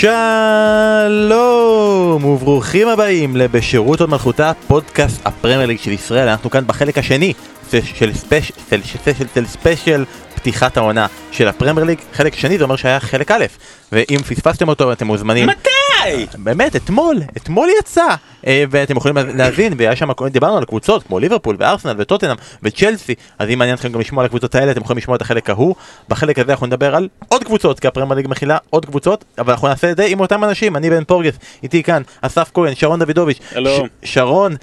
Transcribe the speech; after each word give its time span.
שלום 0.00 0.14
וברוכים 2.24 2.88
הבאים 2.88 3.36
לבשירות 3.36 4.00
הוד 4.00 4.10
מלכותה 4.10 4.52
פודקאסט 4.66 5.20
הפרמייר 5.24 5.66
ליג 5.66 5.78
של 5.78 5.92
ישראל 5.92 6.28
אנחנו 6.28 6.50
כאן 6.50 6.66
בחלק 6.66 6.98
השני 6.98 7.32
של 7.70 8.14
special 8.14 8.54
של, 8.70 8.82
של, 8.82 9.26
של 9.34 9.46
special 9.46 10.04
פתיחת 10.34 10.76
העונה 10.76 11.06
של 11.32 11.48
הפרמייר 11.48 11.86
ליג 11.86 11.98
חלק 12.12 12.34
שני 12.34 12.58
זה 12.58 12.64
אומר 12.64 12.76
שהיה 12.76 13.00
חלק 13.00 13.30
א' 13.30 13.44
ואם 13.92 14.18
פספסתם 14.28 14.68
אותו 14.68 14.92
אתם 14.92 15.06
מוזמנים 15.06 15.48
מתי? 15.48 15.77
באמת 16.38 16.76
אתמול 16.76 17.16
אתמול 17.36 17.68
יצא. 17.80 18.06
אה, 18.46 18.64
ואתם 18.70 18.96
יכולים 18.96 19.16
להבין 19.36 19.72
והיה 19.76 19.96
שם 19.96 20.08
דיברנו 20.30 20.56
על 20.56 20.64
קבוצות 20.64 21.02
כמו 21.02 21.18
ליברפול 21.18 21.56
וארסנל 21.58 21.94
וטוטנאם 21.98 22.36
וצ'לסי 22.62 23.14
אז 23.38 23.48
אם 23.48 23.58
מעניין 23.58 23.74
אתכם 23.76 23.92
גם 23.92 24.00
לשמוע 24.00 24.22
על 24.22 24.26
הקבוצות 24.26 24.54
האלה 24.54 24.72
אתם 24.72 24.80
יכולים 24.80 24.98
לשמוע 24.98 25.16
את 25.16 25.22
החלק 25.22 25.50
ההוא. 25.50 25.74
בחלק 26.08 26.38
הזה 26.38 26.52
אנחנו 26.52 26.66
נדבר 26.66 26.94
על 26.94 27.08
עוד 27.28 27.44
קבוצות 27.44 27.80
כי 27.80 27.88
הפרמייר 27.88 28.16
ליג 28.16 28.28
מכילה 28.28 28.58
עוד 28.70 28.86
קבוצות 28.86 29.24
אבל 29.38 29.52
אנחנו 29.52 29.68
נעשה 29.68 29.90
את 29.90 29.96
זה 29.96 30.04
עם 30.04 30.20
אותם 30.20 30.44
אנשים 30.44 30.76
אני 30.76 30.90
בן 30.90 31.04
פורגס 31.04 31.34
איתי 31.62 31.82
כאן 31.82 32.02
אסף 32.20 32.50
כהן 32.54 32.74
שרון 32.74 32.98
דוידוביץ' 33.02 33.38
שרון 34.02 34.56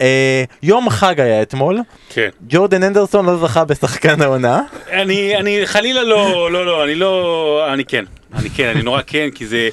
אה, 0.00 0.44
יום 0.62 0.90
חג 0.90 1.20
היה 1.20 1.42
אתמול. 1.42 1.78
כן. 2.08 2.28
ג'ורדן 2.48 2.82
אנדרסון 2.82 3.26
לא 3.26 3.36
זכה 3.36 3.64
בשחקן 3.64 4.22
העונה. 4.22 4.60
אני, 4.90 5.36
אני 5.36 5.66
חלילה 5.66 6.02
לא, 6.02 6.52
לא, 6.52 6.66
לא, 6.66 6.84
אני 6.84 6.94
לא, 6.94 7.66
אני 7.72 7.84
כן, 7.84 8.04
אני 8.34 8.50
כן, 8.50 8.68
אני 8.68 8.82
נורא 8.82 9.00
כן, 9.06 9.28
כי 9.34 9.46
זה, 9.46 9.68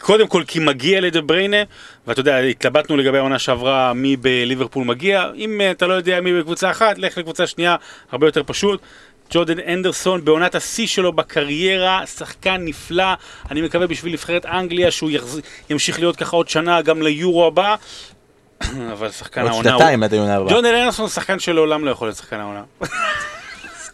קודם 0.00 0.26
כל 0.28 0.42
כי 0.46 0.58
מגיע 0.58 1.00
לדה 1.00 1.20
בריינה, 1.20 1.56
ואתה 2.06 2.20
יודע, 2.20 2.38
התלבטנו 2.38 2.96
לגבי 2.96 3.18
העונה 3.18 3.38
שעברה 3.38 3.92
מי 3.92 4.16
בליברפול 4.16 4.84
מגיע, 4.84 5.30
אם 5.36 5.60
אה, 5.60 5.70
אתה 5.70 5.86
לא 5.86 5.94
יודע 5.94 6.20
מי 6.20 6.40
בקבוצה 6.40 6.70
אחת, 6.70 6.98
לך 6.98 7.18
לקבוצה 7.18 7.46
שנייה, 7.46 7.76
הרבה 8.12 8.26
יותר 8.26 8.42
פשוט. 8.46 8.80
ג'ורדן 9.30 9.58
הנדרסון 9.60 10.24
בעונת 10.24 10.54
השיא 10.54 10.86
שלו 10.86 11.12
בקריירה, 11.12 12.06
שחקן 12.06 12.56
נפלא, 12.64 13.12
אני 13.50 13.62
מקווה 13.62 13.86
בשביל 13.86 14.12
נבחרת 14.12 14.46
אנגליה 14.46 14.90
שהוא 14.90 15.10
יחז... 15.10 15.40
ימשיך 15.70 15.98
להיות 15.98 16.16
ככה 16.16 16.36
עוד 16.36 16.48
שנה 16.48 16.82
גם 16.82 17.02
ליורו 17.02 17.46
הבא, 17.46 17.74
אבל 18.92 19.10
שחקן 19.10 19.40
עוד 19.40 19.50
העונה 19.50 19.70
שנתיים 19.70 20.02
עד 20.02 20.14
העונה 20.14 20.36
הבאה. 20.36 20.52
ג'ורדן 20.52 20.74
הנדרסון 20.74 21.02
הוא 21.02 21.10
שחקן 21.10 21.38
שלעולם 21.38 21.84
לא 21.84 21.90
יכול 21.90 22.08
להיות 22.08 22.18
שחקן 22.18 22.40
העונה. 22.40 22.62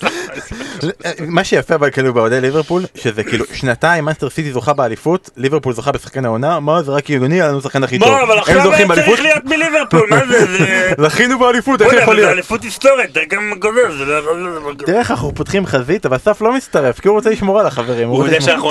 מה 1.28 1.44
שיפה 1.44 1.74
אבל 1.74 1.90
כאילו 1.90 2.14
באוהדי 2.14 2.40
ליברפול 2.40 2.82
שזה 2.94 3.24
כאילו 3.24 3.44
שנתיים 3.52 4.04
מנצ'סטר 4.04 4.30
סיטי 4.30 4.52
זוכה 4.52 4.72
באליפות 4.72 5.30
ליברפול 5.36 5.72
זוכה 5.72 5.92
בשחקן 5.92 6.24
העונה 6.24 6.60
מה 6.60 6.82
זה 6.82 6.92
רק 6.92 7.04
הגיוני 7.04 7.34
היה 7.34 7.48
לנו 7.48 7.60
שחקן 7.60 7.84
הכי 7.84 7.98
טוב. 7.98 8.08
מה, 8.08 8.22
אבל 8.22 8.38
עכשיו 8.38 8.72
היה 8.72 8.86
צריך 8.94 9.20
להיות 9.22 9.44
מליברפול, 9.44 10.06
מה 10.10 10.26
זה? 10.26 10.46
זה... 10.46 10.92
זכינו 11.08 11.38
באליפות 11.38 11.82
איך 11.82 11.92
יכול 11.92 12.14
זה 12.14 12.20
להיות. 12.20 12.32
אליפות 12.32 12.62
היסטורית, 12.62 13.10
אתה 13.12 13.20
גם 13.28 13.52
גוזר, 13.58 13.92
זה 13.98 14.04
לא 14.04 14.18
יכול 14.18 14.36
להיות... 14.36 14.82
תראה 14.86 14.98
איך 14.98 15.10
אנחנו 15.10 15.34
פותחים 15.34 15.66
חזית 15.66 16.06
אבל 16.06 16.16
אסף 16.16 16.42
לא 16.42 16.52
מצטרף 16.52 17.00
כי 17.00 17.08
הוא 17.08 17.16
רוצה 17.16 17.30
לשמור 17.30 17.60
על 17.60 17.66
החברים. 17.66 18.08
הוא 18.08 18.16
רוצה 18.16 18.28
יודע 18.28 18.40
שאנחנו 18.40 18.70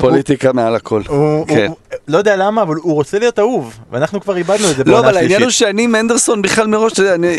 פוליטיקה. 0.00 0.52
מעל 0.52 0.74
הכל. 0.74 1.02
לא 2.08 2.18
יודע 2.18 2.36
למה 2.36 2.62
אבל 2.62 2.74
הוא 2.76 2.94
רוצה 2.94 3.18
להיות 3.18 3.38
אהוב 3.38 3.78
ואנחנו 3.92 4.20
כבר 4.20 4.36
איבדנו 4.36 4.70
את 4.70 4.76
זה 4.76 4.84
לא, 4.84 4.92
בעונה 4.92 5.08
אבל 5.08 5.16
העניין 5.16 5.42
הוא. 5.42 5.50
שאני 5.50 5.82
עם 5.84 5.94
אנדרסון 5.94 6.42
בכלל 6.42 6.66
מראש, 6.66 6.92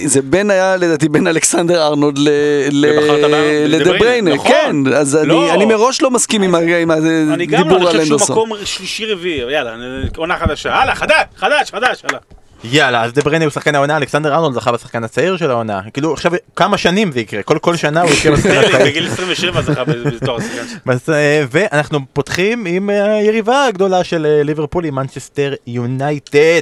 זה 0.06 0.22
בין 0.22 0.52
היה 0.52 0.76
לדעתי 0.78 1.09
בין 1.09 1.28
אלכסנדר 1.28 1.86
ארנולד 1.88 2.17
ל- 2.17 2.30
ל- 2.72 2.86
ובחרת 3.00 3.31
ב- 3.31 3.66
לדה 3.67 3.80
בדה 3.84 3.86
בריינה, 3.86 4.00
בריינה, 4.00 4.36
נכון. 4.36 4.52
כן, 4.52 4.94
אז 4.94 5.16
אני- 5.16 5.28
לא. 5.28 5.53
אני 5.53 5.66
מראש 5.66 6.02
לא 6.02 6.11
מסכים 6.11 6.42
עם 6.42 6.56
ה- 6.56 6.59
עם 6.81 6.92
אני 6.92 7.45
גם 7.45 7.59
לא, 7.59 7.59
הדיבור 7.59 7.78
אני 7.78 7.86
על 7.86 7.92
חושב 7.92 8.06
שהוא 8.06 8.14
אנדרסון. 8.14 8.36
מקום 8.36 8.52
שלישי 8.66 9.06
רביעי, 9.06 9.52
יאללה, 9.52 9.76
עונה 10.17 10.38
חדשה, 10.38 10.73
הלאה, 10.73 10.95
חדש, 10.95 11.16
חדש, 11.38 11.72
חדש, 11.72 12.02
הלאה. 12.10 12.20
יאללה 12.64 13.03
אז 13.03 13.14
דה 13.14 13.21
ברוינה 13.21 13.45
הוא 13.45 13.52
שחקן 13.52 13.75
העונה 13.75 13.97
אלכסנדר 13.97 14.36
ארנולד 14.36 14.53
זכה 14.55 14.71
בשחקן 14.71 15.03
הצעיר 15.03 15.37
של 15.37 15.52
העונה 15.52 15.81
כאילו 15.93 16.14
עכשיו 16.14 16.31
כמה 16.55 16.77
שנים 16.77 17.11
זה 17.11 17.20
יקרה 17.20 17.43
כל 17.43 17.59
כל 17.59 17.75
שנה 17.75 18.02
הוא 18.02 18.11
יקרה 18.11 18.31
בשחקן 18.36 18.49
הצעיר. 18.58 18.86
בגיל 18.86 19.08
27 19.08 19.61
זכה 19.61 19.83
בתואר 19.83 20.37
השחקן. 20.37 20.80
אז, 20.92 21.09
אה, 21.09 21.43
ואנחנו 21.52 21.99
פותחים 22.14 22.65
עם 22.65 22.89
אה, 22.89 23.14
היריבה 23.14 23.65
הגדולה 23.65 24.03
של 24.03 24.25
אה, 24.25 24.43
ליברפול 24.43 24.86
עם 24.86 24.95
מנצ'סטר 24.95 25.53
יונייטד. 25.67 26.61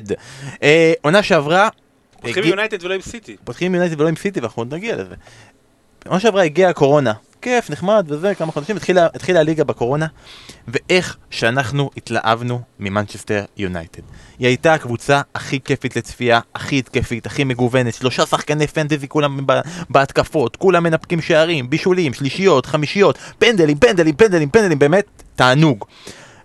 עונה 1.02 1.24
שעברה, 1.24 1.70
הולכים 2.22 2.44
הגיע- 2.44 2.50
יונייטד 2.50 2.84
ולא 2.86 2.94
עם 2.94 3.02
סיטי. 3.02 3.36
פותחים 3.44 3.68
עם 3.68 3.76
יונייטד 3.76 4.02
ולא 4.02 4.10
עם 4.10 4.16
סיטי 4.16 4.40
ואנחנו 4.40 4.62
עוד 4.62 4.74
נגיע 4.74 4.96
לזה. 4.96 5.16
עונה 6.08 6.20
שעברה 6.20 6.44
הגיעה 6.44 6.70
הקורונה, 6.70 7.14
כיף, 7.48 7.70
נחמד 7.70 8.06
וזה, 8.10 8.36
כמה 8.36 8.52
חודשים, 8.52 8.76
התחילה, 8.76 9.08
התחילה 9.16 9.40
הליגה 9.40 9.64
בקורונה, 9.64 10.06
ואיך 10.68 11.18
שאנחנו 11.30 11.90
התלהבנו 11.98 12.62
ממנצ'סטר 12.80 13.46
יונייטד. 13.58 14.02
היא 14.40 14.48
הייתה 14.48 14.74
הקבוצה 14.74 15.22
הכי 15.36 15.60
כיפית 15.60 15.96
לצפייה, 15.96 16.40
הכי 16.56 16.80
התקפית, 16.80 17.26
הכי 17.26 17.44
מגוונת, 17.44 17.94
שלושה 17.94 18.26
שחקני 18.26 18.68
פנטזי 18.68 19.08
כולם 19.08 19.40
בהתקפות, 19.90 20.56
כולם 20.56 20.84
מנפקים 20.84 21.22
שערים, 21.22 21.70
בישולים, 21.70 22.14
שלישיות, 22.14 22.66
חמישיות, 22.66 23.18
פנדלים, 23.40 23.78
פנדלים, 23.78 24.16
פנדלים, 24.16 24.50
פנדלים, 24.50 24.80
באמת 24.80 25.06
תענוג. 25.36 25.86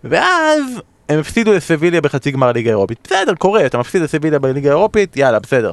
ואז 0.05 0.63
הם 1.09 1.19
הפסידו 1.19 1.53
לסביליה 1.53 2.01
בחצי 2.01 2.31
גמר 2.31 2.53
ליגה 2.53 2.71
אירופית. 2.71 2.99
בסדר, 3.05 3.35
קורה, 3.35 3.67
אתה 3.67 3.79
מפסיד 3.79 4.03
לסביליה 4.03 4.39
בליגה 4.39 4.69
האירופית, 4.69 5.17
יאללה, 5.17 5.39
בסדר. 5.39 5.73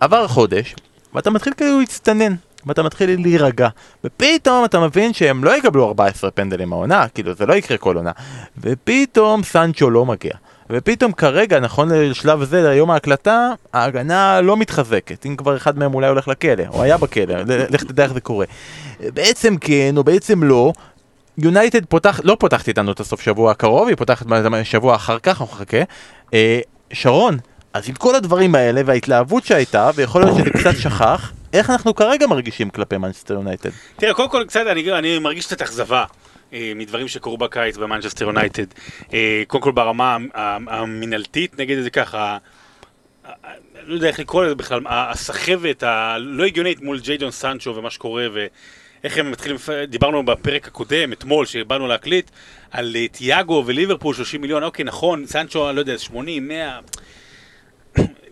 עבר 0.00 0.28
חודש, 0.28 0.74
ואתה 1.14 1.30
מתחיל 1.30 1.52
כאילו 1.56 1.80
להצטנן, 1.80 2.34
ואתה 2.68 2.82
מתחיל 2.82 3.20
להירגע, 3.22 3.68
ופתאום 4.04 4.64
אתה 4.64 4.80
מבין 4.80 5.12
שהם 5.12 5.44
לא 5.44 5.56
יקבלו 5.56 5.86
14 5.86 6.30
פנדלים 6.30 6.72
העונה, 6.72 7.08
כאילו 7.08 7.34
זה 7.34 7.46
לא 7.46 7.54
יקרה 7.54 7.78
כל 7.78 7.96
עונה, 7.96 8.12
ופתאום 8.60 9.42
סנצ'ו 9.42 9.90
לא 9.90 10.06
מגיע. 10.06 10.32
ופתאום 10.70 11.12
כרגע, 11.12 11.60
נכון 11.60 11.88
לשלב 11.90 12.44
זה, 12.44 12.62
ליום 12.62 12.90
ההקלטה, 12.90 13.50
ההגנה 13.72 14.40
לא 14.40 14.56
מתחזקת. 14.56 15.26
אם 15.26 15.36
כבר 15.36 15.56
אחד 15.56 15.78
מהם 15.78 15.94
אולי 15.94 16.08
הולך 16.08 16.28
לכלא, 16.28 16.64
או 16.68 16.82
היה 16.82 16.96
בכלא, 16.96 17.34
לך 17.46 17.84
תדע 17.84 18.04
איך 18.04 18.12
זה 18.12 18.20
קורה. 18.20 18.46
בעצם 19.00 19.56
כן, 19.56 19.94
או 19.96 20.04
בעצם 20.04 20.42
לא, 20.42 20.72
יונייטד 21.38 21.84
פותח, 21.84 22.20
לא 22.24 22.36
פותחת 22.40 22.68
איתנו 22.68 22.92
את 22.92 23.00
הסוף 23.00 23.20
שבוע 23.20 23.50
הקרוב, 23.50 23.88
היא 23.88 23.96
פותחת 23.96 24.26
שבוע 24.64 24.94
אחר 24.94 25.18
כך, 25.18 25.40
אנחנו 25.40 25.56
נחכה. 25.56 25.82
אה, 26.34 26.60
שרון, 26.92 27.38
אז 27.72 27.88
עם 27.88 27.94
כל 27.94 28.14
הדברים 28.14 28.54
האלה 28.54 28.80
וההתלהבות 28.86 29.44
שהייתה, 29.44 29.90
ויכול 29.94 30.22
להיות 30.22 30.36
שזה 30.36 30.50
קצת 30.50 30.76
שכך, 30.76 31.32
איך 31.52 31.70
אנחנו 31.70 31.94
כרגע 31.94 32.26
מרגישים 32.26 32.70
כלפי 32.70 32.96
מנצ'סטר 32.98 33.34
יונייטד? 33.34 33.70
תראה, 33.96 34.14
קודם 34.14 34.28
כל 34.28 34.44
קצת, 34.48 34.64
אני, 34.66 34.92
אני 34.92 35.18
מרגיש 35.18 35.46
קצת 35.46 35.62
אכזבה. 35.62 36.04
אה, 36.52 36.72
מדברים 36.76 37.08
שקרו 37.08 37.38
בקיץ 37.38 37.76
במנצ'סטר 37.76 38.24
יונייטד. 38.24 38.64
אה, 39.12 39.42
קודם 39.46 39.62
כל 39.62 39.72
ברמה 39.72 40.16
המ- 40.34 40.68
המינהלתית, 40.68 41.58
נגיד 41.60 41.78
את 41.78 41.84
זה 41.84 41.90
ככה, 41.90 42.18
ה- 42.18 42.38
ה- 43.26 43.52
לא 43.82 43.94
יודע 43.94 44.08
איך 44.08 44.18
לקרוא 44.18 44.44
לזה 44.44 44.54
בכלל, 44.54 44.80
הסחבת 44.88 45.82
הלא 45.82 46.44
הגיונית 46.44 46.80
מול 46.82 47.00
ג'יידון 47.00 47.30
סנצ'ו 47.30 47.76
ומה 47.76 47.90
שקורה 47.90 48.26
ואיך 48.32 49.18
הם 49.18 49.30
מתחילים, 49.30 49.58
דיברנו 49.88 50.24
בפרק 50.26 50.66
הקודם, 50.66 51.12
אתמול, 51.12 51.46
שבאנו 51.46 51.86
להקליט, 51.86 52.30
על 52.70 52.96
אה, 52.96 53.08
תיאגו 53.08 53.62
וליברפול 53.66 54.14
30 54.14 54.40
מיליון, 54.40 54.62
אוקיי, 54.64 54.84
נכון, 54.84 55.26
סנצ'ו, 55.26 55.72
לא 55.72 55.80
יודע, 55.80 55.98
80, 55.98 56.48
100... 56.48 56.78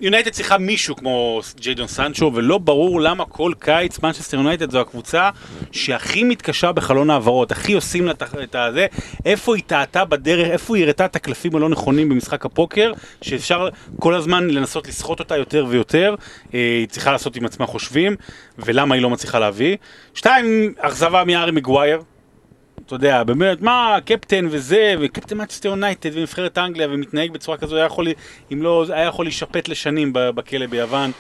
יונייטד 0.01 0.31
צריכה 0.31 0.59
מישהו 0.59 0.97
כמו 0.97 1.41
ג'יידון 1.61 1.87
סנצ'ו, 1.87 2.31
ולא 2.35 2.59
ברור 2.59 3.01
למה 3.01 3.25
כל 3.25 3.53
קיץ 3.59 3.99
מנצ'סטר 4.03 4.37
יונייטד 4.37 4.71
זו 4.71 4.81
הקבוצה 4.81 5.31
שהכי 5.73 6.25
מתקשה 6.25 6.73
בחלון 6.73 7.11
העברות, 7.11 7.53
הכי 7.53 7.73
עושים 7.73 8.07
לה 8.07 8.13
את 8.43 8.55
הזה, 8.55 8.87
איפה 9.25 9.57
היא 9.57 9.63
טעתה 9.67 10.05
בדרך, 10.05 10.49
איפה 10.51 10.77
היא 10.77 10.85
הראתה 10.85 11.05
את 11.05 11.17
הקלפים 11.17 11.57
הלא 11.57 11.69
נכונים 11.69 12.09
במשחק 12.09 12.45
הפוקר, 12.45 12.93
שאפשר 13.23 13.69
כל 14.01 14.15
הזמן 14.15 14.51
לנסות 14.51 14.89
לסחוט 14.89 15.19
אותה 15.19 15.37
יותר 15.37 15.67
ויותר, 15.69 16.15
אה, 16.55 16.61
היא 16.61 16.89
צריכה 16.89 17.13
לעשות 17.13 17.37
עם 17.37 17.45
עצמה 17.45 17.67
חושבים, 17.67 18.17
ולמה 18.59 18.95
היא 18.95 19.03
לא 19.03 19.11
מצליחה 19.11 19.39
להביא. 19.39 19.77
שתיים, 20.15 20.75
אכזבה 20.79 21.25
מארי 21.25 21.53
מגווייר. 21.53 22.16
אתה 22.87 22.95
יודע, 22.95 23.23
באמת, 23.23 23.61
מה, 23.61 23.99
קפטן 24.05 24.47
וזה, 24.51 24.95
וקפטן 25.01 25.39
מנצ'סטר 25.39 25.69
יונייטד 25.69 26.11
ונבחרת 26.15 26.59
אנגליה, 26.59 26.89
ומתנהג 26.91 27.31
בצורה 27.31 27.57
כזו, 27.59 27.77
היה 27.77 27.85
יכול, 27.85 28.09
אם 28.53 28.63
לא, 28.63 28.85
היה 28.89 29.05
יכול 29.05 29.25
להישפט 29.25 29.69
לשנים 29.69 30.11
בכלא 30.13 30.67
ביוון. 30.67 31.11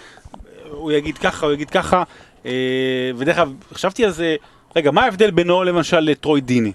הוא 0.70 0.92
יגיד 0.92 1.18
ככה, 1.18 1.46
הוא 1.46 1.54
יגיד 1.54 1.70
ככה. 1.70 2.02
אה, 2.46 3.10
ודרך 3.16 3.38
אגב, 3.38 3.52
חשבתי 3.72 4.04
על 4.04 4.10
זה, 4.10 4.36
רגע, 4.76 4.90
מה 4.90 5.04
ההבדל 5.04 5.30
בינו 5.30 5.64
למשל 5.64 6.00
לטרוי 6.00 6.40
דיני? 6.40 6.72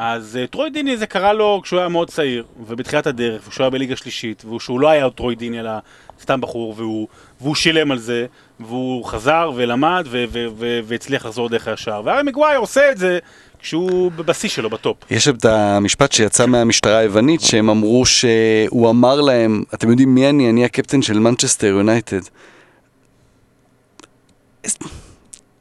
אז 0.00 0.38
uh, 0.44 0.46
טרוי 0.50 0.70
דיני 0.70 0.96
זה 0.96 1.06
קרה 1.06 1.32
לו 1.32 1.60
כשהוא 1.64 1.78
היה 1.78 1.88
מאוד 1.88 2.10
צעיר, 2.10 2.44
ובתחילת 2.66 3.06
הדרך, 3.06 3.48
כשהוא 3.48 3.64
היה 3.64 3.70
בליגה 3.70 3.96
שלישית, 3.96 4.44
ושהוא 4.44 4.80
לא 4.80 4.88
היה 4.88 5.10
טרוי 5.10 5.34
דיני, 5.34 5.60
אלא 5.60 5.70
סתם 6.22 6.40
בחור, 6.40 6.74
והוא, 6.76 7.08
והוא 7.40 7.54
שילם 7.54 7.90
על 7.90 7.98
זה, 7.98 8.26
והוא 8.60 9.04
חזר 9.04 9.52
ולמד, 9.56 10.06
ו- 10.10 10.24
ו- 10.28 10.46
ו- 10.58 10.80
והצליח 10.84 11.26
לחזור 11.26 11.48
דרך 11.48 11.68
הישר. 11.68 12.02
והרי 12.04 12.22
מגווייר 12.22 12.58
עושה 12.58 12.92
את 12.92 12.98
זה 12.98 13.18
כשהוא 13.58 14.12
בשיא 14.12 14.48
שלו, 14.48 14.70
ב 14.70 14.75
top. 14.75 14.96
יש 15.10 15.28
את 15.28 15.44
המשפט 15.44 16.12
שיצא 16.12 16.46
מהמשטרה 16.46 16.98
היוונית, 16.98 17.40
שהם 17.40 17.70
אמרו 17.70 18.06
שהוא 18.06 18.90
אמר 18.90 19.20
להם, 19.20 19.62
אתם 19.74 19.90
יודעים 19.90 20.14
מי 20.14 20.28
אני? 20.28 20.50
אני 20.50 20.64
הקפטן 20.64 21.02
של 21.02 21.18
מנצ'סטר 21.18 21.66
יונייטד. 21.66 22.20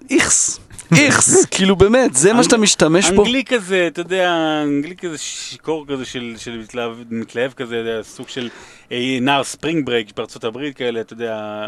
איכס. 0.09 0.59
איכס, 0.95 1.45
כאילו 1.45 1.75
באמת, 1.75 2.15
זה 2.15 2.33
מה 2.33 2.43
שאתה 2.43 2.57
משתמש 2.57 3.11
פה? 3.11 3.21
אנגלי 3.21 3.43
כזה, 3.43 3.87
אתה 3.87 4.01
יודע, 4.01 4.33
אנגלי 4.63 4.95
כזה 4.95 5.17
שיכור 5.17 5.85
כזה 5.87 6.05
של, 6.05 6.35
של 6.37 6.57
מתלהב, 6.57 6.91
מתלהב 7.09 7.51
כזה, 7.51 7.99
סוג 8.03 8.29
של 8.29 8.49
אה, 8.91 9.17
נער 9.21 9.43
spring 9.43 9.85
break 9.85 10.15
בארצות 10.17 10.43
הברית 10.43 10.77
כאלה, 10.77 11.01
אתה 11.01 11.13
יודע, 11.13 11.67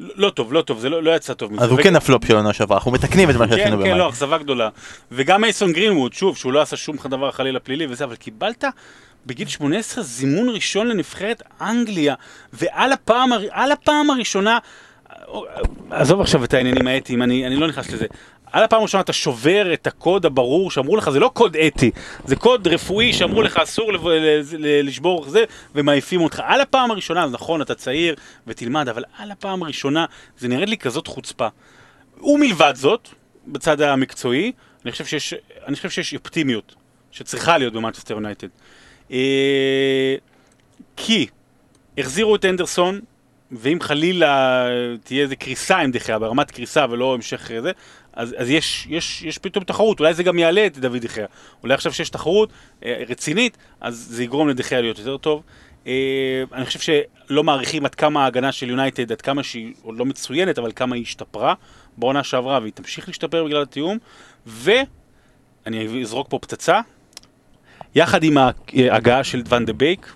לא 0.00 0.30
טוב, 0.30 0.52
לא 0.52 0.62
טוב, 0.62 0.78
זה 0.78 0.88
לא, 0.88 1.02
לא 1.02 1.16
יצא 1.16 1.34
טוב 1.34 1.52
מזה. 1.52 1.64
אז 1.64 1.70
הוא 1.70 1.78
כן 1.82 1.96
הפלופ 1.96 2.24
של 2.24 2.36
עונה 2.36 2.52
שעברה, 2.52 2.76
אנחנו 2.76 2.90
מתקנים 2.90 3.30
את 3.30 3.34
מה 3.34 3.46
כן, 3.46 3.56
שעשינו 3.56 3.76
כן, 3.76 3.82
במאי. 3.82 3.98
לא, 3.98 4.08
אכזבה 4.08 4.38
גדולה. 4.38 4.68
וגם 5.12 5.40
מייסון 5.40 5.72
גרינווד, 5.72 6.12
שוב, 6.12 6.36
שהוא 6.36 6.52
לא 6.52 6.62
עשה 6.62 6.76
שום 6.76 6.96
דבר 7.10 7.30
חלילה 7.30 7.60
פלילי 7.60 7.86
וזה, 7.86 8.04
אבל 8.04 8.16
קיבלת 8.16 8.64
בגיל 9.26 9.48
18 9.48 10.04
זימון 10.04 10.48
ראשון 10.48 10.86
לנבחרת 10.86 11.42
אנגליה, 11.60 12.14
ועל 12.52 12.92
הפעם 13.72 14.10
הראשונה, 14.10 14.58
עזוב 15.90 16.20
עכשיו 16.20 16.44
את 16.44 16.54
העניינים 16.54 16.86
האתיים, 16.86 17.22
אני, 17.22 17.46
אני 17.46 17.56
לא 17.56 17.68
נכנס 17.68 17.92
לזה. 17.92 18.06
על 18.52 18.62
הפעם 18.64 18.80
הראשונה 18.80 19.00
אתה 19.00 19.12
שובר 19.12 19.72
את 19.72 19.86
הקוד 19.86 20.26
הברור 20.26 20.70
שאמרו 20.70 20.96
לך, 20.96 21.10
זה 21.10 21.20
לא 21.20 21.30
קוד 21.34 21.56
אתי, 21.56 21.90
זה 22.24 22.36
קוד 22.36 22.68
רפואי 22.68 23.12
שאמרו 23.12 23.42
לך 23.42 23.56
אסור 23.56 23.92
לב- 23.92 24.08
ל- 24.08 24.86
לשבור 24.86 25.28
זה, 25.28 25.44
ומעיפים 25.74 26.20
אותך. 26.20 26.42
על 26.44 26.60
הפעם 26.60 26.90
הראשונה, 26.90 27.24
אז 27.24 27.32
נכון, 27.32 27.62
אתה 27.62 27.74
צעיר 27.74 28.14
ותלמד, 28.46 28.88
אבל 28.88 29.04
על 29.18 29.30
הפעם 29.30 29.62
הראשונה 29.62 30.04
זה 30.38 30.48
נראית 30.48 30.68
לי 30.68 30.76
כזאת 30.76 31.06
חוצפה. 31.06 31.48
ומלבד 32.20 32.72
זאת, 32.76 33.08
בצד 33.46 33.80
המקצועי, 33.80 34.52
אני 34.84 34.92
חושב 34.92 35.04
שיש, 35.04 35.34
אני 35.66 35.76
חושב 35.76 35.90
שיש 35.90 36.14
אופטימיות 36.14 36.74
שצריכה 37.10 37.58
להיות 37.58 37.72
במנצ'סטר 37.72 38.14
יונייטד. 38.14 38.48
אה, 39.12 40.14
כי 40.96 41.26
החזירו 41.98 42.36
את 42.36 42.44
אנדרסון, 42.44 43.00
ואם 43.52 43.78
חלילה 43.80 44.66
תהיה 45.04 45.22
איזה 45.22 45.36
קריסה 45.36 45.76
עם 45.76 45.90
דחיה, 45.90 46.18
ברמת 46.18 46.50
קריסה 46.50 46.86
ולא 46.90 47.14
המשך 47.14 47.50
זה, 47.62 47.72
אז, 48.12 48.34
אז 48.38 48.50
יש, 48.50 48.86
יש, 48.90 49.22
יש 49.22 49.38
פתאום 49.38 49.64
תחרות, 49.64 50.00
אולי 50.00 50.14
זה 50.14 50.22
גם 50.22 50.38
יעלה 50.38 50.66
את 50.66 50.78
דוד 50.78 50.96
דחיה. 50.96 51.26
אולי 51.62 51.74
עכשיו 51.74 51.92
שיש 51.92 52.10
תחרות 52.10 52.50
אה, 52.84 53.02
רצינית, 53.08 53.56
אז 53.80 54.06
זה 54.10 54.24
יגרום 54.24 54.48
לדחיה 54.48 54.80
להיות 54.80 54.98
יותר 54.98 55.16
טוב. 55.16 55.42
אה, 55.86 55.92
אני 56.52 56.66
חושב 56.66 56.78
שלא 56.78 57.44
מעריכים 57.44 57.84
עד 57.84 57.94
כמה 57.94 58.24
ההגנה 58.24 58.52
של 58.52 58.70
יונייטד, 58.70 59.12
עד 59.12 59.20
כמה 59.20 59.42
שהיא 59.42 59.74
עוד 59.82 59.98
לא 59.98 60.04
מצוינת, 60.04 60.58
אבל 60.58 60.72
כמה 60.76 60.94
היא 60.94 61.02
השתפרה 61.02 61.54
בעונה 61.96 62.24
שעברה, 62.24 62.58
והיא 62.60 62.72
תמשיך 62.72 63.08
להשתפר 63.08 63.44
בגלל 63.44 63.62
התיאום. 63.62 63.98
ואני 64.46 66.02
אזרוק 66.02 66.26
פה 66.30 66.38
פצצה, 66.38 66.80
יחד 67.94 68.22
עם 68.22 68.38
ההגעה 68.38 69.24
של 69.24 69.42
ואן 69.48 69.64
דה 69.64 69.72
בייק, 69.72 70.12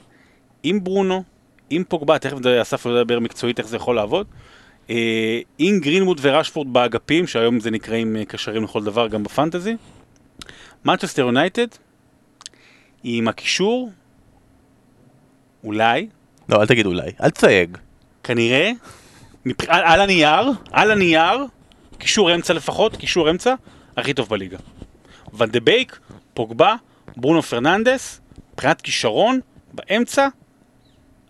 עם 0.63 0.85
ברונו, 0.85 1.23
עם 1.71 1.85
פוגבה, 1.85 2.19
תכף 2.19 2.47
אסף 2.63 2.87
ידבר 2.87 3.21
מקצועית 3.21 3.59
איך 3.59 3.69
זה 3.69 3.77
יכול 3.77 3.97
לעבוד, 3.97 4.27
אה, 4.91 5.41
עם 5.59 5.81
גרינווד 5.81 6.19
ורשפורד 6.23 6.73
באגפים, 6.73 7.27
שהיום 7.27 7.61
זה 7.61 7.71
נקראים 7.71 8.17
אה, 8.17 8.25
קשרים 8.25 8.65
לכל 8.65 8.85
דבר 8.85 9.09
גם 9.09 9.23
ב 9.23 9.29
fantasy. 9.29 9.77
מנצ'סטר 10.85 11.23
יונייטד, 11.23 11.67
עם 13.05 13.29
הקישור, 13.29 13.91
אולי, 15.65 16.09
לא, 16.49 16.61
אל 16.61 16.67
תגיד 16.67 16.87
אולי, 16.87 17.11
אל 17.23 17.31
תסייג. 17.31 17.77
כנראה, 18.23 18.71
מבח... 19.47 19.69
על, 19.69 19.83
על 19.85 20.01
הנייר, 20.01 20.51
על 20.73 20.91
הנייר, 20.91 21.45
קישור 21.99 22.35
אמצע 22.35 22.55
לפחות, 22.55 22.97
קישור 22.97 23.31
אמצע, 23.31 23.55
הכי 23.97 24.15
טוב 24.15 24.29
בליגה. 24.29 24.59
ואן 25.33 25.49
דה 25.49 25.61
בייק, 25.61 25.99
פוגבה, 26.35 26.75
ברונו 27.17 27.43
פרננדס, 27.43 28.21
מבחינת 28.53 28.81
כישרון, 28.81 29.41
באמצע, 29.73 30.29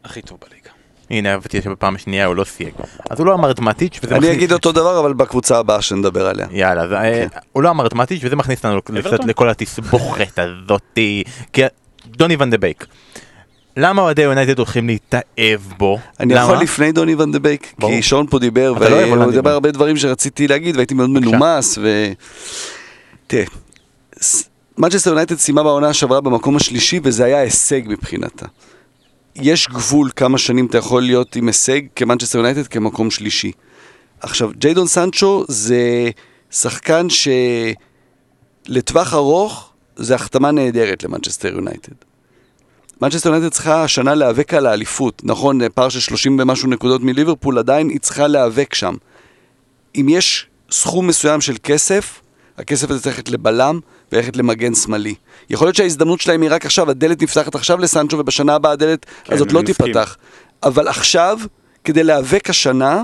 הכי 0.05 0.23
טוב 0.23 0.38
בליגה. 0.49 0.70
הנה, 1.11 1.32
אהבתי 1.32 1.62
שבפעם 1.62 1.94
השנייה 1.94 2.26
הוא 2.26 2.37
לא 2.37 2.44
סייג. 2.44 2.73
אז 3.11 3.19
הוא 3.19 3.26
לא 3.26 3.35
אמר 3.35 3.50
את 3.50 3.61
מטיץ' 3.61 4.00
וזה 4.02 4.14
אני 4.14 4.19
מכניס- 4.20 4.37
אגיד 4.37 4.52
אותו 4.52 4.73
דבר, 4.73 5.00
אבל 5.00 5.12
בקבוצה 5.12 5.58
הבאה 5.58 5.82
שנדבר 5.82 6.26
עליה. 6.26 6.47
יאללה, 6.50 6.88
זה, 6.88 6.99
אה, 6.99 7.26
הוא 7.52 7.62
לא 7.62 7.70
אמר 7.70 7.87
את 7.87 7.94
מטיץ' 7.94 8.20
וזה 8.25 8.37
מכניס 8.37 8.58
אותנו 8.58 8.82
קצת? 8.82 9.25
לכל 9.25 9.49
התסבוכת 9.50 10.38
הזאתי. 10.38 11.23
כי 11.52 11.62
דוני 12.06 12.37
ון 12.38 12.50
דה 12.50 12.58
בייק. 12.58 12.87
למה 13.76 14.02
אוהדי 14.02 14.23
יונייטד 14.23 14.58
הולכים 14.58 14.87
להתאהב 14.87 15.61
בו? 15.79 15.99
אני 16.20 16.35
למה? 16.35 16.44
יכול 16.44 16.62
לפני 16.62 16.93
דוני 16.93 17.14
ון 17.14 17.32
דה 17.32 17.38
בייק. 17.38 17.75
כי 17.81 18.02
שרון 18.02 18.26
פה 18.31 18.38
דיבר, 18.38 18.73
לא 18.73 18.79
והוא. 19.17 19.32
דיבר 19.32 19.50
הרבה 19.50 19.70
דברים 19.70 19.97
שרציתי 19.97 20.49
להגיד, 20.49 20.76
והייתי 20.76 20.94
מאוד. 20.94 21.11
מנומס, 21.11 21.79
ו... 21.82 22.12
תראה, 23.26 23.44
מנצ'סטר 24.79 25.11
יונייטד 25.11 25.37
סיימה 25.38 25.62
בעונה 25.62 25.93
שעברה 25.93 26.20
במקום 26.20 26.56
השלישי, 26.56 27.00
וזה 27.02 27.25
היה 27.25 27.41
הישג 27.41 27.81
מבחינתה. 27.87 28.47
יש 29.36 29.68
גבול 29.68 30.10
כמה 30.16 30.38
שנים 30.38 30.66
אתה 30.66 30.78
יכול 30.78 31.02
להיות 31.02 31.36
עם 31.36 31.46
הישג 31.46 31.80
כמנצ'סטר 31.96 32.38
יונייטד 32.38 32.66
כמקום 32.66 33.10
שלישי. 33.10 33.52
עכשיו, 34.20 34.50
ג'יידון 34.58 34.86
סנצ'ו 34.86 35.44
זה 35.48 36.10
שחקן 36.50 37.06
שלטווח 38.68 39.14
ארוך 39.14 39.72
זה 39.96 40.14
החתמה 40.14 40.50
נהדרת 40.50 41.02
למנצ'סטר 41.04 41.48
יונייטד. 41.48 41.92
מנצ'סטר 43.02 43.28
יונייטד 43.28 43.52
צריכה 43.52 43.84
השנה 43.84 44.14
להיאבק 44.14 44.54
על 44.54 44.66
האליפות. 44.66 45.22
נכון, 45.24 45.60
פער 45.74 45.88
של 45.88 46.00
30 46.00 46.38
ומשהו 46.40 46.68
נקודות 46.68 47.02
מליברפול, 47.02 47.58
עדיין 47.58 47.88
היא 47.88 48.00
צריכה 48.00 48.26
להיאבק 48.26 48.74
שם. 48.74 48.94
אם 49.96 50.06
יש 50.08 50.46
סכום 50.70 51.06
מסוים 51.06 51.40
של 51.40 51.56
כסף, 51.62 52.20
הכסף 52.58 52.90
הזה 52.90 53.02
צריך 53.02 53.16
ללכת 53.16 53.30
לבלם 53.30 53.80
וללכת 54.12 54.36
למגן 54.36 54.74
שמאלי. 54.74 55.14
יכול 55.50 55.66
להיות 55.66 55.76
שההזדמנות 55.76 56.20
שלהם 56.20 56.42
היא 56.42 56.50
רק 56.52 56.66
עכשיו, 56.66 56.90
הדלת 56.90 57.22
נפתחת 57.22 57.54
עכשיו 57.54 57.78
לסנצ'ו 57.78 58.18
ובשנה 58.18 58.54
הבאה 58.54 58.72
הדלת 58.72 59.06
כן, 59.24 59.34
הזאת 59.34 59.52
לא 59.52 59.62
מסכים. 59.62 59.86
תיפתח. 59.86 60.16
אבל 60.62 60.88
עכשיו, 60.88 61.38
כדי 61.84 62.04
להיאבק 62.04 62.50
השנה, 62.50 63.02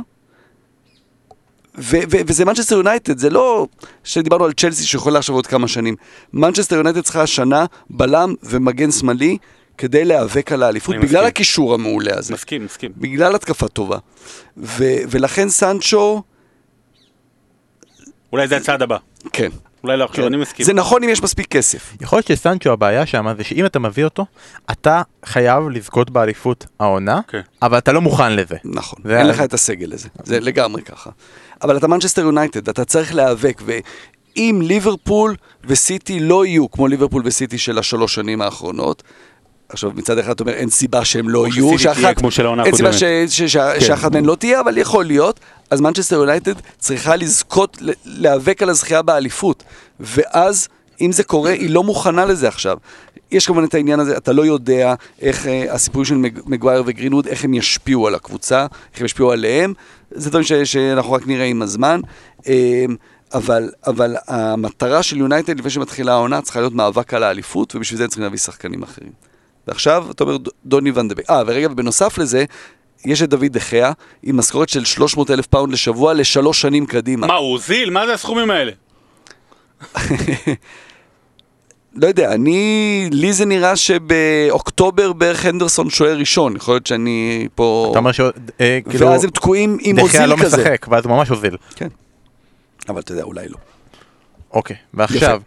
ו- 1.79 1.97
ו- 2.11 2.21
וזה 2.27 2.45
מנצ'סטר 2.45 2.77
יונייטד, 2.77 3.19
זה 3.19 3.31
לא 3.31 3.67
שדיברנו 4.05 4.45
על 4.45 4.53
צ'לסי 4.53 4.85
שיכולה 4.85 5.19
עכשיו 5.19 5.35
עוד 5.35 5.47
כמה 5.47 5.69
שנים. 5.69 5.97
מנצ'סטר 6.33 6.77
יונייטד 6.77 7.01
צריכה 7.01 7.23
השנה 7.23 7.65
בלם 7.91 8.35
ומגן 8.43 8.93
שמאלי 8.93 9.39
כדי 9.79 10.05
להיאבק 10.05 10.53
על 10.53 10.63
האליפות, 10.63 10.95
בגלל 10.97 11.05
מסכים. 11.05 11.25
הקישור 11.25 11.75
המעולה 11.75 12.19
הזה. 12.19 12.35
מסכים, 12.35 12.65
מסכים. 12.65 12.93
בגלל 12.97 13.35
התקפה 13.35 13.69
טובה. 13.69 13.99
ו- 14.57 15.03
ולכן 15.11 15.49
סנצ'ו, 15.49 16.23
אולי 18.33 18.49
זה 18.49 18.57
הצעד 18.57 18.83
הבא. 18.83 18.97
כן. 19.33 19.51
אולי 19.85 19.97
לא 19.97 20.05
עכשיו, 20.05 20.27
אני 20.27 20.37
מסכים. 20.37 20.67
זה 20.67 20.75
נכון 20.75 21.05
אם 21.05 21.09
יש 21.09 21.23
מספיק 21.23 21.47
כסף. 21.47 21.93
יכול 22.01 22.17
להיות 22.17 22.27
שסנצ'ו 22.27 22.73
הבעיה 22.73 23.07
שם 23.07 23.27
זה 23.37 23.45
שאם 23.45 23.67
אתה 23.67 23.79
מביא 23.79 24.05
אותו, 24.05 24.27
אתה 24.71 25.03
חייב 25.25 25.69
לזכות 25.69 26.11
באליפות 26.11 26.67
העונה, 26.81 27.21
כן. 27.29 27.41
אבל 27.63 27.79
אתה 27.79 27.93
לא 27.93 28.01
מוכן 28.01 28.37
לזה. 28.37 28.57
נכון, 28.65 28.99
זה 29.05 29.19
אין 29.19 29.27
לך 29.27 29.41
את 29.41 29.55
הסגל 29.55 29.93
הזה, 29.93 30.09
זה 30.25 30.41
לגמרי 30.41 30.83
ככה. 30.83 31.11
אבל 31.63 31.77
אתה 31.77 31.89
מנצ'סטר 31.89 32.23
יונייטד, 32.23 32.69
אתה 32.69 32.85
צריך 32.85 33.15
להיאבק, 33.15 33.63
ואם 33.65 34.61
ליברפול 34.65 35.37
וסיטי 35.65 36.21
לא 36.21 36.47
יהיו 36.47 36.71
כמו 36.71 36.87
ליברפול 36.89 37.23
וסיטי 37.25 37.59
של 37.59 37.79
השלוש 37.79 38.15
שנים 38.15 38.43
האחרונות, 38.43 39.03
עכשיו 39.69 39.91
מצד 39.95 40.19
אחד 40.19 40.31
אתה 40.31 40.43
אומר 40.43 40.53
אין 40.53 40.71
סיבה 40.71 41.05
שהם 41.05 41.29
לא 41.29 41.47
יהיו, 41.47 41.69
העונה 42.47 42.65
אין 42.65 42.77
סיבה 42.77 42.93
ש. 42.93 43.03
ש, 43.29 43.43
ש, 43.43 43.57
כן. 43.57 43.81
שאחת 43.81 44.13
מהן 44.13 44.25
לא 44.25 44.35
תהיה, 44.35 44.61
אבל 44.61 44.79
יכול 44.79 45.05
להיות, 45.05 45.41
אז 45.71 45.81
מנצ'סטר 45.81 46.17
יונייטד 46.17 46.53
צריכה 46.79 47.17
לזכות, 47.17 47.79
להיאבק 48.05 48.63
על 48.63 48.71
הזכייה 48.71 49.03
באליפות, 49.03 49.63
ואז 50.01 50.69
אם 51.01 51.13
זה 51.13 51.25
קורה, 51.25 51.51
היא 51.51 51.71
לא 51.71 51.83
מוכנה 51.85 52.25
לזה 52.25 52.49
עכשיו. 52.49 52.77
יש 53.33 53.47
כמובן 53.47 53.65
את 53.65 53.75
העניין 53.75 54.01
הזה, 54.01 54.17
אתה 54.17 54.33
לא 54.33 54.47
יודע 54.47 54.95
איך 55.23 55.47
אה, 55.47 55.73
הסיפור 55.75 56.05
של 56.05 56.15
מג- 56.15 56.41
מגווייר 56.47 56.83
וגרינווד, 56.87 57.27
איך 57.27 57.45
הם 57.45 57.55
ישפיעו 57.55 58.07
על 58.07 58.15
הקבוצה, 58.15 58.67
איך 58.93 59.01
הם 59.01 59.07
ישפיעו 59.07 59.33
עליהם, 59.33 59.73
זה 60.11 60.31
דברים 60.31 60.45
ש, 60.45 60.53
שאנחנו 60.53 61.13
רק 61.13 61.27
נראה 61.27 61.45
עם 61.45 61.63
הזמן. 61.63 62.01
אה, 62.49 62.85
אבל, 63.35 63.71
אבל 63.87 64.17
המטרה 64.29 65.03
של 65.03 65.17
יונייטד 65.17 65.59
לפני 65.59 65.71
שמתחילה 65.71 66.13
העונה 66.13 66.43
צריכה 66.43 66.61
להיות 66.61 66.73
מאבק 66.73 67.15
על 67.15 67.23
האליפות, 67.23 67.77
ובשביל 67.77 67.99
זה 67.99 68.05
הם 68.05 68.09
צריכים 68.09 68.25
להביא 68.25 68.39
שחקנים 68.39 68.83
אחרים. 68.83 69.11
ועכשיו, 69.67 70.07
אתה 70.11 70.25
אומר, 70.25 70.37
דוני 70.65 70.91
ון 70.95 71.09
דה 71.09 71.15
בייק. 71.15 71.31
אה, 71.31 71.43
ורגע, 71.47 71.69
ובנוסף 71.71 72.19
לזה, 72.19 72.45
יש 73.05 73.23
את 73.23 73.31
דוד 73.31 73.45
דה 73.45 73.61
חאה, 73.61 73.93
עם 74.23 74.37
משכורת 74.37 74.69
של 74.69 74.85
300 74.85 75.31
אלף 75.31 75.47
פאונד 75.47 75.73
לשבוע 75.73 76.15
לשלוש 76.15 76.61
שנים 76.61 76.87
קדימה. 76.87 77.27
מה, 77.27 77.35
הוא 77.35 77.53
הוזיל? 77.53 77.91
מה 77.91 78.07
זה 78.07 78.15
הסכומים 78.15 78.51
האלה? 78.51 78.73
לא 81.97 82.07
יודע, 82.07 82.33
אני, 82.33 83.09
לי 83.13 83.33
זה 83.33 83.45
נראה 83.45 83.77
שבאוקטובר 83.77 85.13
בערך 85.13 85.45
הנדרסון 85.45 85.91
שוער 85.91 86.19
ראשון, 86.19 86.57
יכול 86.57 86.75
להיות 86.75 86.87
שאני 86.87 87.49
פה... 87.55 87.89
אתה 87.91 87.99
אומר 87.99 88.13
ש... 88.13 88.21
אה, 88.61 88.79
כאילו, 88.91 89.07
ואז 89.07 89.25
הם 89.25 89.31
תקועים 89.31 89.79
עם 89.81 89.97
דה 89.97 90.08
חאה 90.08 90.25
אוזיל 90.25 90.27
לא 90.27 90.37
כזה. 90.45 90.57
משחק, 90.57 90.87
ואז 90.91 91.05
הוא 91.05 91.17
ממש 91.17 91.29
הוזיל. 91.29 91.57
כן. 91.77 91.89
אבל 92.89 93.01
אתה 93.01 93.13
יודע, 93.13 93.23
אולי 93.23 93.49
לא. 93.49 93.57
אוקיי, 94.53 94.77
ועכשיו, 94.95 95.41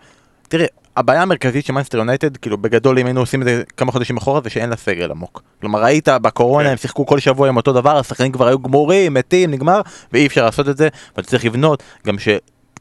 תראה, 0.48 0.66
הבעיה 1.00 1.22
המרכזית 1.22 1.66
של 1.66 1.74
מנצ'סטר 1.74 1.98
יונייטד, 1.98 2.38
כאילו 2.38 2.58
בגדול 2.58 3.00
אם 3.00 3.06
היינו 3.06 3.20
עושים 3.20 3.42
את 3.42 3.48
זה 3.48 3.64
כמה 3.78 3.92
חודשים 3.92 4.18
אחורה, 4.18 4.42
זה 4.44 4.50
שאין 4.50 4.70
לה 4.70 4.76
סגל 4.76 5.12
עמוק. 5.12 5.42
כלומר, 5.62 5.84
ראית 5.84 6.10
בקורונה, 6.10 6.66
כן. 6.66 6.72
הם 6.72 6.78
שיחקו 6.78 7.06
כל 7.06 7.20
שבוע 7.20 7.48
עם 7.48 7.58
אותו 7.58 7.74
דבר, 7.74 7.98
השחקנים 7.98 8.32
כבר 8.32 8.48
היו 8.48 8.60
גמורים, 8.60 9.14
מתים, 9.14 9.52
נגמר, 9.52 9.82
ואי 10.14 10.28
אפשר 10.28 10.46
לעשות 10.46 10.70
את 10.70 10.78
זה, 10.78 10.88
ואתה 11.18 11.28
צריך 11.28 11.46
לבנות, 11.46 11.84
גם 12.08 12.20
ש... 12.20 12.28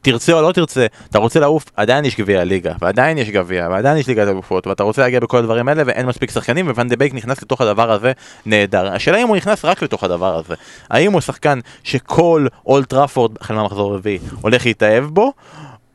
תרצה 0.01 0.33
או 0.33 0.41
לא 0.41 0.51
תרצה, 0.51 0.85
אתה 1.09 1.19
רוצה 1.19 1.39
לעוף, 1.39 1.65
עדיין 1.75 2.05
יש 2.05 2.19
גביע 2.19 2.41
הליגה, 2.41 2.73
ועדיין 2.81 3.17
יש 3.17 3.29
גביע, 3.29 3.67
ועדיין 3.71 3.97
יש 3.97 4.07
ליגת 4.07 4.27
אלופות, 4.27 4.67
ואתה 4.67 4.83
רוצה 4.83 5.01
להגיע 5.01 5.19
בכל 5.19 5.37
הדברים 5.37 5.67
האלה, 5.67 5.83
ואין 5.85 6.05
מספיק 6.05 6.31
שחקנים, 6.31 6.67
ון 6.67 6.89
דה 6.89 6.95
בייק 6.95 7.13
נכנס 7.13 7.41
לתוך 7.41 7.61
הדבר 7.61 7.91
הזה 7.91 8.11
נהדר. 8.45 8.93
השאלה 8.93 9.17
אם 9.17 9.27
הוא 9.27 9.35
נכנס 9.35 9.65
רק 9.65 9.83
לתוך 9.83 10.03
הדבר 10.03 10.37
הזה. 10.37 10.55
האם 10.89 11.13
הוא 11.13 11.21
שחקן 11.21 11.59
שכל 11.83 12.47
אולד 12.65 12.89
טראפורד, 12.89 13.31
החל 13.41 13.55
מהמחזור 13.55 13.93
הרביעי, 13.93 14.19
הולך 14.41 14.65
להתאהב 14.65 15.03
בו, 15.03 15.33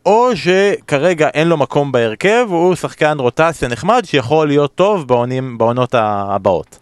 או 0.06 0.30
שכרגע 0.36 1.28
אין 1.28 1.48
לו 1.48 1.56
מקום 1.56 1.92
בהרכב, 1.92 2.46
הוא 2.50 2.74
שחקן 2.74 3.16
רוטציה 3.18 3.68
נחמד 3.68 4.02
שיכול 4.04 4.48
להיות 4.48 4.74
טוב 4.74 5.08
בעונים, 5.08 5.58
בעונות 5.58 5.94
הבאות. 5.98 6.78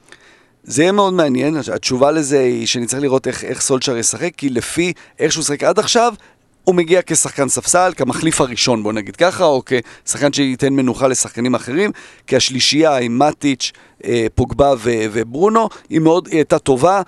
זה 0.64 0.82
יהיה 0.82 0.92
מאוד 0.92 1.12
מעניין, 1.12 1.56
התשובה 1.74 2.10
לזה 2.10 2.40
היא 2.40 2.66
שאני 2.66 2.86
צריך 2.86 3.02
לראות 3.02 3.26
איך, 3.26 3.44
איך 3.44 3.60
סולצ'ר 3.60 3.96
ישחק, 3.96 4.30
כי 4.36 4.48
לפי 4.48 4.92
איך 5.18 5.32
שהוא 5.32 5.44
שחק 5.44 5.64
עד 5.64 5.78
עכשיו, 5.78 6.14
הוא 6.64 6.74
מגיע 6.74 7.00
כשחקן 7.06 7.48
ספסל, 7.48 7.92
כמחליף 7.96 8.40
הראשון 8.40 8.82
בוא 8.82 8.92
נגיד 8.92 9.16
ככה, 9.16 9.44
או 9.44 9.62
כשחקן 10.04 10.32
שייתן 10.32 10.72
מנוחה 10.72 11.06
לשחקנים 11.06 11.54
אחרים, 11.54 11.90
כי 12.26 12.36
השלישייה 12.36 12.96
עם 12.96 13.18
מטיץ', 13.18 13.72
אה, 14.04 14.26
פוגבה 14.34 14.74
וברונו, 14.84 15.68
היא 15.88 16.00
מאוד, 16.00 16.26
היא 16.26 16.36
הייתה 16.36 16.58
טובה, 16.58 17.02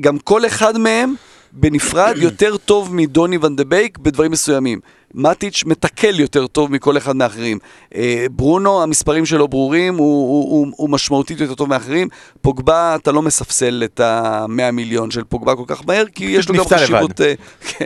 גם 0.00 0.18
כל 0.18 0.46
אחד 0.46 0.78
מהם 0.78 1.14
בנפרד 1.52 2.14
יותר 2.26 2.56
טוב 2.56 2.94
מדוני 2.94 3.38
ון 3.42 3.56
דה 3.56 3.64
בייק 3.64 3.98
בדברים 3.98 4.30
מסוימים. 4.30 4.80
מטיץ' 5.14 5.62
מתקל 5.66 6.20
יותר 6.20 6.46
טוב 6.46 6.72
מכל 6.72 6.96
אחד 6.96 7.16
מאחרים. 7.16 7.58
אה, 7.94 8.26
ברונו, 8.30 8.82
המספרים 8.82 9.26
שלו 9.26 9.48
ברורים, 9.48 9.96
הוא, 9.96 10.06
הוא, 10.06 10.50
הוא, 10.50 10.72
הוא 10.76 10.90
משמעותית 10.90 11.40
יותר 11.40 11.54
טוב 11.54 11.68
מאחרים. 11.68 12.08
פוגבה, 12.40 12.94
אתה 12.94 13.12
לא 13.12 13.22
מספסל 13.22 13.82
את 13.84 14.00
ה-100 14.00 14.70
מיליון 14.72 15.10
של 15.10 15.24
פוגבה 15.24 15.54
כל 15.56 15.64
כך 15.66 15.82
מהר, 15.86 16.04
כי 16.14 16.24
יש 16.24 16.48
לו 16.48 16.54
גם. 16.54 16.64
חשיבות... 16.64 17.20
אה, 17.20 17.34
כן. 17.60 17.84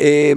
אה, 0.00 0.32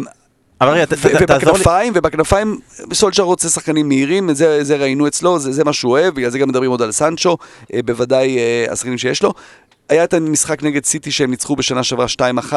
אבל 0.62 0.70
רגע. 0.70 0.86
ובכנפיים, 1.22 1.94
ובכנפיים 1.96 2.60
סולצ'ר 2.94 3.24
רוצה 3.24 3.50
שחקנים 3.50 3.88
מהירים, 3.88 4.34
זה, 4.34 4.63
זה 4.63 4.75
ראינו 4.75 5.08
אצלו, 5.08 5.39
זה, 5.39 5.51
זה 5.51 5.63
מה 5.63 5.74
שהוא 5.74 5.91
אוהב, 5.91 6.15
בגלל 6.15 6.30
זה 6.30 6.39
גם 6.39 6.50
מדברים 6.50 6.72
עוד 6.72 6.82
על 6.82 6.91
סנצ'ו, 6.91 7.38
אה, 7.74 7.80
בוודאי 7.86 8.38
אה, 8.38 8.65
השחקנים 8.70 8.98
שיש 8.98 9.24
לו. 9.24 9.34
היה 9.91 10.03
את 10.03 10.13
המשחק 10.13 10.63
נגד 10.63 10.86
סיטי 10.86 11.12
שהם 11.12 11.31
ניצחו 11.31 11.55
בשנה 11.55 11.83
שעברה 11.83 12.05
2-1, 12.17 12.53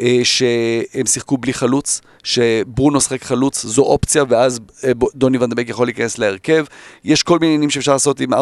אה, 0.00 0.20
שהם 0.24 1.06
שיחקו 1.06 1.36
בלי 1.38 1.52
חלוץ, 1.52 2.00
שברונו 2.24 3.00
שחק 3.00 3.24
חלוץ, 3.24 3.66
זו 3.66 3.82
אופציה, 3.82 4.24
ואז 4.28 4.60
אה, 4.84 4.94
ב- 4.94 5.04
דוני 5.14 5.38
ונדבק 5.38 5.68
יכול 5.68 5.86
להיכנס 5.86 6.18
להרכב. 6.18 6.64
יש 7.04 7.22
כל 7.22 7.38
מיני 7.38 7.50
עניינים 7.50 7.70
שאפשר 7.70 7.92
לעשות 7.92 8.20
עם 8.20 8.34
4-4-2 8.34 8.36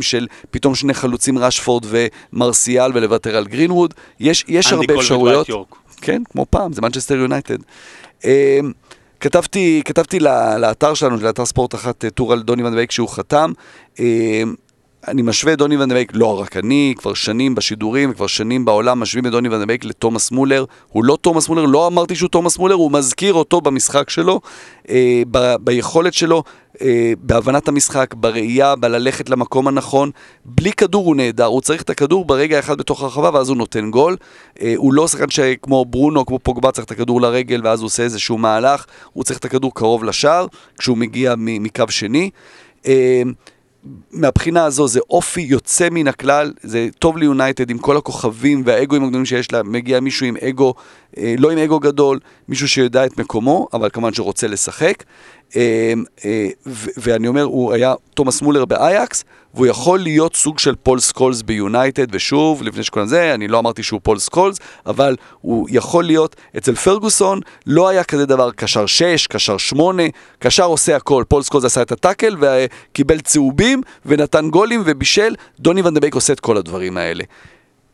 של 0.00 0.26
פתאום 0.50 0.74
שני 0.74 0.94
חלוצים, 0.94 1.38
רשפורד 1.38 1.86
ומרסיאל, 2.32 2.90
ולוותר 2.94 3.36
על 3.36 3.46
גרינווד. 3.46 3.94
יש, 4.20 4.44
יש 4.48 4.72
הרבה 4.72 4.94
אפשרויות. 5.00 5.46
כן, 6.00 6.22
כמו 6.32 6.46
פעם, 6.50 6.72
זה 6.72 6.82
מנצ'סטר 6.82 7.14
יונייטד. 7.14 7.58
אמ, 8.24 8.30
כתבתי, 9.20 9.82
כתבתי 9.84 10.20
לאתר 10.58 10.94
שלנו, 10.94 11.16
לאתר 11.16 11.46
ספורט 11.46 11.74
אחת, 11.74 12.04
אה, 12.04 12.10
טור 12.10 12.32
על 12.32 12.42
דוני 12.42 12.62
ון 12.62 12.72
דה 12.72 12.78
בייק 12.78 12.90
שהוא 12.90 13.08
חתם. 13.08 13.52
אני 15.08 15.22
משווה 15.22 15.52
את 15.52 15.58
דוני 15.58 15.76
ון 15.76 15.88
דה 15.88 15.95
בייק, 15.95 16.12
לא 16.14 16.40
רק 16.40 16.56
אני, 16.56 16.94
כבר 16.98 17.14
שנים 17.14 17.54
בשידורים, 17.54 18.12
כבר 18.12 18.26
שנים 18.26 18.64
בעולם, 18.64 19.00
משווים 19.00 19.26
את 19.26 19.30
דוני 19.30 19.48
ון 19.48 19.62
דה 19.62 19.69
בייק 19.69 19.84
לתומאס 19.84 20.30
מולר. 20.30 20.64
הוא 20.88 21.04
לא 21.04 21.18
תומאס 21.20 21.48
מולר, 21.48 21.64
לא 21.64 21.86
אמרתי 21.86 22.16
שהוא 22.16 22.28
תומאס 22.28 22.58
מולר, 22.58 22.74
הוא 22.74 22.92
מזכיר 22.92 23.34
אותו 23.34 23.60
במשחק 23.60 24.10
שלו, 24.10 24.40
אה, 24.88 25.22
ב- 25.30 25.56
ביכולת 25.60 26.14
שלו, 26.14 26.42
אה, 26.82 27.12
בהבנת 27.18 27.68
המשחק, 27.68 28.14
בראייה, 28.14 28.76
בללכת 28.76 29.30
למקום 29.30 29.68
הנכון. 29.68 30.10
בלי 30.44 30.72
כדור 30.72 31.06
הוא 31.06 31.16
נהדר, 31.16 31.44
הוא 31.44 31.60
צריך 31.60 31.82
את 31.82 31.90
הכדור 31.90 32.24
ברגע 32.24 32.58
אחד 32.58 32.78
בתוך 32.78 33.02
הרחבה 33.02 33.30
ואז 33.34 33.48
הוא 33.48 33.56
נותן 33.56 33.90
גול. 33.90 34.16
אה, 34.60 34.74
הוא 34.76 34.92
לא 34.94 35.08
שחקן 35.08 35.30
שכמו 35.30 35.84
ברונו, 35.84 36.26
כמו 36.26 36.38
פוגבה, 36.38 36.72
צריך 36.72 36.86
את 36.86 36.90
הכדור 36.90 37.20
לרגל 37.20 37.60
ואז 37.64 37.80
הוא 37.80 37.86
עושה 37.86 38.02
איזשהו 38.02 38.38
מהלך, 38.38 38.84
הוא 39.12 39.24
צריך 39.24 39.38
את 39.38 39.44
הכדור 39.44 39.74
קרוב 39.74 40.04
לשער, 40.04 40.46
כשהוא 40.78 40.98
מגיע 40.98 41.34
מקו 41.38 41.84
שני. 41.88 42.30
אה, 42.86 43.22
מהבחינה 44.12 44.64
הזו 44.64 44.88
זה 44.88 45.00
אופי 45.10 45.40
יוצא 45.40 45.88
מן 45.90 46.08
הכלל, 46.08 46.52
זה 46.62 46.88
טוב 46.98 47.18
ליונייטד 47.18 47.70
עם 47.70 47.78
כל 47.78 47.96
הכוכבים 47.96 48.62
והאגואים 48.66 49.04
הגדולים 49.04 49.26
שיש 49.26 49.52
לה, 49.52 49.62
מגיע 49.62 50.00
מישהו 50.00 50.26
עם 50.26 50.36
אגו, 50.48 50.74
אה, 51.18 51.34
לא 51.38 51.50
עם 51.50 51.58
אגו 51.58 51.80
גדול, 51.80 52.18
מישהו 52.48 52.68
שיודע 52.68 53.06
את 53.06 53.18
מקומו, 53.18 53.68
אבל 53.72 53.88
כמובן 53.92 54.12
שרוצה 54.12 54.46
לשחק. 54.46 55.04
אה, 55.56 55.92
אה, 56.24 56.48
ואני 56.96 57.28
אומר, 57.28 57.42
הוא 57.42 57.72
היה 57.72 57.94
תומאס 58.14 58.42
מולר 58.42 58.64
באייאקס, 58.64 59.24
והוא 59.54 59.66
יכול 59.66 59.98
להיות 59.98 60.36
סוג 60.36 60.58
של 60.58 60.74
פול 60.74 61.00
סקולס 61.00 61.42
ביונייטד, 61.42 62.06
ושוב, 62.10 62.62
לפני 62.62 62.82
שכל 62.82 63.06
זה, 63.06 63.34
אני 63.34 63.48
לא 63.48 63.58
אמרתי 63.58 63.82
שהוא 63.82 64.00
פול 64.02 64.18
סקולס, 64.18 64.58
אבל 64.86 65.16
הוא 65.40 65.68
יכול 65.70 66.04
להיות, 66.04 66.36
אצל 66.56 66.74
פרגוסון 66.74 67.40
לא 67.66 67.88
היה 67.88 68.04
כזה 68.04 68.26
דבר 68.26 68.50
קשר 68.50 68.86
6, 68.86 69.26
קשר 69.26 69.58
8, 69.58 70.02
קשר 70.38 70.64
עושה 70.64 70.96
הכל, 70.96 71.24
פול 71.28 71.42
סקולס 71.42 71.64
עשה 71.64 71.82
את 71.82 71.92
הטאקל 71.92 72.36
וקיבל 72.40 73.20
צהובים 73.20 73.82
ונתן 74.06 74.50
גולים 74.50 74.82
ובישל, 74.86 75.34
דוני 75.60 75.82
ון 75.82 75.94
דה 75.94 76.01
בייק 76.01 76.14
עושה 76.14 76.32
את 76.32 76.40
כל 76.40 76.56
הדברים 76.56 76.96
האלה. 76.96 77.24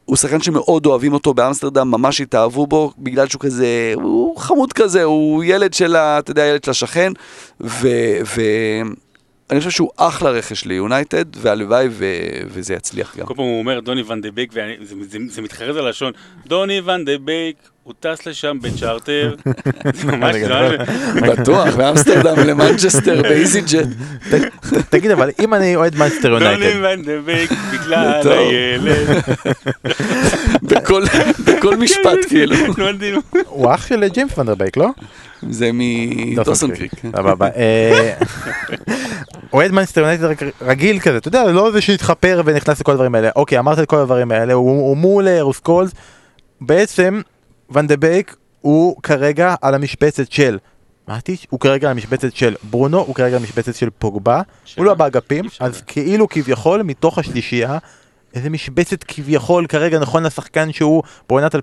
הוא 0.05 0.17
שחקן 0.17 0.41
שמאוד 0.41 0.87
אוהבים 0.87 1.13
אותו 1.13 1.35
באמסטרדם, 1.35 1.91
ממש 1.91 2.21
התאהבו 2.21 2.67
בו, 2.67 2.93
בגלל 2.99 3.29
שהוא 3.29 3.41
כזה, 3.41 3.93
הוא 3.95 4.37
חמוד 4.37 4.73
כזה, 4.73 5.05
הוא 5.05 5.45
ילד 5.45 5.75
של 5.75 5.97
ה... 5.97 6.19
אתה 6.19 6.31
יודע, 6.31 6.47
ילד 6.47 6.65
של 6.65 6.71
השכן, 6.71 7.13
ו... 7.61 7.89
ו... 8.37 8.43
אני 9.51 9.59
חושב 9.59 9.71
שהוא 9.71 9.91
אחלה 9.97 10.31
רכש 10.31 10.65
ליונייטד, 10.65 11.25
והלוואי 11.37 11.89
ו... 11.91 12.05
וזה 12.49 12.75
יצליח 12.75 13.17
גם. 13.19 13.27
כל 13.27 13.35
פעם 13.35 13.45
הוא 13.45 13.59
אומר 13.59 13.81
דוני 13.81 14.03
ון 14.03 14.21
דה 14.21 14.31
בייק, 14.31 14.53
וזה 14.81 14.95
זה- 15.09 15.19
זה 15.31 15.43
מתחרז 15.43 15.77
על 15.77 15.87
הלשון, 15.87 16.13
דוני 16.47 16.81
ון 16.85 17.05
דה 17.05 17.13
בייק, 17.25 17.57
הוא 17.83 17.95
טס 18.01 18.27
לשם 18.27 18.59
זה 18.63 20.07
ממש, 20.07 20.37
זה 20.37 20.49
ממש- 20.49 21.39
בטוח, 21.39 21.77
מאמסטרדם 21.77 22.37
למנצ'סטר, 22.47 23.23
באיזי 23.23 23.61
ג'ט. 23.61 23.87
תגיד, 24.91 25.11
אבל 25.11 25.31
אם 25.41 25.55
אני 25.55 25.77
אוהד 25.77 25.97
מנצ'סטר 25.97 26.29
דוני 26.29 26.45
יונייטד, 26.45 26.79
ון 26.83 27.03
דה 27.05 27.21
בייק, 27.21 27.51
בגלל. 27.73 28.21
הילד, 28.25 29.09
בכל- 30.71 31.05
בכל 31.45 31.77
משפט, 31.77 32.19
כאילו. 32.29 32.57
לא. 32.79 33.21
הוא 33.47 33.75
אח 33.75 33.87
של 33.87 34.09
ג'יימס 34.09 34.39
ונדרבייק, 34.39 34.77
לא? 34.77 34.89
זה 35.51 35.71
מדוסון'ס 35.73 36.71
קריק. 36.75 36.93
סבבה. 37.17 37.49
אה, 39.49 39.59
אוהד 39.59 39.71
מנצ'סטר 39.71 40.01
יונייטד 40.01 40.47
רגיל 40.63 41.01
כזה, 41.01 41.17
אתה 41.17 41.29
יודע, 41.29 41.45
לא 41.45 41.71
זה 41.71 41.81
שהתחפר 41.81 42.43
ונכנס 42.45 42.81
לכל 42.81 42.93
הדברים 42.93 43.15
האלה. 43.15 43.31
אוקיי, 43.37 43.59
אמרת 43.59 43.79
את 43.79 43.89
כל 43.89 43.97
הדברים 43.97 44.33
האלה, 44.33 44.53
הוא 44.53 44.71
הוא 44.71 44.97
מולר, 44.97 45.43
הוא 45.43 45.53
סקולס. 45.53 45.91
בעצם, 46.61 47.21
ון 47.71 47.87
דה 47.87 47.97
בייק 47.97 48.37
הוא 48.61 49.03
כרגע 49.03 49.55
על 49.63 49.75
המשבצת 49.75 50.33
של 50.33 50.59
מטיץ', 51.09 51.47
הוא 51.51 51.61
כרגע 51.61 51.89
על 51.89 51.93
המשבצת 51.93 52.37
של 52.37 52.55
ברונו, 52.63 52.99
הוא 52.99 53.15
כרגע 53.15 53.37
על 53.37 53.43
המשבצת 53.43 53.75
של 53.75 53.91
פוגבה, 53.99 54.43
הוא 54.77 54.85
לא 54.85 54.95
באגפים, 54.95 55.45
אז 55.61 55.83
כאילו 55.87 56.29
כביכול 56.29 56.83
מתוך 56.83 57.19
השלישייה, 57.19 57.79
איזה 58.35 58.51
משבצת 58.51 59.05
כביכול 59.05 59.67
כרגע 59.67 59.99
נכון 59.99 60.23
לשחקן 60.23 60.73
שהוא 60.73 61.03
בעונת 61.29 61.55
2019-2020. 61.55 61.59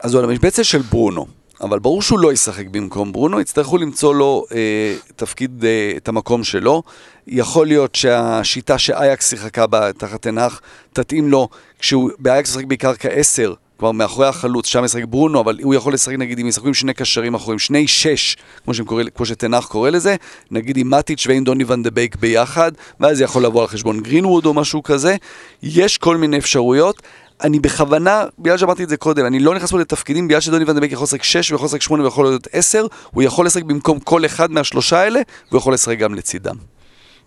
אז 0.00 0.14
הוא 0.14 0.22
על 0.22 0.30
המשבצת 0.30 0.64
של 0.64 0.82
ברונו, 0.82 1.26
אבל 1.64 1.78
ברור 1.78 2.02
שהוא 2.02 2.18
לא 2.18 2.32
ישחק 2.32 2.66
במקום 2.66 3.12
ברונו, 3.12 3.40
יצטרכו 3.40 3.78
למצוא 3.78 4.14
לו 4.14 4.44
אה, 4.54 4.94
תפקיד, 5.16 5.64
אה, 5.64 5.92
את 5.96 6.08
המקום 6.08 6.44
שלו. 6.44 6.82
יכול 7.26 7.66
להיות 7.66 7.94
שהשיטה 7.94 8.78
שאייקס 8.78 9.30
שיחקה 9.30 9.66
בה 9.66 9.92
תחת 9.92 10.22
תנח 10.22 10.60
תתאים 10.92 11.28
לו, 11.28 11.48
כשהוא 11.78 12.10
באייקס 12.18 12.50
משחק 12.50 12.64
בעיקר 12.64 12.94
כעשר, 12.94 13.54
כלומר 13.76 13.92
מאחורי 13.92 14.26
החלוץ, 14.26 14.66
שם 14.66 14.84
משחק 14.84 15.04
ברונו, 15.04 15.40
אבל 15.40 15.58
הוא 15.62 15.74
יכול 15.74 15.94
לשחק 15.94 16.14
נגיד 16.14 16.38
אם 16.38 16.46
ישחקו 16.46 16.68
עם 16.68 16.74
שני 16.74 16.94
קשרים 16.94 17.34
אחורים, 17.34 17.58
שני 17.58 17.88
שש, 17.88 18.36
כמו, 18.64 18.74
כמו 19.14 19.26
שתנח 19.26 19.66
קורא 19.66 19.90
לזה, 19.90 20.16
נגיד 20.50 20.76
עם 20.76 20.90
מאטיץ' 20.90 21.26
ועם 21.26 21.44
דוני 21.44 21.64
ון 21.66 21.82
דה 21.82 21.90
בייק 21.90 22.16
ביחד, 22.16 22.72
ואז 23.00 23.16
זה 23.16 23.24
יכול 23.24 23.44
לבוא 23.44 23.62
על 23.62 23.68
חשבון 23.68 24.00
גרינווד 24.00 24.46
או 24.46 24.54
משהו 24.54 24.82
כזה. 24.82 25.16
יש 25.62 25.98
כל 25.98 26.16
מיני 26.16 26.38
אפשרויות. 26.38 27.02
אני 27.42 27.60
בכוונה, 27.60 28.24
בגלל 28.38 28.58
שאמרתי 28.58 28.84
את 28.84 28.88
זה 28.88 28.96
קודם, 28.96 29.26
אני 29.26 29.38
לא 29.38 29.54
נכנס 29.54 29.70
פה 29.70 29.78
לתפקידים, 29.78 30.28
בגלל 30.28 30.40
שדוני 30.40 30.64
בייק 30.64 30.92
יכול 30.92 31.04
לשחק 31.04 31.22
6 31.22 31.50
ויכול 31.50 31.66
לשחק 31.66 31.82
8 31.82 32.04
ויכול 32.04 32.26
להיות 32.26 32.48
10, 32.52 32.86
הוא 33.10 33.22
יכול 33.22 33.46
לשחק 33.46 33.62
במקום 33.62 34.00
כל 34.00 34.24
אחד 34.24 34.50
מהשלושה 34.50 34.98
האלה, 34.98 35.20
והוא 35.50 35.58
יכול 35.58 35.74
לשחק 35.74 35.98
גם 35.98 36.14
לצידם. 36.14 36.54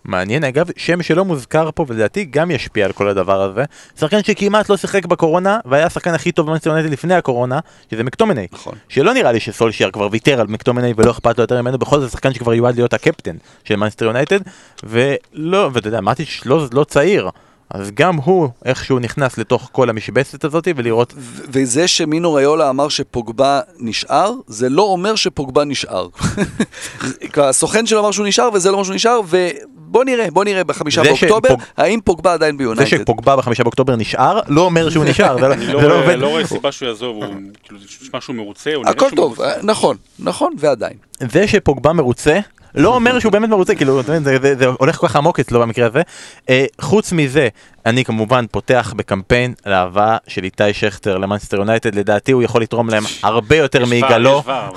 מעניין 0.04 0.44
אגב, 0.44 0.70
שם 0.76 1.02
שלא 1.02 1.24
מוזכר 1.24 1.70
פה 1.74 1.84
ולדעתי 1.88 2.24
גם 2.24 2.50
ישפיע 2.50 2.86
על 2.86 2.92
כל 2.92 3.08
הדבר 3.08 3.42
הזה. 3.42 3.64
שחקן 4.00 4.22
שכמעט 4.22 4.68
לא 4.68 4.76
שיחק 4.76 5.06
בקורונה 5.06 5.58
והיה 5.64 5.86
השחקן 5.86 6.14
הכי 6.14 6.32
טוב 6.32 6.46
במנצ'סטר 6.46 6.70
יונייטד 6.70 6.92
לפני 6.92 7.14
הקורונה, 7.14 7.58
שזה 7.90 8.04
מקטומני. 8.04 8.46
נכון. 8.52 8.74
שלא 8.88 9.14
נראה 9.14 9.32
לי 9.32 9.40
שסולשייר 9.40 9.90
כבר 9.90 10.08
ויתר 10.10 10.40
על 10.40 10.46
מקטומני 10.46 10.92
ולא 10.96 11.10
אכפת 11.10 11.38
לו 11.38 11.42
יותר 11.42 11.62
ממנו, 11.62 11.78
בכל 11.78 12.00
זאת 12.00 12.10
שחקן 12.10 12.34
שכבר 12.34 12.54
יועד 12.54 12.74
להיות 12.74 12.94
הקפטן 12.94 13.36
של 13.64 13.76
מנצ'סטר 13.76 14.04
יונייטד, 14.04 14.40
ולא, 14.84 15.70
ואתה 15.72 15.88
יודע, 15.88 16.00
מאטיץ' 16.00 16.42
לא, 16.46 16.66
לא 16.72 16.84
צעיר. 16.84 17.28
אז 17.70 17.90
גם 17.94 18.16
הוא 18.16 18.48
איכשהו 18.64 18.98
נכנס 18.98 19.38
לתוך 19.38 19.68
כל 19.72 19.90
המשבצת 19.90 20.44
הזאת 20.44 20.68
ולראות 20.76 21.12
ו- 21.16 21.42
וזה 21.48 21.88
שמינו 21.88 22.32
ריולה 22.34 22.70
אמר 22.70 22.88
שפוגבה 22.88 23.60
נשאר, 23.78 24.32
זה 24.46 24.68
לא 24.68 24.82
אומר 24.82 25.14
שפוגבה 25.14 25.64
נשאר. 25.64 26.08
הסוכן 27.36 27.86
שלו 27.86 28.00
אמר 28.00 28.10
שהוא 28.10 28.26
נשאר 28.26 28.48
וזה 28.54 28.68
לא 28.70 28.74
אומר 28.74 28.84
שהוא 28.84 28.94
נשאר, 28.94 29.20
ובוא 29.28 30.04
נראה, 30.04 30.30
בוא 30.30 30.44
נראה 30.44 30.64
בחמישה 30.64 31.02
זה 31.02 31.08
באוקטובר, 31.08 31.48
שפוג- 31.48 31.60
האם 31.76 32.00
פוגבה 32.04 32.32
עדיין 32.32 32.54
זה 32.54 32.58
ביונייטד. 32.58 32.90
שפוגבה 32.90 33.36
בחמישה 33.36 33.62
באוקטובר 33.64 33.96
נשאר, 33.96 34.40
לא 34.48 34.60
אומר 34.60 34.90
שהוא 34.90 35.04
נשאר, 35.04 35.34
זה 35.40 35.48
לא- 35.48 35.52
אני 35.54 35.66
זה 35.66 35.72
לא 35.72 35.82
לא 35.82 36.02
עובד. 36.02 36.14
לא 36.18 36.26
רואה 36.28 36.46
סיבה 36.46 36.72
שהוא 36.72 36.88
יעזוב, 36.88 37.16
הוא 37.16 37.24
כאילו, 37.62 37.80
זה 37.80 37.86
נשמע 38.02 38.20
שהוא 38.20 38.36
מרוצה, 38.36 38.74
הוא 38.74 38.82
נראה 38.84 38.92
הכל 38.92 39.06
שהוא 39.08 39.16
טוב, 39.16 39.28
מרוצה. 39.38 39.52
נכון, 39.62 39.96
נכון, 40.18 40.52
ועדיין. 40.58 40.96
זה 41.32 41.48
שפוגבה 41.48 41.92
מרוצה, 41.92 42.38
לא 42.74 42.94
אומר 42.94 43.18
שהוא 43.18 43.32
באמת 43.32 43.48
מרוצה, 43.48 43.74
כאילו, 43.74 44.00
אתה 44.00 44.10
מבין, 44.12 44.24
זה, 44.24 44.38
זה, 44.42 44.54
זה 44.58 44.66
הולך 44.66 44.96
כל 44.96 45.08
כך 45.08 45.16
עמוק 45.16 45.40
אצלו 45.40 45.60
במקרה 45.60 45.86
הזה. 45.86 46.02
אה, 46.48 46.64
חוץ 46.80 47.12
מזה, 47.12 47.48
אני 47.86 48.04
כמובן 48.04 48.44
פותח 48.50 48.94
בקמפיין 48.96 49.54
להבאה 49.66 50.16
של 50.26 50.44
איתי 50.44 50.72
שכטר 50.72 51.18
למאנסטר 51.18 51.56
יונייטד, 51.56 51.94
לדעתי 51.94 52.32
הוא 52.32 52.42
יכול 52.42 52.62
לתרום 52.62 52.90
להם 52.90 53.02
הרבה 53.22 53.56
יותר 53.56 53.86
מיגאלו. 53.86 54.42
לא- 54.46 54.68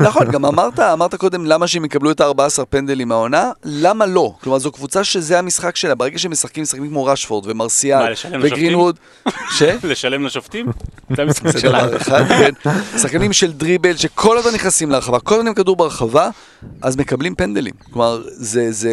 נכון, 0.00 0.30
גם 0.30 0.44
אמרת, 0.44 0.80
אמרת 0.80 1.14
קודם 1.14 1.46
למה 1.46 1.66
שהם 1.66 1.84
יקבלו 1.84 2.10
את 2.10 2.20
ה-14 2.20 2.64
פנדלים 2.70 3.08
מהעונה, 3.08 3.50
למה 3.64 4.06
לא? 4.06 4.32
כלומר, 4.42 4.58
זו 4.58 4.72
קבוצה 4.72 5.04
שזה 5.04 5.38
המשחק 5.38 5.76
שלה, 5.76 5.94
ברגע 5.94 6.18
שהם 6.18 6.30
משחקים, 6.30 6.62
משחקים 6.62 6.88
כמו 6.88 7.04
רשפורד 7.04 7.46
מה, 7.46 7.52
ומרסיאל 7.52 8.12
וגרינווד, 8.42 8.98
ש? 9.50 9.62
לשלם 9.84 10.26
לשופטים? 10.26 10.66
זה 11.16 11.22
המשחק 11.22 11.58
שלנו. 11.58 11.98
כן. 12.28 12.70
שחקנים 12.98 13.32
של 13.32 13.52
דריבל 13.52 13.96
שכל 13.96 14.38
הזמן 14.38 14.54
נכנסים 14.54 14.90
להרחבה, 14.90 15.20
כל 15.20 15.34
הזמן 15.34 15.46
עם 15.48 15.54
כדור 15.54 15.76
ברחבה, 15.76 16.28
אז 16.82 16.96
מקבלים 16.96 17.25
פנדלים. 17.34 17.72
כלומר, 17.92 18.22
זה, 18.26 18.72
זה, 18.72 18.92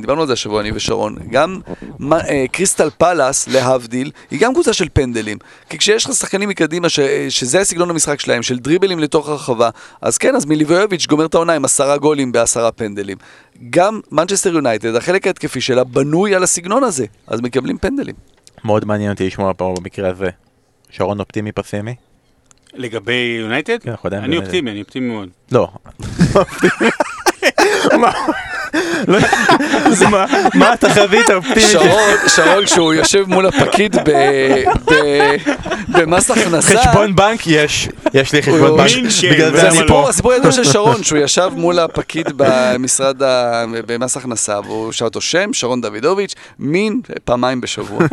דיברנו 0.00 0.20
על 0.20 0.26
זה 0.26 0.32
השבוע, 0.32 0.60
אני 0.60 0.70
ושרון. 0.74 1.16
גם 1.30 1.60
מה- 1.98 2.20
אה, 2.28 2.44
קריסטל 2.52 2.90
פלאס, 2.98 3.48
להבדיל, 3.48 4.10
היא 4.30 4.40
גם 4.40 4.52
קבוצה 4.52 4.72
של 4.72 4.88
פנדלים. 4.92 5.38
כי 5.68 5.78
כשיש 5.78 6.04
לך 6.06 6.12
שחקנים 6.12 6.48
מקדימה, 6.48 6.88
ש, 6.88 7.00
שזה 7.28 7.60
הסגנון 7.60 7.90
המשחק 7.90 8.20
שלהם, 8.20 8.42
של 8.42 8.58
דריבלים 8.58 8.98
לתוך 8.98 9.28
הרחבה, 9.28 9.70
אז 10.02 10.18
כן, 10.18 10.36
אז 10.36 10.44
מיליבויוביץ' 10.46 11.06
גומר 11.06 11.26
את 11.26 11.34
העונה 11.34 11.52
עם 11.52 11.64
עשרה 11.64 11.96
גולים 11.98 12.32
בעשרה 12.32 12.72
פנדלים. 12.72 13.16
גם 13.70 14.00
מנצ'סטר 14.12 14.54
יונייטד, 14.54 14.94
החלק 14.96 15.26
ההתקפי 15.26 15.60
שלה 15.60 15.84
בנוי 15.84 16.34
על 16.34 16.42
הסגנון 16.42 16.84
הזה, 16.84 17.06
אז 17.26 17.40
מקבלים 17.40 17.78
פנדלים. 17.78 18.14
מאוד 18.64 18.84
מעניין 18.84 19.10
אותי 19.10 19.26
לשמוע 19.26 19.52
פה 19.56 19.74
במקרה 19.78 20.10
הזה. 20.10 20.28
שרון 20.90 21.20
אופטימי 21.20 21.52
פסימי? 21.52 21.94
לגבי 22.74 23.36
יונייטד? 23.40 23.78
כן, 23.82 23.90
אנחנו 23.90 24.06
עדיין 24.06 24.24
אני. 24.24 24.36
אופטימי, 24.38 24.70
אני 24.70 24.80
אופטימי 24.82 25.06
מאוד. 25.14 25.28
לא. 25.52 25.68
מה? 27.98 28.12
לא- 29.08 29.18
התחזית 30.72 31.30
האופטימית? 31.30 31.70
שרון, 31.70 31.88
שרון, 32.26 32.64
כשהוא 32.64 32.94
יושב 32.94 33.24
מול 33.28 33.46
הפקיד 33.46 33.96
ב- 33.96 34.10
ב- 34.90 35.36
במס 35.88 36.30
הכנסה, 36.30 36.78
חשבון 36.82 37.16
בנק 37.16 37.40
יש, 37.46 37.88
יש 38.14 38.32
לי 38.32 38.42
חשבון 38.42 38.76
בנק. 38.76 38.90
בגלל 39.30 39.56
זה 39.56 39.68
אני 39.68 39.78
הסיפור, 39.78 40.02
פה. 40.02 40.08
הסיפור 40.10 40.32
הידוע 40.32 40.52
של 40.52 40.64
שרון, 40.64 41.02
שהוא 41.02 41.18
ישב 41.18 41.50
מול 41.56 41.78
הפקיד 41.78 42.26
במשרד, 42.36 43.16
במס 43.86 44.16
הכנסה, 44.16 44.60
והוא 44.64 44.92
שאל 44.92 45.06
אותו 45.06 45.20
שם, 45.20 45.52
שרון 45.52 45.80
דוידוביץ', 45.80 46.34
מין, 46.58 47.00
פעמיים 47.24 47.60
בשבוע. 47.60 47.98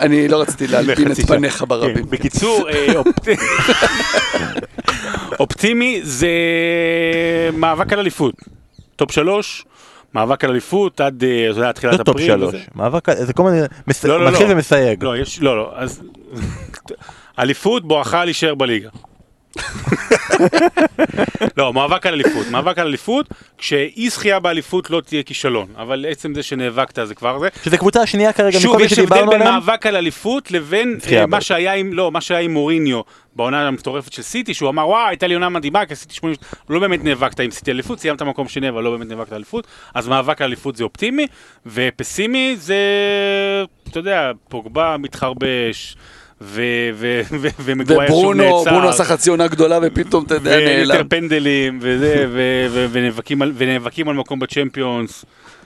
אני 0.00 0.28
לא 0.28 0.40
רציתי 0.40 0.66
להלבין 0.66 1.12
את. 1.12 1.16
פניך 1.26 1.64
ברבים. 1.68 1.94
כן, 2.04 2.10
בקיצור, 2.10 2.68
אה, 2.70 2.86
אופטימי 5.40 6.00
זה 6.02 6.28
מאבק 7.52 7.92
על 7.92 7.98
אליפות. 7.98 8.34
top 8.96 9.12
שלוש, 9.12 9.64
מאבק 10.14 10.44
על 10.44 10.50
אליפות 10.50 11.00
עד, 11.00 11.24
אה, 11.24 11.50
אתה 11.50 11.58
יודע, 11.58 11.72
תחילת 11.72 11.98
לא 11.98 12.04
top 12.04 12.16
אפריל. 12.16 12.28
שלוש. 12.36 12.54
מאבק, 12.74 13.10
זה 13.14 13.32
כל 13.32 13.42
מיני, 13.42 13.60
מס- 13.86 14.04
לא, 14.04 14.20
לא, 14.24 14.30
מתחיל 14.30 14.46
לא. 14.46 14.52
ומסייג. 14.52 15.04
לא, 15.04 15.14
לא, 15.40 15.56
לא, 15.56 15.72
אז... 15.76 16.02
אליפות 17.38 17.84
בואכה 17.88 18.24
להישאר 18.24 18.54
בליגה. 18.54 18.88
לא, 21.56 21.72
מאבק 21.72 22.06
על 22.06 22.14
אליפות. 22.14 22.46
מאבק 22.50 22.78
על 22.78 22.86
אליפות, 22.86 23.28
כשאי 23.58 24.10
זכייה 24.10 24.40
באליפות 24.40 24.90
לא 24.90 25.00
תהיה 25.00 25.22
כישלון. 25.22 25.68
אבל 25.76 26.06
עצם 26.08 26.34
זה 26.34 26.42
שנאבקת 26.42 26.98
זה 27.04 27.14
כבר 27.14 27.38
זה. 27.38 27.48
שזה 27.64 27.76
קבוצה 27.78 28.02
השנייה 28.02 28.32
כרגע 28.32 28.60
שוב, 28.60 28.70
מכל 28.70 28.78
מי 28.78 28.84
יש 28.84 28.92
הבדל 28.92 29.02
שדיברנו 29.02 29.30
בין 29.30 29.42
עליהם. 29.42 29.54
מאבק 29.54 29.86
על 29.86 29.96
אליפות 29.96 30.50
לבין 30.50 30.98
אה, 31.12 31.26
מה. 31.26 31.40
שהיה 31.40 31.74
עם, 31.74 31.92
לא, 31.92 32.10
מה 32.10 32.20
שהיה 32.20 32.40
עם 32.40 32.52
מוריניו 32.52 33.00
בעונה 33.36 33.68
המטורפת 33.68 34.12
של 34.12 34.22
סיטי, 34.22 34.54
שהוא 34.54 34.68
אמר, 34.68 34.88
וואי, 34.88 35.08
הייתה 35.08 35.26
לי 35.26 35.34
עונה 35.34 35.48
מדהימה, 35.48 35.86
כי 35.86 35.92
עשיתי 35.92 36.14
80... 36.14 36.34
לא 36.70 36.80
באמת 36.80 37.04
נאבקת 37.04 37.40
עם 37.40 37.50
סיטי 37.50 37.70
אליפות, 37.70 38.00
סיימת 38.00 38.22
מקום 38.22 38.48
שני, 38.48 38.68
אבל 38.68 38.82
לא 38.82 38.90
באמת 38.90 39.08
נאבקת 39.08 39.32
אליפות. 39.32 39.66
אז 39.94 40.08
מאבק 40.08 40.42
על 40.42 40.46
אליפות 40.46 40.76
זה 40.76 40.84
אופטימי, 40.84 41.26
ופסימי 41.66 42.56
זה, 42.58 42.76
אתה 43.88 43.98
יודע, 43.98 44.32
פוגבה 44.48 44.96
מתחרבש, 44.98 45.96
ומגווייר 46.40 46.80
שוב 47.66 47.88
נעצר. 47.88 48.14
וברונו, 48.14 48.64
ברונו 48.64 48.88
עשה 48.88 49.04
חצי 49.04 49.30
עונה 49.30 49.46
גדולה 49.48 49.78
ופתאום, 49.82 50.24
אתה 50.24 50.34
יודע, 50.34 50.50
ויותר 50.50 50.86
נעלם. 50.86 51.08
פנדלים, 51.08 51.78
וזה, 51.82 52.26
על- 53.42 53.52
ונאבקים 53.58 54.08
על 54.08 54.14
מקום 54.16 54.38
בצ'מפיונס. 54.38 55.24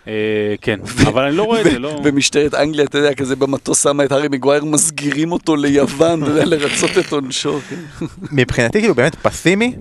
אה, 0.09 0.13
כן, 0.61 0.81
אבל 1.07 1.25
אני 1.25 1.37
לא 1.37 1.43
רואה 1.43 1.61
את 1.61 1.65
זה, 1.65 1.79
לא... 1.79 2.01
ומשטרת 2.05 2.55
אנגליה, 2.55 2.85
אתה 2.85 2.99
יודע, 2.99 3.15
כזה 3.15 3.37
במטוס 3.37 3.83
שמה 3.83 4.05
את 4.05 4.13
הארי 4.13 4.29
מגווייר, 4.29 4.65
מסגירים 4.65 5.33
אותו 5.33 5.57
ליוון, 5.57 6.23
אתה 6.23 6.31
יודע, 6.31 6.45
לרצות 6.45 6.91
את 6.99 7.13
עונשו. 7.13 7.61
כן. 7.69 8.07
מבחינתי 8.33 8.81
כאילו 8.81 8.95
באמת 8.95 9.15
פסימי, 9.23 9.75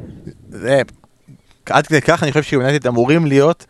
זה, 0.49 0.81
עד 1.69 1.87
כדי 1.87 2.01
כך 2.01 2.23
אני 2.23 2.31
חושב 2.31 2.43
שיונייטד 2.43 2.87
אמורים 2.87 3.25
להיות 3.25 3.65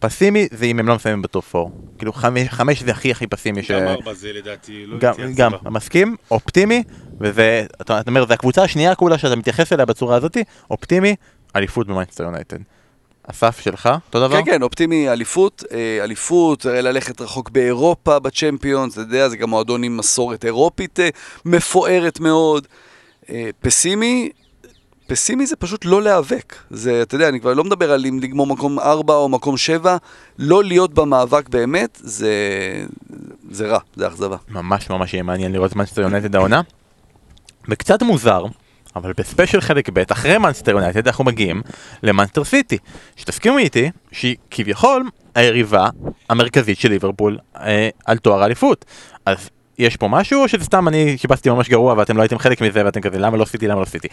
פסימי 0.00 0.48
זה 0.50 0.64
אם 0.64 0.78
הם 0.78 0.88
לא 0.88 0.94
מסיימים 0.94 1.22
ב 1.22 1.30
top 1.30 1.56
4. 1.56 1.70
כאילו 1.98 2.12
חמש, 2.12 2.48
חמש 2.48 2.82
זה 2.82 2.90
הכי 2.90 3.10
הכי 3.10 3.26
פסימי. 3.26 3.62
ש... 3.62 3.70
גם 3.70 3.86
ארבע 3.86 4.14
זה 4.14 4.32
לדעתי, 4.32 4.86
לא 4.86 4.98
גם, 4.98 5.12
הייתי 5.18 5.34
גם, 5.34 5.54
אכזבה. 5.54 5.70
מסכים, 5.70 6.16
אופטימי, 6.30 6.82
וזה, 7.20 7.66
אתה 7.80 8.00
אתה 8.00 8.10
אומר, 8.10 8.26
זה 8.26 8.34
הקבוצה 8.34 8.62
השנייה 8.62 8.94
כולה 8.94 9.18
שאתה 9.18 9.36
מתייחס 9.36 9.72
אליה 9.72 9.86
בצורה 9.86 10.16
הזאתי, 10.16 10.44
אופטימי, 10.70 11.14
אליפות 11.56 11.86
במנצ'סטר 11.86 12.24
יונייטד. 12.24 12.58
אסף 13.30 13.60
שלך, 13.60 13.88
אותו 14.06 14.20
דבר? 14.20 14.36
כן, 14.36 14.44
כן, 14.44 14.62
אופטימי, 14.62 15.08
אליפות, 15.10 15.64
אה, 15.72 16.04
אליפות, 16.04 16.66
אה, 16.66 16.80
ללכת 16.80 17.20
רחוק 17.20 17.50
באירופה, 17.50 18.18
בצ'מפיונס, 18.18 18.92
אתה 18.92 19.00
יודע, 19.00 19.28
זה 19.28 19.36
גם 19.36 19.50
מועדון 19.50 19.82
עם 19.82 19.96
מסורת 19.96 20.44
אירופית 20.44 21.00
אה, 21.00 21.08
מפוארת 21.44 22.20
מאוד. 22.20 22.66
פסימי, 23.60 24.30
פסימי 25.08 25.46
זה 25.46 25.56
פשוט 25.56 25.84
לא 25.84 26.02
להיאבק. 26.02 26.56
זה, 26.70 27.02
אתה 27.02 27.14
יודע, 27.14 27.28
אני 27.28 27.40
כבר 27.40 27.54
לא 27.54 27.64
מדבר 27.64 27.92
על 27.92 28.06
אם 28.06 28.18
לגמור 28.22 28.46
מקום 28.46 28.78
4 28.78 29.14
או 29.14 29.28
מקום 29.28 29.56
7, 29.56 29.96
לא 30.38 30.64
להיות 30.64 30.94
במאבק 30.94 31.48
באמת, 31.48 31.98
זה, 32.02 32.32
זה 33.50 33.66
רע, 33.66 33.78
זה 33.96 34.08
אכזבה. 34.08 34.36
ממש 34.48 34.90
ממש 34.90 35.14
יהיה 35.14 35.22
מעניין 35.22 35.52
לראות 35.52 35.70
את 35.70 35.76
מנצ'סטר 35.76 36.02
יונייטד 36.02 36.36
העונה. 36.36 36.60
וקצת 37.68 38.02
מוזר, 38.02 38.44
אבל 38.96 39.12
בספיישל 39.16 39.60
חלק 39.60 39.88
ב', 39.92 40.02
אחרי 40.12 40.38
מנצ'סטר 40.38 40.70
יונייטד 40.70 41.06
אנחנו 41.06 41.24
מגיעים 41.24 41.62
למנסטר 42.02 42.44
סיטי. 42.44 42.78
שתסכימו 43.16 43.58
איתי 43.58 43.90
שהיא 44.12 44.36
כביכול 44.50 45.08
היריבה 45.34 45.88
המרכזית 46.28 46.78
של 46.78 46.88
ליברפול 46.88 47.38
אה, 47.56 47.88
על 48.06 48.18
תואר 48.18 48.42
האליפות. 48.42 48.84
אז 49.26 49.50
יש 49.78 49.96
פה 49.96 50.08
משהו 50.08 50.42
או 50.42 50.48
שזה 50.48 50.64
סתם 50.64 50.88
אני 50.88 51.18
שיבצתי 51.18 51.50
ממש 51.50 51.68
גרוע 51.68 51.94
ואתם 51.98 52.16
לא 52.16 52.22
הייתם 52.22 52.38
חלק 52.38 52.60
מזה 52.60 52.84
ואתם 52.84 53.00
כזה 53.00 53.18
למה 53.18 53.36
לא 53.36 53.44
סיטי 53.44 53.68
למה 53.68 53.80
לא 53.80 53.84
סיטי. 53.84 54.08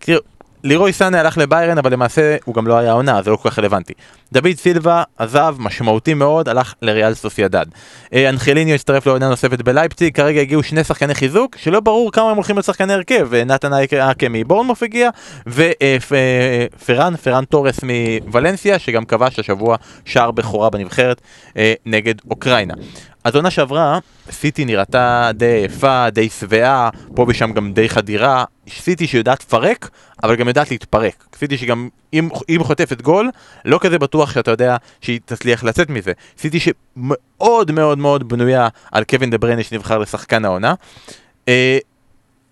כאילו, 0.00 0.20
לירוי 0.64 0.92
סאנה 0.92 1.20
הלך 1.20 1.38
לביירן 1.38 1.78
אבל 1.78 1.92
למעשה 1.92 2.36
הוא 2.44 2.54
גם 2.54 2.66
לא 2.66 2.78
היה 2.78 2.92
עונה 2.92 3.22
זה 3.22 3.30
לא 3.30 3.36
כל 3.36 3.50
כך 3.50 3.58
רלוונטי. 3.58 3.92
דוד 4.32 4.54
סילבה 4.56 5.02
עזב 5.18 5.56
משמעותי 5.58 6.14
מאוד 6.14 6.48
הלך 6.48 6.74
לריאל 6.82 7.14
סוסיידד. 7.14 7.66
אה, 8.12 8.28
אנחליניו 8.28 8.74
הצטרף 8.74 9.06
לעונה 9.06 9.28
נוספת 9.28 9.62
בלייפציג 9.62 10.14
כרגע 10.14 10.40
הגיעו 10.40 10.62
שני 10.62 10.84
שחקני 10.84 11.14
חיזוק 11.14 11.56
שלא 11.56 11.80
ברור 11.80 12.12
כמה 12.12 12.30
הם 12.30 12.36
הולכים 12.36 12.56
להיות 12.56 12.64
שחקני 12.66 12.92
הרכב 12.92 13.34
אה, 13.34 13.44
נתן 13.44 13.72
אקה 13.72 14.28
מבורנמוף 14.30 14.82
הגיע 14.82 15.10
ופרן 15.46 17.16
פרן 17.16 17.44
תורס 17.44 17.80
מוולנסיה 17.82 18.78
שגם 18.78 19.04
כבש 19.04 19.38
השבוע 19.38 19.76
שער 20.04 20.30
בכורה 20.30 20.70
בנבחרת 20.70 21.20
אה, 21.56 21.74
נגד 21.86 22.14
אוקראינה. 22.30 22.74
אז 23.26 23.34
עונה 23.34 23.50
שעברה, 23.50 23.98
סיטי 24.30 24.64
נראתה 24.64 25.30
די 25.34 25.62
יפה, 25.64 26.10
די 26.10 26.28
שבעה, 26.28 26.90
פה 27.14 27.24
ושם 27.28 27.52
גם 27.52 27.72
די 27.72 27.88
חדירה. 27.88 28.44
סיטי 28.68 29.06
שיודעת 29.06 29.40
לפרק, 29.40 29.90
אבל 30.22 30.36
גם 30.36 30.48
יודעת 30.48 30.70
להתפרק. 30.70 31.24
סיטי 31.36 31.58
שגם, 31.58 31.88
אם 32.12 32.28
אם 32.48 32.64
חוטפת 32.64 33.02
גול, 33.02 33.30
לא 33.64 33.78
כזה 33.78 33.98
בטוח 33.98 34.32
שאתה 34.32 34.50
יודע 34.50 34.76
שהיא 35.00 35.20
תצליח 35.24 35.64
לצאת 35.64 35.90
מזה. 35.90 36.12
סיטי 36.38 36.58
שמאוד 36.60 37.70
מאוד 37.70 37.98
מאוד 37.98 38.28
בנויה 38.28 38.68
על 38.92 39.04
קווין 39.04 39.30
דה 39.30 39.38
בריינה 39.38 39.62
שנבחר 39.62 39.98
לשחקן 39.98 40.44
העונה. 40.44 40.74
אה, 41.48 41.78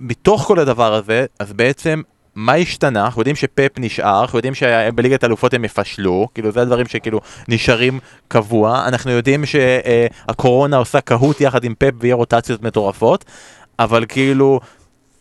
מתוך 0.01 0.43
כל 0.43 0.59
הדבר 0.59 0.95
הזה, 0.95 1.27
אז 1.39 1.53
בעצם 1.53 2.03
מה 2.35 2.55
השתנה? 2.55 3.05
אנחנו 3.05 3.20
יודעים 3.20 3.37
שפפ 3.37 3.79
נשאר, 3.79 4.20
אנחנו 4.23 4.38
יודעים 4.38 4.55
שבליגת 4.55 5.23
האלופות 5.23 5.55
הם 5.55 5.64
יפשלו, 5.64 6.29
כאילו 6.35 6.53
זה 6.53 6.61
הדברים 6.62 6.87
שכאילו 6.87 7.20
נשארים 7.49 8.01
קבוע, 8.29 8.85
אנחנו 8.88 9.11
יודעים 9.11 9.44
שהקורונה 9.47 10.77
עושה 10.77 11.01
קהוט 11.01 11.40
יחד 11.40 11.64
עם 11.64 11.75
פפ 11.79 11.92
ויהיה 12.01 12.14
רוטציות 12.14 12.62
מטורפות, 12.62 13.25
אבל 13.79 14.05
כאילו 14.09 14.61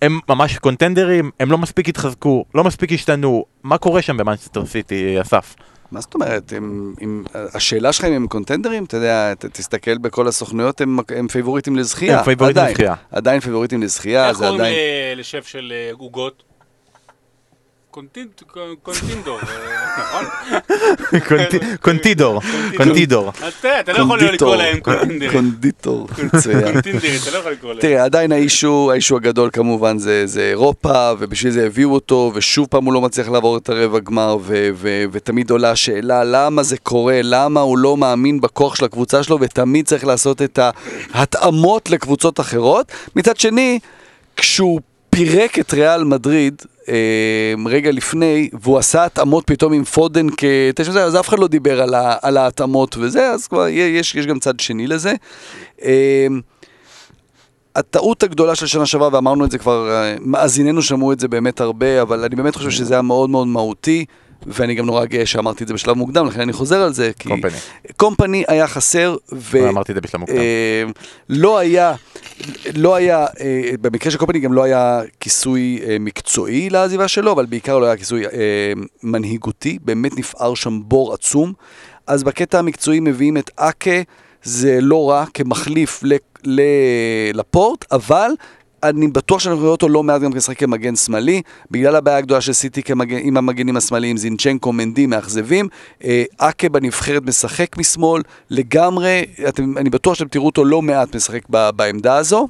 הם 0.02 0.19
ממש 0.30 0.58
קונטנדרים, 0.58 1.32
הם 1.39 1.52
לא 1.52 1.58
מספיק 1.58 1.89
התחזקו, 1.89 2.45
לא 2.56 2.63
מספיק 2.63 2.91
השתנו, 2.91 3.45
מה 3.63 3.78
קורה 3.78 4.02
שם 4.02 4.17
במנצ'סטר 4.17 4.65
סיטי, 4.65 5.21
אסף? 5.21 5.56
מה 5.91 6.02
זאת 6.02 6.13
אומרת? 6.13 6.54
הם, 6.56 6.93
הם, 7.02 7.23
השאלה 7.54 7.93
שלך 7.93 8.06
אם 8.06 8.13
הם 8.13 8.28
קונטנדרים? 8.28 8.84
אתה 8.84 8.97
יודע, 8.97 9.34
ת, 9.39 9.45
תסתכל 9.45 9.97
בכל 9.97 10.28
הסוכנויות, 10.28 10.82
הם, 10.82 10.99
הם 11.15 11.28
פייבוריטים 11.28 11.76
לזכייה. 11.76 12.17
הם 12.19 12.26
פייבוריטים 12.26 12.58
עדיין, 12.62 12.71
לזכייה. 12.71 12.95
עדיין 13.12 13.39
פייבוריטים 13.39 13.84
לזכייה, 13.84 14.30
איך 14.30 14.38
זה 14.38 14.43
קוראים 14.43 14.62
עדיין... 14.62 14.76
ל- 14.76 15.19
לשף 15.19 15.47
של 15.47 15.73
אה, 15.76 15.91
עוגות? 15.99 16.43
קונטינדור, 18.84 19.39
נכון? 19.97 20.25
קונטי- 21.27 21.60
קונטידור, 21.82 22.41
קונטידור. 22.77 23.32
אתה 23.79 23.93
לא 23.93 23.97
יכול 23.97 24.19
לקרוא 24.19 24.56
להם 24.56 24.79
קונטינדרים. 24.79 25.32
קונדיטור. 25.32 26.08
מצוין. 26.23 26.73
קונטינדרים, 26.73 27.12
אתה 27.23 27.32
לא 27.32 27.38
יכול 27.38 27.51
לקרוא 27.51 27.71
להם. 27.73 27.82
תראה, 27.82 28.03
עדיין 28.03 28.32
האישו, 28.32 28.89
האישו 28.91 29.15
הגדול 29.15 29.49
כמובן 29.53 29.97
זה, 29.97 30.27
זה 30.27 30.41
אירופה, 30.49 31.12
ובשביל 31.19 31.51
זה 31.51 31.65
הביאו 31.65 31.93
אותו, 31.93 32.32
ושוב 32.36 32.67
פעם 32.69 32.86
הוא 32.86 32.93
לא 32.93 33.01
מצליח 33.01 33.29
לעבור 33.29 33.58
את 33.58 33.69
הרבע 33.69 33.99
גמר, 33.99 34.38
ו- 34.41 34.69
ו- 34.73 35.03
ותמיד 35.12 35.49
עולה 35.51 35.71
השאלה 35.71 36.23
למה 36.23 36.63
זה 36.63 36.77
קורה, 36.77 37.19
למה 37.23 37.60
הוא 37.60 37.77
לא 37.77 37.97
מאמין 37.97 38.41
בכוח 38.41 38.75
של 38.75 38.86
הקבוצה 38.86 39.23
שלו, 39.23 39.38
ותמיד 39.41 39.86
צריך 39.88 40.06
לעשות 40.06 40.41
את 40.41 40.60
ההתאמות 41.13 41.89
לקבוצות 41.89 42.39
אחרות. 42.39 42.91
מצד 43.15 43.38
שני, 43.38 43.79
כשהוא 44.38 44.79
פירק 45.10 45.60
את 45.60 45.73
ריאל 45.73 46.03
מדריד, 46.03 46.62
רגע 47.65 47.91
לפני, 47.91 48.50
והוא 48.62 48.78
עשה 48.78 49.06
התאמות 49.06 49.43
פתאום 49.48 49.74
עם 49.74 49.84
פודן 49.84 50.28
כתשע, 50.30 50.91
אז 50.91 51.15
אף 51.15 51.30
אחד 51.30 51.39
לא 51.39 51.48
דיבר 51.48 51.82
על, 51.82 51.93
ה- 51.93 52.15
על 52.22 52.38
ההתאמות 52.38 52.98
וזה, 53.00 53.30
אז 53.32 53.48
כבר 53.48 53.67
יש, 53.67 54.15
יש 54.15 54.26
גם 54.28 54.39
צד 54.39 54.60
שני 54.60 54.88
לזה. 54.88 55.13
אה, 55.84 56.28
הטעות 57.76 58.24
הגדולה 58.24 58.56
של 58.56 58.67
שנה 58.67 58.86
שעברה, 58.86 59.10
ואמרנו 59.13 59.46
את 59.46 59.52
זה 59.52 59.58
כבר, 59.58 59.89
אה, 59.91 60.15
מאזיננו 60.22 60.82
שמעו 60.82 61.12
את 61.12 61.19
זה 61.19 61.28
באמת 61.28 61.62
הרבה, 61.62 62.02
אבל 62.02 62.24
אני 62.24 62.36
באמת 62.36 62.56
חושב 62.56 62.69
שזה 62.69 62.93
היה 62.93 63.02
מאוד 63.02 63.30
מאוד 63.30 63.48
מהותי, 63.48 64.06
ואני 64.47 64.75
גם 64.75 64.86
נורא 64.86 65.06
גאה 65.06 65.25
שאמרתי 65.25 65.63
את 65.63 65.67
זה 65.67 65.73
בשלב 65.73 65.97
מוקדם, 65.97 66.27
לכן 66.27 66.41
אני 66.41 66.53
חוזר 66.53 66.82
על 66.82 66.93
זה, 66.93 67.12
כי... 67.19 67.29
קומפני. 67.29 67.58
קומפני 67.97 68.43
היה 68.47 68.67
חסר, 68.67 69.15
ו... 69.32 69.58
לא 69.58 69.69
אמרתי 69.69 69.91
את 69.91 69.95
זה 69.95 70.01
בשלב 70.01 70.19
מוקדם. 70.21 70.38
אה, 70.38 70.84
לא 71.29 71.58
היה, 71.58 71.95
לא 72.75 72.95
היה, 72.95 73.25
אה, 73.39 73.71
במקרה 73.82 74.12
של 74.12 74.17
קומפני 74.17 74.39
גם 74.39 74.53
לא 74.53 74.63
היה 74.63 75.01
כיסוי 75.19 75.79
אה, 75.88 75.97
מקצועי 75.99 76.69
לעזיבה 76.69 77.08
שלו, 77.08 77.32
אבל 77.32 77.45
בעיקר 77.45 77.79
לא 77.79 77.86
היה 77.86 77.97
כיסוי 77.97 78.25
אה, 78.25 78.29
מנהיגותי, 79.03 79.79
באמת 79.82 80.17
נפער 80.17 80.53
שם 80.56 80.79
בור 80.86 81.13
עצום. 81.13 81.53
אז 82.08 82.23
בקטע 82.23 82.60
המקצועי 82.60 82.99
מביאים 82.99 83.38
את 83.38 83.51
אקה, 83.56 84.01
זה 84.43 84.82
לא 84.82 85.10
רע 85.10 85.25
כמחליף 85.34 86.03
ל- 86.03 86.13
ל- 86.45 86.62
לפורט, 87.34 87.86
אבל 87.91 88.32
אני 88.84 89.08
בטוח 89.08 89.39
שאנחנו 89.39 89.62
נראה 89.62 89.72
אותו 89.72 89.89
לא 89.89 90.04
מעט 90.04 90.22
גם 90.22 90.34
כשחק 90.34 90.60
כמגן 90.60 90.96
שמאלי, 90.96 91.41
בגלל 91.72 91.96
הבעיה 91.96 92.17
הגדולה 92.17 92.41
של 92.41 92.54
סיטי 92.54 92.84
כמגן, 92.84 93.17
עם 93.22 93.38
המגנים 93.38 93.78
השמאליים, 93.78 94.17
זינצ'נקו, 94.17 94.74
מנדי 94.74 95.06
מאכזבים. 95.06 95.67
אה, 96.04 96.24
אקה 96.38 96.69
בנבחרת 96.69 97.24
משחק 97.24 97.78
משמאל 97.78 98.22
לגמרי, 98.50 99.26
אתם, 99.48 99.78
אני 99.78 99.89
בטוח 99.89 100.13
שאתם 100.13 100.30
תראו 100.30 100.46
אותו 100.46 100.65
לא 100.65 100.82
מעט 100.82 101.15
משחק 101.15 101.41
ב, 101.50 101.69
בעמדה 101.69 102.17
הזו. 102.17 102.48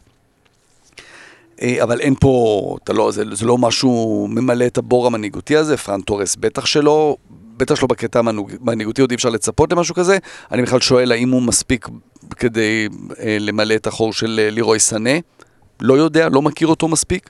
אה, 1.62 1.84
אבל 1.84 2.00
אין 2.00 2.16
פה, 2.20 2.76
אתה 2.84 2.94
לא, 2.94 3.12
זה, 3.12 3.24
זה 3.32 3.46
לא 3.46 3.58
משהו 3.58 4.28
ממלא 4.30 4.66
את 4.66 4.78
הבור 4.78 5.08
המנהיגותי 5.08 5.56
הזה, 5.56 5.78
פרן 5.78 6.02
תורס 6.02 6.36
בטח 6.36 6.66
שלא, 6.66 7.18
בטח 7.58 7.76
שלא 7.76 7.88
בקטע 7.88 8.20
המנהיגותי 8.20 9.02
עוד 9.02 9.12
אי 9.12 9.16
אפשר 9.16 9.30
לצפות 9.30 9.72
למשהו 9.72 9.96
כזה. 9.96 10.18
אני 10.52 10.62
בכלל 10.62 10.80
שואל 10.80 11.12
האם 11.12 11.32
הוא 11.32 11.42
מספיק 11.42 11.88
כדי 12.36 12.88
אה, 13.20 13.38
למלא 13.40 13.76
את 13.76 13.88
החור 13.88 14.14
של 14.14 14.40
אה, 14.44 14.50
לירוי 14.50 14.80
סנה. 14.80 15.10
לא 15.84 15.94
יודע, 15.94 16.30
לא 16.30 16.42
מכיר 16.42 16.68
אותו 16.68 16.88
מספיק. 16.88 17.30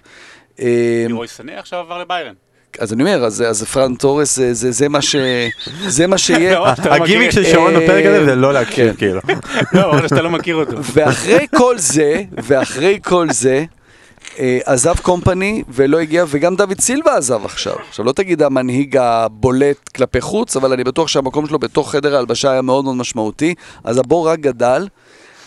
אה, 0.60 1.06
לירוי 1.08 1.28
סנה 1.28 1.60
עכשיו 1.60 1.80
עבר 1.80 2.02
לביירן. 2.02 2.34
אז 2.80 2.94
אני 2.94 3.04
אומר, 3.04 3.26
אז, 3.26 3.42
אז 3.42 3.64
פרן 3.64 3.96
תורס 3.96 4.36
זה, 4.36 4.54
זה, 4.54 4.72
זה, 4.72 4.90
מה 4.90 5.02
ש, 5.02 5.16
זה 5.88 6.08
מה 6.08 6.18
שיהיה. 6.18 6.54
לא, 6.60 6.68
הגימיק. 6.68 7.32
של 7.32 7.44
שרון 7.44 7.74
בפרק 7.74 8.06
הזה 8.06 8.26
זה 8.26 8.36
לא 8.36 8.48
כן. 8.48 8.54
להקשיב, 8.54 8.96
כאילו. 8.96 9.22
לא, 9.74 9.92
אמרת 9.92 10.10
שאתה 10.10 10.22
לא 10.22 10.30
מכיר 10.30 10.56
אותו. 10.56 10.78
ואחרי 10.94 11.46
כל 11.56 11.78
זה, 11.78 12.24
ואחרי 12.44 13.00
כל 13.04 13.28
זה, 13.32 13.66
אה, 14.40 14.60
עזב 14.66 14.96
קומפני 15.02 15.64
ולא 15.70 16.00
הגיע, 16.00 16.26
וגם 16.28 16.56
דוד 16.56 16.80
סילבה 16.80 17.18
עזב 17.18 17.46
עכשיו. 17.46 17.76
עכשיו, 17.90 18.06
לא 18.06 18.12
תגיד 18.12 18.42
המנהיג 18.42 18.98
הבולט 18.98 19.90
כלפי 19.90 20.22
חוץ, 20.22 20.56
אבל 20.56 20.74
אני 20.74 20.84
בטוח 20.84 21.08
שהמקום 21.08 21.48
שלו 21.48 21.60
בתוך 21.60 21.92
חדר 21.92 22.16
ההלבשה 22.16 22.52
היה 22.52 22.62
מאוד 22.62 22.84
מאוד 22.84 22.96
משמעותי, 22.96 23.56
אז 23.84 23.98
הבור 23.98 24.30
רק 24.30 24.40
גדל, 24.40 24.88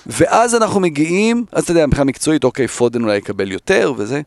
ואז 0.07 0.55
אנחנו 0.55 0.81
מגיעים, 0.81 1.45
אז 1.53 1.63
אתה 1.63 1.73
יודע, 1.73 1.87
מבחינה 1.87 2.05
מקצועית, 2.05 2.45
אוקיי, 2.45 2.69
פודן 2.69 3.03
אולי 3.03 3.17
יקבל 3.17 3.53
יותר 3.53 3.93
וזה. 3.97 4.21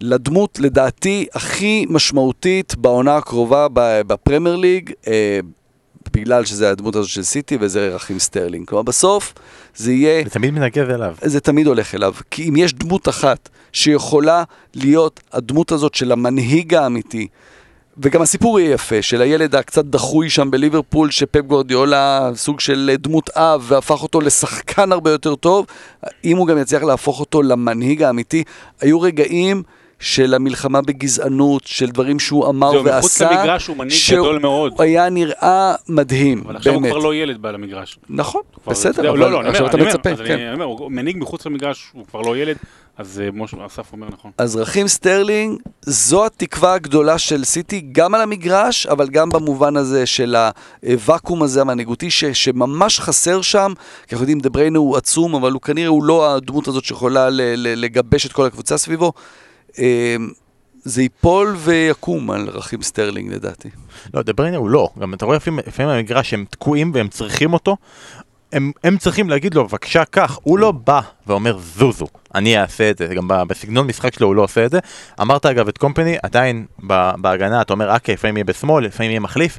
לדמות, 0.00 0.58
לדעתי, 0.58 1.26
הכי 1.34 1.86
משמעותית 1.88 2.76
בעונה 2.76 3.16
הקרובה 3.16 3.66
בפרמייר 4.06 4.56
ליג, 4.56 4.92
אה, 5.06 5.40
בגלל 6.12 6.44
שזה 6.44 6.70
הדמות 6.70 6.96
הזאת 6.96 7.10
של 7.10 7.22
סיטי 7.22 7.58
וזה 7.60 7.88
רכים 7.88 8.18
סטרלינג. 8.18 8.66
כלומר, 8.68 8.82
בסוף 8.82 9.34
זה 9.76 9.92
יהיה... 9.92 10.24
זה 10.24 10.30
תמיד 10.30 10.50
מנגב 10.50 10.90
אליו. 10.90 11.14
זה 11.22 11.40
תמיד 11.40 11.66
הולך 11.66 11.94
אליו. 11.94 12.14
כי 12.30 12.48
אם 12.48 12.56
יש 12.56 12.74
דמות 12.74 13.08
אחת 13.08 13.48
שיכולה 13.72 14.44
להיות 14.74 15.20
הדמות 15.32 15.72
הזאת 15.72 15.94
של 15.94 16.12
המנהיג 16.12 16.74
האמיתי, 16.74 17.28
וגם 17.98 18.22
הסיפור 18.22 18.60
יהיה 18.60 18.72
יפה, 18.72 19.02
של 19.02 19.22
הילד 19.22 19.54
הקצת 19.54 19.84
דחוי 19.84 20.30
שם 20.30 20.50
בליברפול, 20.50 21.10
שפפ 21.10 21.40
גורדיולה 21.40 22.30
סוג 22.34 22.60
של 22.60 22.94
דמות 22.98 23.30
אב, 23.30 23.64
והפך 23.68 24.02
אותו 24.02 24.20
לשחקן 24.20 24.92
הרבה 24.92 25.10
יותר 25.10 25.34
טוב, 25.34 25.66
אם 26.24 26.36
הוא 26.36 26.46
גם 26.46 26.58
יצליח 26.58 26.82
להפוך 26.82 27.20
אותו 27.20 27.42
למנהיג 27.42 28.02
האמיתי, 28.02 28.44
היו 28.80 29.00
רגעים 29.00 29.62
של 30.00 30.34
המלחמה 30.34 30.82
בגזענות, 30.82 31.62
של 31.64 31.90
דברים 31.90 32.18
שהוא 32.18 32.48
אמר 32.48 32.72
זהו, 32.72 32.84
ועשה. 32.84 32.98
מחוץ 32.98 33.20
למגרש 33.20 33.66
הוא 33.66 33.76
מנהיג 33.76 33.92
שהוא 33.92 34.18
גדול 34.18 34.38
מאוד. 34.38 34.72
היה 34.78 35.10
נראה 35.10 35.74
מדהים, 35.88 36.42
אבל 36.46 36.56
עכשיו 36.56 36.72
הוא 36.72 36.82
באמת. 36.82 36.94
כבר 36.94 37.02
לא 37.02 37.14
ילד 37.14 37.42
בעל 37.42 37.54
המגרש. 37.54 37.98
נכון, 38.08 38.42
בסדר, 38.66 38.92
זהו, 38.92 39.10
אבל 39.10 39.18
לא, 39.18 39.30
לא, 39.30 39.40
אני 39.40 39.48
עכשיו 39.48 39.66
אומר, 39.66 39.74
אתה 39.74 39.82
אני 39.82 39.88
מצפה, 39.88 40.10
אז 40.10 40.18
כן. 40.18 40.38
אני 40.38 40.52
אומר, 40.52 40.64
הוא 40.64 40.92
מנהיג 40.92 41.16
מחוץ 41.18 41.46
למגרש, 41.46 41.90
הוא 41.92 42.06
כבר 42.06 42.20
לא 42.20 42.36
ילד, 42.36 42.56
אז 42.98 43.20
אה, 43.24 43.28
משה 43.32 43.56
אסף 43.66 43.92
אומר 43.92 44.06
נכון. 44.12 44.30
אז 44.38 44.56
רכים 44.56 44.88
סטרלינג, 44.88 45.60
זו 45.82 46.26
התקווה 46.26 46.74
הגדולה 46.74 47.18
של 47.18 47.44
סיטי, 47.44 47.80
גם 47.92 48.14
על 48.14 48.20
המגרש, 48.20 48.86
אבל 48.86 49.08
גם 49.08 49.28
במובן 49.28 49.76
הזה 49.76 50.06
של 50.06 50.36
הוואקום 50.82 51.42
הזה 51.42 51.60
המנהיגותי, 51.60 52.10
ש, 52.10 52.24
שממש 52.24 53.00
חסר 53.00 53.42
שם, 53.42 53.72
כי 54.06 54.14
אנחנו 54.14 54.22
יודעים, 54.22 54.40
דה 54.40 54.50
בריינה 54.50 54.80
הוא 54.80 54.96
עצום, 54.96 55.34
אבל 55.34 55.52
הוא 55.52 55.60
כנראה 55.60 55.88
הוא 55.88 56.04
לא 56.04 56.34
הדמות 56.34 56.68
הזאת 56.68 56.84
שיכולה 56.84 57.30
ל, 57.30 57.40
ל, 57.40 57.84
לגבש 57.84 58.26
את 58.26 58.32
כל 58.32 58.46
הקבוצה 58.46 58.78
סביבו. 58.78 59.12
אה, 59.78 60.16
זה 60.84 61.02
ייפול 61.02 61.56
ויקום 61.58 62.30
על 62.30 62.48
רכים 62.48 62.82
סטרלינג 62.82 63.32
לדעתי. 63.32 63.68
לא, 64.14 64.22
דה 64.22 64.32
בריינה 64.32 64.56
הוא 64.56 64.70
לא. 64.70 64.88
גם 64.98 65.14
אתה 65.14 65.24
רואה 65.24 65.36
לפעמים 65.36 65.96
במגרש 65.96 66.30
שהם 66.30 66.44
תקועים 66.50 66.90
והם 66.94 67.08
צריכים 67.08 67.52
אותו. 67.52 67.76
הם, 68.52 68.72
הם 68.84 68.96
צריכים 68.98 69.30
להגיד 69.30 69.54
לו, 69.54 69.66
בבקשה, 69.66 70.04
קח. 70.04 70.38
הוא 70.42 70.58
לא 70.58 70.72
בא 70.72 71.00
ואומר, 71.26 71.58
זוזו, 71.58 72.06
אני 72.34 72.60
אעשה 72.60 72.90
את 72.90 72.98
זה. 72.98 73.06
גם 73.06 73.28
בסגנון 73.48 73.86
משחק 73.86 74.14
שלו 74.14 74.26
הוא 74.26 74.34
לא 74.34 74.42
עושה 74.42 74.64
את 74.64 74.70
זה. 74.70 74.78
אמרת 75.20 75.46
אגב 75.46 75.68
את 75.68 75.78
קומפני, 75.78 76.16
עדיין 76.22 76.66
בהגנה, 77.18 77.60
אתה 77.60 77.72
אומר, 77.72 77.94
אוקיי, 77.94 78.14
לפעמים 78.14 78.36
יהיה 78.36 78.44
בשמאל, 78.44 78.84
לפעמים 78.84 79.10
יהיה 79.10 79.20
מחליף. 79.20 79.58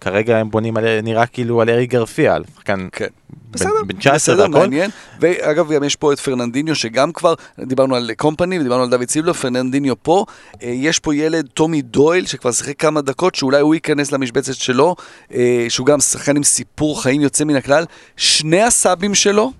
כרגע 0.00 0.38
הם 0.38 0.50
בונים 0.50 0.76
על, 0.76 1.00
נראה 1.00 1.26
כאילו 1.26 1.60
על 1.60 1.70
אריק 1.70 1.86
גרסיה, 1.86 2.34
על 2.34 2.44
שחקן 2.54 2.88
כן. 2.92 3.06
בן- 3.30 3.52
בסדר, 3.52 3.70
בן 3.86 3.96
19 3.96 4.34
בסדר, 4.34 4.44
והכל. 4.46 4.58
מעניין. 4.58 4.90
ואגב, 5.20 5.72
גם 5.72 5.84
יש 5.84 5.96
פה 5.96 6.12
את 6.12 6.18
פרננדיניו, 6.20 6.74
שגם 6.74 7.12
כבר, 7.12 7.34
דיברנו 7.60 7.94
על 7.96 8.10
קומפני 8.16 8.58
ודיברנו 8.60 8.82
על 8.82 8.90
דוד 8.90 9.08
סילבה, 9.08 9.34
פרננדיניו 9.34 10.02
פה. 10.02 10.24
אה, 10.62 10.68
יש 10.74 10.98
פה 10.98 11.14
ילד, 11.14 11.46
טומי 11.54 11.82
דויל, 11.82 12.26
שכבר 12.26 12.52
שיחק 12.52 12.80
כמה 12.80 13.00
דקות, 13.00 13.34
שאולי 13.34 13.60
הוא 13.60 13.74
ייכנס 13.74 14.12
למשבצת 14.12 14.54
שלו, 14.54 14.96
אה, 15.34 15.66
שהוא 15.68 15.86
גם 15.86 16.00
שחקן 16.00 16.36
עם 16.36 16.42
סיפור 16.42 17.02
חיים 17.02 17.20
יוצא 17.20 17.44
מן 17.44 17.56
הכלל. 17.56 17.84
שני 18.16 18.62
הסבים 18.62 19.14
שלו 19.14 19.52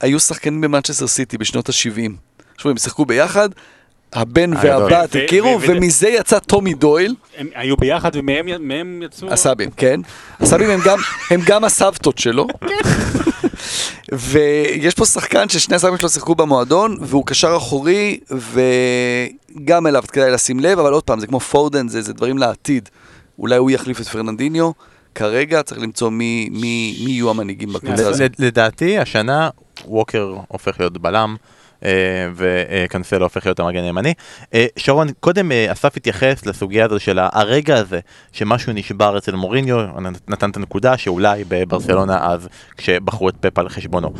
היו 0.00 0.20
שחקנים 0.20 0.60
במנצ'סטר 0.60 1.06
סיטי 1.06 1.38
בשנות 1.38 1.68
ה-70. 1.68 2.10
עכשיו, 2.54 2.70
הם 2.70 2.76
שיחקו 2.78 3.04
ביחד. 3.06 3.48
הבן 4.12 4.52
הגדול. 4.52 4.82
והבת 4.92 5.16
הכירו, 5.24 5.58
ומזה 5.68 6.08
יצא 6.08 6.38
טומי 6.38 6.74
דויל, 6.74 7.14
הם 7.36 7.48
היו 7.54 7.76
ביחד 7.76 8.10
ומהם 8.14 8.46
מהם 8.60 9.02
יצאו... 9.04 9.32
הסבים, 9.32 9.70
כן. 9.76 10.00
הסבים 10.40 10.70
הם 10.70 10.80
גם, 10.84 10.98
הם 11.30 11.40
גם 11.46 11.64
הסבתות 11.64 12.18
שלו. 12.18 12.46
ויש 14.12 14.94
פה 14.94 15.06
שחקן 15.06 15.48
ששני 15.48 15.76
הסבים 15.76 15.96
שלו 15.98 16.08
שיחקו 16.08 16.34
במועדון, 16.34 16.96
והוא 17.00 17.26
קשר 17.26 17.56
אחורי, 17.56 18.18
וגם 18.30 19.86
אליו 19.86 20.02
כדאי 20.12 20.30
לשים 20.30 20.60
לב, 20.60 20.78
אבל 20.78 20.92
עוד 20.92 21.02
פעם, 21.02 21.20
זה 21.20 21.26
כמו 21.26 21.40
פודן, 21.40 21.88
זה, 21.88 22.02
זה 22.02 22.12
דברים 22.12 22.38
לעתיד. 22.38 22.88
אולי 23.38 23.56
הוא 23.56 23.70
יחליף 23.70 24.00
את 24.00 24.06
פרננדיניו. 24.08 24.70
כרגע 25.14 25.62
צריך 25.62 25.80
למצוא 25.80 26.10
מי, 26.10 26.48
מי, 26.52 26.96
מי 27.04 27.10
יהיו 27.10 27.30
המנהיגים 27.30 27.72
בקבוצה 27.72 28.08
הזאת. 28.08 28.20
לד- 28.20 28.34
לדעתי, 28.38 28.98
השנה 28.98 29.48
ווקר 29.86 30.34
הופך 30.48 30.80
להיות 30.80 30.98
בלם. 30.98 31.36
אה, 31.84 31.90
וקנסלו 32.34 33.24
הופך 33.24 33.46
להיות 33.46 33.60
המגן 33.60 33.82
הימני. 33.82 34.14
אה, 34.54 34.66
שרון, 34.76 35.08
קודם 35.20 35.52
אה, 35.52 35.72
אסף 35.72 35.96
התייחס 35.96 36.46
לסוגיה 36.46 36.84
הזו 36.84 37.00
של 37.00 37.18
הרגע 37.22 37.76
הזה, 37.76 38.00
שמשהו 38.32 38.72
נשבר 38.72 39.18
אצל 39.18 39.34
מוריניו, 39.34 39.78
נתן 40.28 40.50
את 40.50 40.56
הנקודה 40.56 40.96
שאולי 40.96 41.44
בברסלונה 41.48 42.32
אז, 42.32 42.48
כשבחרו 42.76 43.28
את 43.28 43.34
פפ 43.40 43.58
על 43.58 43.68
חשבונו. 43.68 44.12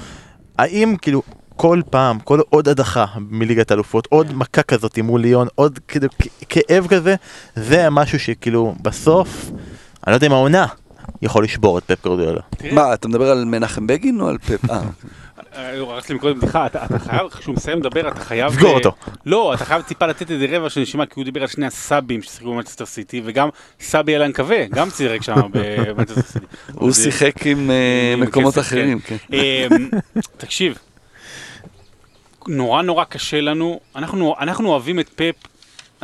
האם 0.58 0.96
כאילו 1.02 1.22
כל 1.56 1.80
פעם, 1.90 2.18
כל 2.18 2.40
עוד 2.50 2.68
הדחה 2.68 3.06
מליגת 3.16 3.72
אלופות, 3.72 4.06
עוד 4.10 4.34
מכה 4.34 4.62
כזאת 4.62 4.98
מול 4.98 5.20
ליון, 5.20 5.48
עוד 5.54 5.78
כאילו 5.88 6.08
כאב 6.48 6.86
כזה, 6.86 7.14
זה 7.56 7.90
משהו 7.90 8.18
שכאילו 8.18 8.74
בסוף, 8.82 9.50
אני 10.06 10.10
לא 10.10 10.16
יודע 10.16 10.26
אם 10.26 10.32
העונה 10.32 10.66
יכול 11.22 11.44
לשבור 11.44 11.78
את 11.78 11.84
פפ 11.84 12.04
גורדיאלה. 12.04 12.40
מה, 12.72 12.94
אתה 12.94 13.08
מדבר 13.08 13.30
על 13.30 13.44
מנחם 13.44 13.86
בגין 13.86 14.20
או 14.20 14.28
על 14.28 14.38
פפ? 14.38 14.70
אה, 15.56 15.70
אה, 15.70 15.98
לי 16.08 16.14
מקודם 16.14 16.38
בדיחה, 16.40 16.66
אתה 16.66 16.98
חייב, 16.98 17.28
כשהוא 17.28 17.54
מסיים 17.54 17.78
לדבר, 17.78 18.08
אתה 18.08 18.20
חייב... 18.20 18.52
סגור 18.52 18.70
אה, 18.70 18.74
אותו. 18.74 18.92
לא, 19.26 19.54
אתה 19.54 19.64
חייב 19.64 19.82
טיפה 19.82 20.06
לתת 20.06 20.30
איזה 20.30 20.46
רבע 20.50 20.70
של 20.70 20.80
נשימה, 20.80 21.06
כי 21.06 21.12
הוא 21.16 21.24
דיבר 21.24 21.40
על 21.42 21.46
שני 21.46 21.66
הסאבים 21.66 22.22
ששיחקו 22.22 22.50
במנצ'סטר 22.52 22.86
סיטי, 22.86 23.22
וגם 23.24 23.48
סאבי 23.80 24.16
אלן 24.16 24.32
קווה, 24.32 24.64
גם 24.66 24.90
שיחק 24.90 25.22
שם 25.22 25.34
במנצ'סטר 25.52 26.22
סיטי. 26.22 26.46
הוא 26.72 26.90
זה- 26.92 27.02
שיחק 27.02 27.46
עם 27.46 27.70
אה, 27.70 28.14
מקומות 28.18 28.54
כסף, 28.54 28.60
אחרים, 28.66 29.00
כן. 29.00 29.16
אמ, 29.32 29.88
תקשיב, 30.36 30.78
נורא 32.48 32.82
נורא 32.82 33.04
קשה 33.04 33.40
לנו, 33.40 33.80
אנחנו 33.96 34.68
אוהבים 34.68 35.00
את 35.00 35.08
פפ, 35.08 35.34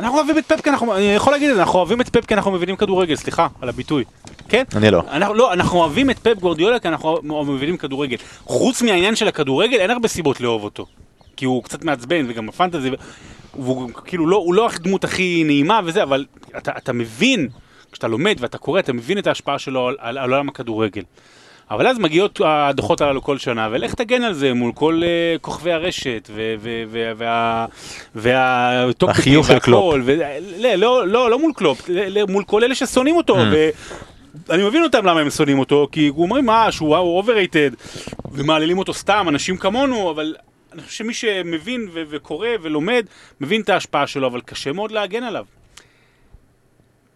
אנחנו 0.01 0.17
אוהבים 0.17 0.37
את 0.37 0.45
פפ 0.45 0.61
כי 0.61 0.69
אנחנו, 0.69 0.95
אני 0.95 1.03
יכול 1.03 1.33
להגיד 1.33 1.49
את 1.49 1.55
זה, 1.55 1.61
אנחנו 1.61 1.79
אוהבים 1.79 2.01
את 2.01 2.09
פפ 2.09 2.25
כי 2.25 2.33
אנחנו 2.33 2.51
מבינים 2.51 2.75
כדורגל, 2.75 3.15
סליחה 3.15 3.47
על 3.61 3.69
הביטוי, 3.69 4.03
כן? 4.49 4.63
אני 4.75 4.91
לא. 4.91 5.03
אנחנו, 5.11 5.33
לא, 5.33 5.53
אנחנו 5.53 5.79
אוהבים 5.79 6.09
את 6.09 6.19
פפ 6.19 6.39
גורדיולה 6.39 6.79
כי 6.79 6.87
אנחנו 6.87 7.43
מבינים 7.43 7.77
כדורגל. 7.77 8.17
חוץ 8.43 8.81
מהעניין 8.81 9.15
של 9.15 9.27
הכדורגל, 9.27 9.77
אין 9.79 9.91
הרבה 9.91 10.07
סיבות 10.07 10.41
לאהוב 10.41 10.63
אותו. 10.63 10.85
כי 11.37 11.45
הוא 11.45 11.63
קצת 11.63 11.83
מעצבן, 11.83 12.25
וגם 12.29 12.47
בפנטזי, 12.47 12.89
והוא 13.55 13.89
כאילו 14.05 14.27
לא, 14.27 14.37
הוא 14.37 14.53
לא 14.53 14.69
הדמות 14.75 15.03
הכי 15.03 15.43
נעימה 15.45 15.79
וזה, 15.85 16.03
אבל 16.03 16.25
אתה, 16.57 16.71
אתה 16.77 16.93
מבין, 16.93 17.47
כשאתה 17.91 18.07
לומד 18.07 18.35
ואתה 18.39 18.57
קורא, 18.57 18.79
אתה 18.79 18.93
מבין 18.93 19.17
את 19.17 19.27
ההשפעה 19.27 19.59
שלו 19.59 19.87
על, 19.87 19.95
על, 19.99 20.17
על 20.17 20.31
עולם 20.33 20.49
הכדורגל. 20.49 21.03
אבל 21.71 21.87
אז 21.87 21.99
מגיעות 21.99 22.41
הדוחות 22.45 23.01
הללו 23.01 23.21
כל 23.21 23.37
שנה, 23.37 23.69
ולך 23.71 23.93
תגן 23.93 24.23
על 24.23 24.33
זה 24.33 24.53
מול 24.53 24.71
כל 24.75 25.01
אה, 25.03 25.39
כוכבי 25.39 25.71
הרשת. 25.71 26.29
והטוקבקים 28.15 29.21
החיוך 29.21 29.47
של 29.47 29.59
קלופ. 29.59 29.95
לא, 30.57 30.75
לא, 30.75 31.07
לא, 31.07 31.29
לא 31.29 31.39
מול 31.39 31.51
קלופ, 31.55 31.89
מול 32.29 32.43
כל 32.43 32.63
אלה 32.63 32.75
ששונאים 32.75 33.15
אותו, 33.15 33.37
ואני 34.47 34.63
מבין 34.63 34.83
אותם 34.83 35.05
למה 35.05 35.19
הם 35.19 35.29
שונאים 35.29 35.59
אותו, 35.59 35.87
כי 35.91 36.07
הוא 36.07 36.23
אומרים 36.23 36.45
מה, 36.45 36.71
שהוא 36.71 36.95
overrated, 36.95 37.71
ומהללים 38.31 38.77
אותו 38.77 38.93
סתם, 38.93 39.25
אנשים 39.29 39.57
כמונו, 39.57 40.11
אבל 40.11 40.35
אני 40.73 40.81
חושב 40.81 40.97
שמי 40.97 41.13
שמבין 41.13 41.89
ו- 41.93 42.03
וקורא 42.09 42.47
ולומד, 42.61 43.05
מבין 43.41 43.61
את 43.61 43.69
ההשפעה 43.69 44.07
שלו, 44.07 44.27
אבל 44.27 44.41
קשה 44.41 44.71
מאוד 44.71 44.91
להגן 44.91 45.23
עליו. 45.23 45.45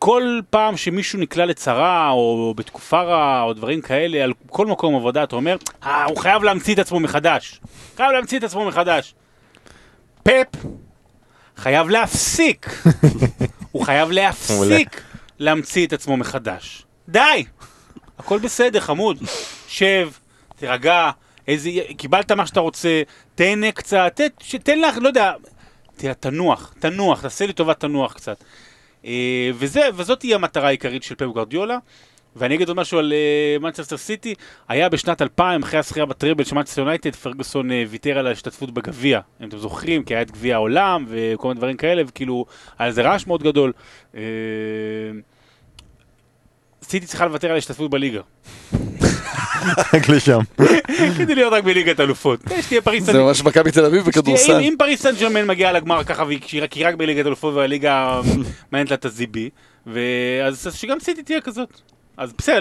כל 0.05 0.39
פעם 0.49 0.77
שמישהו 0.77 1.19
נקלע 1.19 1.45
לצרה, 1.45 2.09
או 2.09 2.53
בתקופה 2.57 3.01
רעה, 3.01 3.41
או 3.41 3.53
דברים 3.53 3.81
כאלה, 3.81 4.23
על 4.23 4.33
כל 4.47 4.65
מקום 4.65 4.95
עבודה, 4.95 5.23
אתה 5.23 5.35
אומר, 5.35 5.57
אה, 5.83 6.05
הוא 6.05 6.17
חייב 6.17 6.43
להמציא 6.43 6.73
את 6.73 6.79
עצמו 6.79 6.99
מחדש. 6.99 7.61
חייב 7.95 8.11
להמציא 8.11 8.39
את 8.39 8.43
עצמו 8.43 8.65
מחדש. 8.65 9.15
פפ 10.23 10.65
חייב 11.57 11.89
להפסיק. 11.89 12.83
הוא 13.71 13.85
חייב 13.85 14.11
להפסיק 14.11 15.01
להמציא 15.39 15.87
את 15.87 15.93
עצמו 15.93 16.17
מחדש. 16.17 16.85
די! 17.09 17.45
הכל 18.19 18.39
בסדר, 18.39 18.79
חמוד. 18.79 19.17
שב, 19.67 20.09
תירגע, 20.55 21.11
איזה, 21.47 21.69
קיבלת 21.97 22.31
מה 22.31 22.47
שאתה 22.47 22.59
רוצה, 22.59 23.01
תהנה 23.35 23.71
קצת, 23.71 24.21
ת, 24.21 24.43
שתן 24.43 24.79
לך, 24.79 24.97
לא 24.97 25.07
יודע, 25.07 25.33
תנוח, 26.19 26.73
תנוח, 26.79 27.21
תעשה 27.21 27.45
לי 27.45 27.53
טובה, 27.53 27.73
תנוח 27.73 28.13
קצת. 28.13 28.43
אה, 29.05 29.49
וזה, 29.53 29.81
וזאת 29.95 30.21
היא 30.21 30.35
המטרה 30.35 30.67
העיקרית 30.67 31.03
של 31.03 31.15
פפ 31.15 31.27
גורדיולה. 31.35 31.77
ואני 32.35 32.55
אגיד 32.55 32.67
עוד 32.67 32.77
משהו 32.77 32.99
על 32.99 33.13
מנצ'סטר 33.59 33.97
סיטי, 33.97 34.35
היה 34.67 34.89
בשנת 34.89 35.21
2000, 35.21 35.63
אחרי 35.63 35.79
הזכייה 35.79 36.05
בטרבל 36.05 36.43
של 36.43 36.55
מנצ'סטר 36.55 36.81
יונייטד, 36.81 37.15
פרגוסון 37.15 37.71
אה, 37.71 37.83
ויתר 37.89 38.17
על 38.17 38.27
ההשתתפות 38.27 38.71
בגביע, 38.71 39.19
אם 39.41 39.47
אתם 39.47 39.57
זוכרים, 39.57 40.03
כי 40.03 40.13
היה 40.13 40.21
את 40.21 40.31
גביע 40.31 40.55
העולם 40.55 41.05
וכל 41.07 41.47
מיני 41.47 41.57
דברים 41.57 41.77
כאלה, 41.77 42.03
וכאילו, 42.07 42.45
היה 42.79 42.87
איזה 42.87 43.01
רעש 43.01 43.27
מאוד 43.27 43.43
גדול. 43.43 43.73
אה, 44.15 44.21
סיטי 46.83 47.05
צריכה 47.05 47.25
לוותר 47.25 47.47
על 47.47 47.55
ההשתתפות 47.55 47.91
בליגה, 47.91 48.21
רק 49.93 50.09
לשם. 50.09 50.39
כדי 51.17 51.35
להיות 51.35 51.53
רק 51.53 51.63
בליגת 51.63 51.99
אלופות. 51.99 52.39
שתהיה 52.61 52.81
פריס 52.81 53.03
זה 53.03 53.23
ממש 53.23 53.43
מכבי 53.43 53.71
תל 53.71 53.85
אביב 53.85 54.05
בכדורסל. 54.05 54.59
אם, 54.59 54.75
פריס 54.79 55.01
סן 55.01 55.15
ג'רמן 55.19 55.47
מגיעה 55.47 55.71
לגמר 55.71 56.03
ככה 56.03 56.23
והיא 56.23 56.39
רק- 56.85 56.95
בליגת 56.95 57.25
אלופות 57.25 57.53
והליגה 57.55 58.21
מעניינת 58.71 58.91
לה 58.91 58.95
את 58.95 59.05
הזיבי, 59.05 59.49
ואז 59.87 60.67
אז 60.67 60.75
שגם 60.75 60.99
סיטי 60.99 61.23
תהיה 61.23 61.41
כזאת. 61.41 61.81
אז 62.17 62.33
בסדר, 62.37 62.59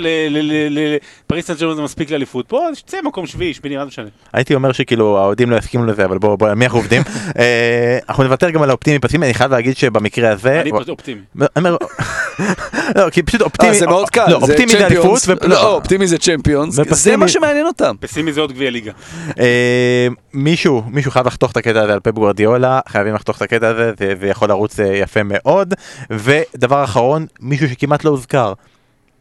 לפריס 0.70 1.46
סן 1.46 1.54
ג'רמן 1.54 1.76
זה 1.76 1.82
מספיק 1.82 2.10
לאליפות, 2.10 2.48
פה 2.48 2.68
אז 2.68 2.76
שתצא 2.76 2.98
מקום 3.04 3.26
שביעי, 3.26 3.54
שמיני, 3.54 3.76
מה 3.76 3.82
זה 3.82 3.86
משנה. 3.86 4.06
הייתי 4.32 4.54
אומר 4.54 4.72
שכאילו 4.72 5.18
האוהדים 5.18 5.50
לא 5.50 5.56
יסכימו 5.56 5.84
לזה 5.84 6.04
אבל 6.04 6.18
בואו 6.18 6.36
בוא, 6.36 6.54
מי 6.54 6.64
אנחנו 6.64 6.78
עובדים 6.78 7.02
אה, 7.38 7.98
אנחנו 8.08 8.24
נוותר 8.24 8.50
גם 8.50 8.62
על 8.62 8.70
האופטימי 8.70 8.98
פסימי 8.98 9.26
אני 9.26 9.34
חייב 9.34 9.50
להגיד 9.50 9.76
שבמקרה 9.76 10.30
הזה 10.30 10.60
אני 10.60 10.72
פשוט 10.72 10.88
אופטימי. 10.88 11.20
לא 12.96 13.10
כי 13.10 13.22
פשוט 13.22 13.40
אופטימי 13.40 13.72
אה, 13.72 13.78
זה 13.78 13.86
מאוד 13.86 14.10
קל, 14.10 14.30
לא, 14.30 14.36
אופטימי 14.36 14.72
זה 14.72 14.86
אליפות 14.86 15.18
צ'מפיונס, 15.18 15.28
ו- 15.28 15.48
לא, 15.48 15.74
אופטימי 15.74 16.06
זה 16.06 16.18
צ'מפיונס, 16.18 16.80
זה 16.90 17.16
מה 17.16 17.28
שמעניין 17.28 17.66
אותם. 17.66 17.94
פסימי 18.00 18.32
זה 18.32 18.40
עוד 18.40 18.52
גביע 18.52 18.70
ליגה. 18.70 18.92
אה, 19.40 20.08
מישהו 20.34 20.82
מישהו 20.86 21.10
חייב 21.10 21.26
לחתוך 21.26 21.52
את 21.52 21.56
הקטע 21.56 21.80
הזה 21.80 21.92
על 21.92 22.00
פפ 22.00 22.12
גוורדיולה 22.12 22.80
חייבים 22.88 23.14
לחתוך 23.14 23.36
את 23.36 23.42
הקטע 23.42 23.68
הזה 23.68 23.92
זה, 23.98 24.14
זה 24.20 24.26
יכול 24.26 24.48
לרוץ 24.48 24.78
יפה 24.78 25.20
מאוד 25.22 25.74
ודבר 26.10 26.84
אחרון 26.84 27.26
מישהו 27.40 27.68
שכמעט 27.68 28.04
לא 28.04 28.10
הוזכר 28.10 28.52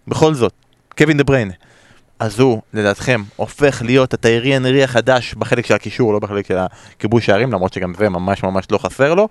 בכל 0.07 0.33
זאת 0.33 0.53
קווין 0.97 1.17
דה 1.17 1.23
בריינה. 1.23 1.53
אז 2.19 2.39
הוא 2.39 2.61
לדעתכם 2.73 3.23
הופך 3.35 3.81
להיות 3.85 4.13
הטיירי 4.13 4.55
הנרי 4.55 4.83
החדש 4.83 5.33
בחלק 5.33 5.65
של 5.65 5.73
הקישור 5.73 6.13
לא 6.13 6.19
בחלק 6.19 6.47
של 6.47 6.57
הכיבוש 6.57 7.25
שערים 7.25 7.51
למרות 7.51 7.73
שגם 7.73 7.93
זה 7.97 8.09
ממש 8.09 8.43
ממש 8.43 8.65
לא 8.71 8.77
חסר 8.77 9.13
לו 9.13 9.27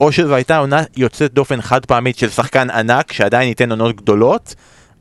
או 0.00 0.12
שזו 0.12 0.34
הייתה 0.34 0.58
עונה 0.58 0.82
יוצאת 0.96 1.34
דופן 1.34 1.60
חד 1.60 1.86
פעמית 1.86 2.18
של 2.18 2.28
שחקן 2.28 2.70
ענק 2.70 3.12
שעדיין 3.12 3.48
ייתן 3.48 3.70
עונות 3.70 3.96
גדולות 3.96 4.54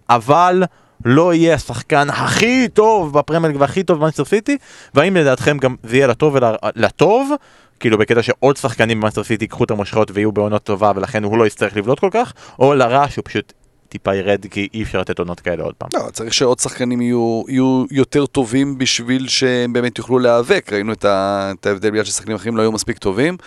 אבל 0.09 0.63
לא 1.05 1.33
יהיה 1.33 1.55
השחקן 1.55 2.09
הכי 2.09 2.67
טוב 2.67 3.19
בפרמייר 3.19 3.51
ליג 3.51 3.61
והכי 3.61 3.83
טוב 3.83 3.97
במאנסטר 3.97 4.25
סיטי 4.25 4.57
והאם 4.93 5.15
לדעתכם 5.15 5.57
גם 5.57 5.75
זה 5.83 5.95
יהיה 5.95 6.07
לטוב 6.07 6.35
ולטוב 6.35 7.31
כאילו 7.79 7.97
בקטע 7.97 8.23
שעוד 8.23 8.57
שחקנים 8.57 8.99
במאנסטר 8.99 9.23
סיטי 9.23 9.43
ייקחו 9.43 9.63
את 9.63 9.71
המושכות 9.71 10.11
ויהיו 10.13 10.31
בעונות 10.31 10.63
טובה 10.63 10.91
ולכן 10.95 11.23
הוא 11.23 11.37
לא 11.37 11.47
יצטרך 11.47 11.77
לבלוט 11.77 11.99
כל 11.99 12.09
כך 12.11 12.33
או 12.59 12.73
לרע 12.73 13.05
שהוא 13.09 13.25
פשוט 13.25 13.53
טיפה 13.89 14.15
ירד 14.15 14.45
כי 14.51 14.67
אי 14.73 14.83
אפשר 14.83 14.99
לתת 15.01 15.19
עונות 15.19 15.39
כאלה 15.39 15.63
עוד 15.63 15.73
פעם. 15.77 15.89
לא, 15.93 16.09
צריך 16.11 16.33
שעוד 16.33 16.59
שחקנים 16.59 17.01
יהיו, 17.01 17.43
יהיו 17.47 17.85
יותר 17.91 18.25
טובים 18.25 18.77
בשביל 18.77 19.27
שהם 19.27 19.73
באמת 19.73 19.97
יוכלו 19.97 20.19
להיאבק. 20.19 20.69
ראינו 20.73 20.93
את, 20.93 21.05
ה, 21.05 21.51
את 21.59 21.65
ההבדל 21.65 21.89
בגלל 21.91 22.03
ששחקנים 22.03 22.35
אחרים 22.35 22.57
לא 22.57 22.61
היו 22.61 22.71
מספיק 22.71 22.97
טובים. 22.97 23.37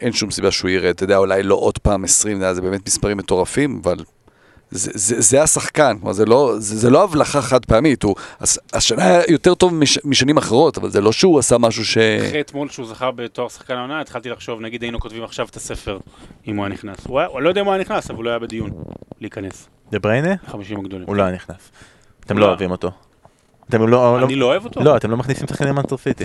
אין 0.00 0.12
שום 0.12 0.30
סיבה 0.30 0.50
שהוא 0.50 0.70
ירד, 0.70 0.86
אתה 0.86 1.04
יודע, 1.04 1.16
אולי 1.16 1.42
לא 1.42 1.54
עוד 1.54 1.78
פעם 1.78 2.04
20, 2.04 2.36
אתה 2.36 2.44
יודע, 2.44 2.54
זה 2.54 2.60
באמת 2.62 2.86
מספרים 2.86 3.16
מטורפים, 3.16 3.80
אבל 3.84 3.96
זה, 4.70 4.90
זה, 4.94 5.20
זה 5.20 5.42
השחקן, 5.42 5.96
כלומר, 5.98 6.12
זה 6.12 6.24
לא, 6.24 6.54
זה, 6.58 6.76
זה 6.76 6.90
לא 6.90 7.04
הבלחה 7.04 7.42
חד 7.42 7.64
פעמית, 7.64 8.02
הוא, 8.02 8.14
הש- 8.40 8.58
השנה 8.72 9.04
היה 9.06 9.22
יותר 9.28 9.54
טוב 9.54 9.74
מש, 9.74 9.98
משנים 10.04 10.36
אחרות, 10.36 10.78
אבל 10.78 10.90
זה 10.90 11.00
לא 11.00 11.12
שהוא 11.12 11.38
עשה 11.38 11.58
משהו 11.58 11.84
ש... 11.84 11.98
אחרי 11.98 12.40
אתמול 12.40 12.68
שהוא 12.68 12.86
זכה 12.86 13.10
בתואר 13.10 13.48
שחקן 13.48 13.74
העונה, 13.74 14.00
התחלתי 14.00 14.28
לחשוב, 14.28 14.60
נגיד 14.60 14.82
היינו 14.82 15.00
כותבים 15.00 15.24
עכשיו 15.24 15.46
את 15.50 15.56
הספר, 15.56 15.98
אם 16.48 16.56
הוא 16.56 16.64
היה 16.64 16.72
נכנס. 16.74 16.96
הוא 17.06 17.20
היה- 17.20 17.28
לא 17.40 17.48
יודע 17.48 17.60
אם 17.60 17.66
הוא 17.66 17.74
היה 17.74 17.80
נכנס, 17.80 18.10
אבל 18.10 18.22
הוא 18.24 18.30
היה 18.30 18.38
בדיון 18.38 18.70
להיכנס. 19.20 19.68
דה 19.92 19.98
בריינה? 19.98 20.34
לחמישים 20.48 20.78
הגדולים. 20.80 21.06
הוא 21.06 21.16
לא 21.16 21.22
היה 21.22 21.34
נכנס. 21.34 21.70
אתם 22.26 22.38
לא 22.38 22.42
לא. 22.42 22.48
אוהבים 22.48 22.70
אותו. 22.70 22.90
אתם 23.68 23.88
לא... 23.88 24.18
אני 24.24 24.34
לא 24.36 24.46
אוהב 24.46 24.64
אותו? 24.64 24.82
לא, 24.82 24.96
אתם 24.96 25.10
לא 25.10 25.16
מכניסים 25.16 25.46
שחקנים 25.48 25.74
סיטי. 25.96 26.24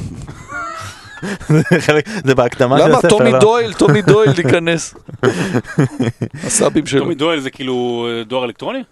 זה 2.26 2.36
בהקדמה 2.36 2.78
של 2.80 2.84
למה? 2.88 2.98
הספר. 2.98 3.10
טומי 3.10 3.32
לא? 3.32 3.40
דויל, 3.40 3.74
טומי 3.74 4.02
דויל 4.02 4.30
להיכנס. 4.44 4.94
הסאבים 6.44 6.86
שלו. 6.86 7.00
טומי 7.00 7.16
דואל 7.16 7.40
זה 7.40 7.50
כאילו 7.50 8.08
אה, 8.10 8.24
דואר 8.24 8.46
אלקטרוני? 8.46 8.84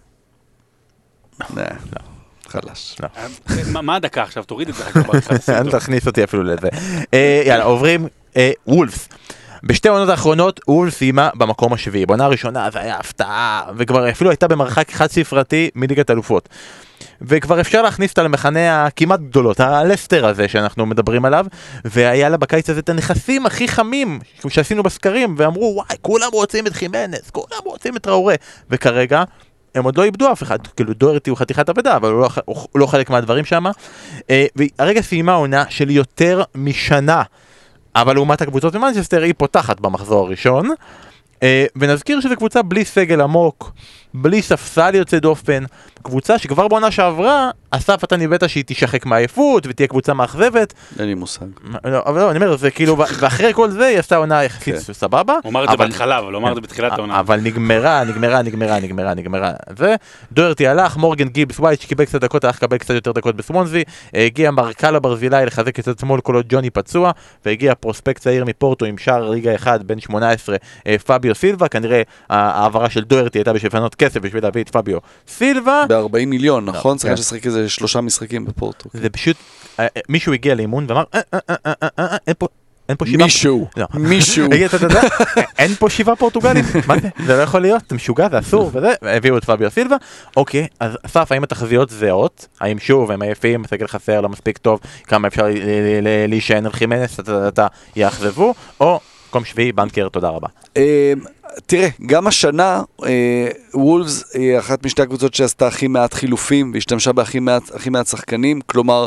נה, 1.54 1.62
חלש. 2.48 2.96
אה, 3.04 3.08
מה- 3.72 3.80
מה 3.82 3.96
הדקה 3.96 4.22
עכשיו? 4.22 4.44
תוריד 4.44 4.68
את 4.68 4.74
זה 4.74 4.84
אל. 5.60 5.70
תכניס 5.70 6.06
אותי 6.06 6.24
אפילו 6.24 6.42
לזה. 6.42 6.68
אה, 7.14 7.42
יאללה, 7.46 7.64
עוברים 7.64 8.06
וולפס. 8.66 9.08
בשתי 9.66 9.88
העונות 9.88 10.08
האחרונות 10.08 10.60
וולפס 10.68 10.96
סיימה 10.98 11.30
במקום 11.34 11.72
השביעי. 11.72 12.06
בעונה 12.06 12.24
הראשונה 12.24 12.68
זה 12.72 12.80
היה 12.80 12.96
הפתעה, 12.96 13.62
וכבר 13.76 14.10
אפילו 14.10 14.30
הייתה 14.30 14.48
במרחק 14.48 14.90
חד 14.90 15.06
ספרתי 15.06 15.70
מליגת 15.74 16.10
אלופות. 16.10 16.48
וכבר 17.22 17.60
אפשר 17.60 17.82
להכניס 17.82 18.10
אותה 18.10 18.22
למחנה 18.22 18.86
הכמעט 18.86 19.20
גדולות, 19.20 19.60
הלסטר 19.60 20.26
הזה 20.26 20.48
שאנחנו 20.48 20.86
מדברים 20.86 21.24
עליו, 21.24 21.46
והיה 21.84 22.28
לה 22.28 22.36
בקיץ 22.36 22.70
הזה 22.70 22.80
את 22.80 22.88
הנכסים 22.88 23.46
הכי 23.46 23.68
חמים 23.68 24.20
שעשינו 24.48 24.82
בסקרים, 24.82 25.34
ואמרו 25.38 25.72
וואי, 25.76 25.96
כולם 26.02 26.28
רוצים 26.32 26.66
את 26.66 26.72
חימנס, 26.72 27.30
כולם 27.30 27.60
רוצים 27.64 27.96
את 27.96 28.06
ראורה, 28.06 28.34
וכרגע 28.70 29.24
הם 29.74 29.84
עוד 29.84 29.98
לא 29.98 30.04
איבדו 30.04 30.32
אף 30.32 30.42
אחד, 30.42 30.66
כאילו 30.66 30.94
דוארטי 30.94 31.30
הוא 31.30 31.38
חתיכת 31.38 31.68
אבדה, 31.68 31.96
אבל 31.96 32.10
הוא 32.12 32.20
לא, 32.20 32.28
הוא 32.46 32.66
לא 32.74 32.86
חלק 32.86 33.10
מהדברים 33.10 33.44
שם. 33.44 33.64
והרגע 34.56 35.00
סיימה 35.00 35.32
עונה 35.32 35.64
של 35.68 35.90
יותר 35.90 36.42
משנה, 36.54 37.22
אבל 37.96 38.14
לעומת 38.14 38.42
הקבוצות 38.42 38.74
במנצ'סטר 38.74 39.22
היא 39.22 39.34
פותחת 39.38 39.80
במחזור 39.80 40.26
הראשון. 40.26 40.70
אה, 41.42 41.66
ונזכיר 41.76 42.20
שזו 42.20 42.36
קבוצה 42.36 42.62
בלי 42.62 42.84
סגל 42.84 43.20
עמוק, 43.20 43.72
בלי 44.16 44.42
ספסל 44.42 44.94
יוצא 44.94 45.18
דופן, 45.18 45.64
קבוצה 46.02 46.38
שכבר 46.38 46.68
בעונה 46.68 46.90
שעברה, 46.90 47.50
אסף 47.70 48.04
אתה 48.04 48.16
ניבאת 48.16 48.48
שהיא 48.48 48.64
תשחק 48.66 49.06
מעייפות 49.06 49.66
ותהיה 49.66 49.86
קבוצה 49.86 50.14
מאכזבת, 50.14 50.74
אין 50.98 51.06
לי 51.08 51.14
מושג. 51.14 51.46
לא, 51.84 52.02
אבל 52.06 52.20
לא, 52.20 52.30
אני 52.30 52.38
אומר, 52.38 52.56
זה 52.56 52.70
כאילו, 52.70 52.98
ואחרי 52.98 53.52
כל 53.54 53.70
זה 53.70 53.86
היא 53.86 53.98
עשתה 53.98 54.16
עונה 54.16 54.44
יחסית 54.44 54.74
כן. 54.74 54.80
סבבה. 54.92 55.34
הוא 55.42 55.50
אמר 55.50 55.64
את 55.64 55.68
זה 55.68 55.74
אבל- 55.74 55.86
בהתחלה, 55.86 56.18
אבל 56.18 56.32
הוא 56.32 56.38
אמר 56.40 56.50
את 56.50 56.54
זה 56.54 56.60
בתחילת 56.60 56.92
העונה. 56.92 57.20
אבל 57.20 57.40
נגמרה, 57.40 58.04
נגמרה, 58.04 58.42
נגמרה, 58.42 58.80
נגמרה, 58.80 59.14
נגמרה. 59.14 59.52
ודוירטי 60.32 60.66
הלך, 60.68 60.96
מורגן 60.96 61.28
גיבס 61.28 61.58
ווייט 61.60 61.80
שקיבל 61.80 62.04
קצת 62.04 62.20
דקות, 62.20 62.44
הלך 62.44 62.56
לקבל 62.56 62.78
קצת 62.78 62.94
יותר 62.94 63.12
דקות 63.12 63.36
בסמונזי, 63.36 63.82
הגיע 64.14 64.50
מרקל 64.50 64.96
הברזילאי 64.96 65.46
לחזק 65.46 65.78
את 65.78 65.88
עצמו 65.88 66.22
כל 66.22 66.34
עוד 66.34 66.46
ג'וני 66.48 66.70
פצוע, 66.70 67.10
והגיע 67.46 67.74
פרוספקט 67.74 68.22
צעיר 68.22 68.44
מפורטו 68.44 68.84
עם 68.84 68.98
שער 68.98 69.30
ליגה 69.30 69.54
אחד, 69.54 69.82
בן 69.86 70.00
18, 70.00 70.56
אה, 70.86 70.96
פביו 70.98 71.34
סילבה, 71.34 71.68
כנראה 71.68 72.02
ההעברה 72.30 72.90
של 72.90 73.04
דוירטי 73.04 73.38
הייתה 73.38 73.52
בשביל 73.52 73.68
לפנות 73.68 73.94
כסף 74.06 74.20
בשביל 74.20 74.42
להביא 74.42 74.62
את 74.62 74.68
פביו 74.68 74.98
סילבה. 75.28 75.84
ב-40 75.88 76.26
מיליון, 76.26 76.64
נכון? 76.64 76.92
כן. 76.98 77.02
שחקן 77.02 77.16
ששיחק 77.16 77.46
איזה 77.46 77.68
שלושה 77.68 78.00
משחקים 78.00 78.44
בפורטו. 78.44 78.90
זה 78.94 79.10
פשוט, 79.10 79.36
אה, 79.80 79.84
אה, 79.84 80.00
מישהו 80.08 80.32
הגיע 80.32 80.54
לאימון 80.54 80.86
ואמר, 80.88 81.04
"אה, 81.14 81.20
אין 82.26 82.34
פה... 82.38 82.46
אין 82.88 82.96
פה 82.96 83.06
שבעה... 83.06 83.24
מישהו, 83.26 83.66
לא. 83.76 83.86
מישהו. 83.94 84.46
אתה 84.74 85.00
אין 85.58 85.74
פה 85.74 85.90
שבעה 85.90 86.16
פורטוגלים, 86.16 86.64
מה 86.88 86.94
זה? 87.02 87.08
זה 87.26 87.36
לא 87.36 87.42
יכול 87.42 87.60
להיות, 87.62 87.82
זה 87.90 87.96
משוגע, 87.96 88.28
זה 88.30 88.38
אסור, 88.38 88.70
וזה, 88.74 88.92
הביאו 89.02 89.38
את 89.38 89.44
פביו 89.44 89.70
סילבה, 89.70 89.96
אוקיי, 90.36 90.66
אז 90.80 90.92
אסף, 91.02 91.32
האם 91.32 91.42
התחזיות 91.42 91.90
זהות? 91.90 92.46
האם 92.60 92.78
שוב, 92.78 93.10
הם 93.10 93.22
עייפים, 93.22 93.64
הסגל 93.64 93.86
חסר, 93.86 94.20
לא 94.20 94.28
מספיק 94.28 94.58
טוב, 94.58 94.80
כמה 95.06 95.28
אפשר 95.28 95.46
להישען 96.28 96.66
על 96.66 96.72
חימנס, 96.72 97.20
אתה- 97.20 97.48
אתה 97.48 97.66
יאכזבו, 97.96 98.54
או 98.80 99.00
מקום 99.28 99.44
שביעי, 99.44 99.72
בנקר, 99.72 100.08
תודה 100.08 100.28
רבה. 100.28 100.48
אה, 101.56 101.60
תראה, 101.66 101.88
גם 102.06 102.26
השנה, 102.26 102.82
אה, 103.04 103.48
וולפס 103.74 104.24
היא 104.34 104.58
אחת 104.58 104.84
משתי 104.84 105.02
הקבוצות 105.02 105.34
שעשתה 105.34 105.66
הכי 105.66 105.88
מעט 105.88 106.14
חילופים 106.14 106.70
והשתמשה 106.74 107.12
בהכי 107.12 107.38
מעט, 107.38 107.62
מעט 107.90 108.06
שחקנים, 108.06 108.60
כלומר, 108.60 109.06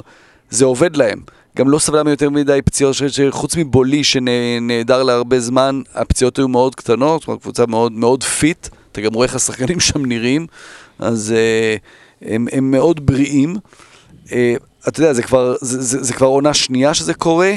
זה 0.50 0.66
עובד 0.66 0.96
להם. 0.96 1.22
גם 1.58 1.70
לא 1.70 1.80
סבלה 1.80 2.04
מיותר 2.04 2.30
מדי 2.30 2.60
פציעות, 2.66 2.96
שחוץ 2.96 3.56
מבולי 3.56 4.04
שנעדר 4.04 5.04
להרבה 5.04 5.40
זמן, 5.40 5.82
הפציעות 5.96 6.38
היו 6.38 6.48
מאוד 6.48 6.76
קטנות, 6.76 7.24
כלומר 7.24 7.40
קבוצה 7.40 7.66
מאוד 7.66 7.92
מאוד 7.92 8.24
fit, 8.24 8.68
אתה 8.92 9.02
גם 9.02 9.14
רואה 9.14 9.28
איך 9.28 9.36
השחקנים 9.36 9.80
שם 9.80 10.06
נראים, 10.06 10.48
אז 11.00 11.34
אה, 11.38 11.76
הם, 12.22 12.48
הם 12.52 12.72
מאוד 12.72 13.06
בריאים. 13.06 13.56
אה, 14.32 14.56
אתה 14.88 15.00
יודע, 15.00 15.14
זה 15.14 15.24
כבר, 15.24 15.56
זה, 15.62 15.82
זה, 15.82 16.04
זה 16.04 16.14
כבר 16.14 16.28
עונה 16.28 16.54
שנייה 16.54 16.94
שזה 16.94 17.14
קורה, 17.14 17.54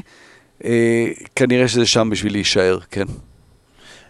אה, 0.65 1.07
כנראה 1.37 1.69
שזה 1.69 1.87
שם 1.87 2.11
בשביל 2.11 2.33
להישאר, 2.33 2.79
כן. 2.91 3.07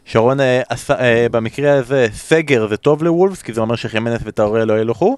שרון, 0.05 0.41
אה, 0.41 0.63
אה, 0.91 1.27
במקרה 1.31 1.73
הזה, 1.73 2.07
סגר 2.13 2.67
זה 2.69 2.77
טוב 2.77 3.03
לוולפס, 3.03 3.43
כי 3.43 3.53
זה 3.53 3.61
אומר 3.61 3.77
שחימנס 3.77 4.21
וטראורה 4.25 4.65
לא 4.65 4.81
ילכו, 4.81 5.17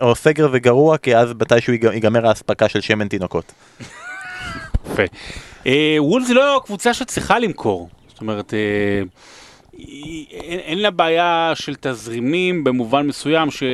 או 0.00 0.14
סגר 0.14 0.50
זה 0.50 0.58
גרוע, 0.58 0.98
כי 0.98 1.16
אז 1.16 1.32
מתישהו 1.40 1.72
ייג- 1.72 1.84
ייגמר 1.92 2.26
האספקה 2.26 2.68
של 2.68 2.80
שמן 2.80 3.08
תינוקות. 3.08 3.52
יפה. 4.92 5.02
אה, 5.66 5.96
זה 6.26 6.34
לא 6.34 6.60
קבוצה 6.66 6.94
שצריכה 6.94 7.38
למכור. 7.38 7.88
זאת 8.08 8.20
אומרת, 8.20 8.50
היא- 8.50 9.06
אין 9.84 10.58
אין 10.58 10.78
לה 10.78 10.90
בעיה 10.90 11.52
של 11.54 11.74
תזרימים 11.80 12.64
במובן 12.64 13.06
מסוים 13.06 13.50
ש... 13.50 13.62
לא, 13.62 13.68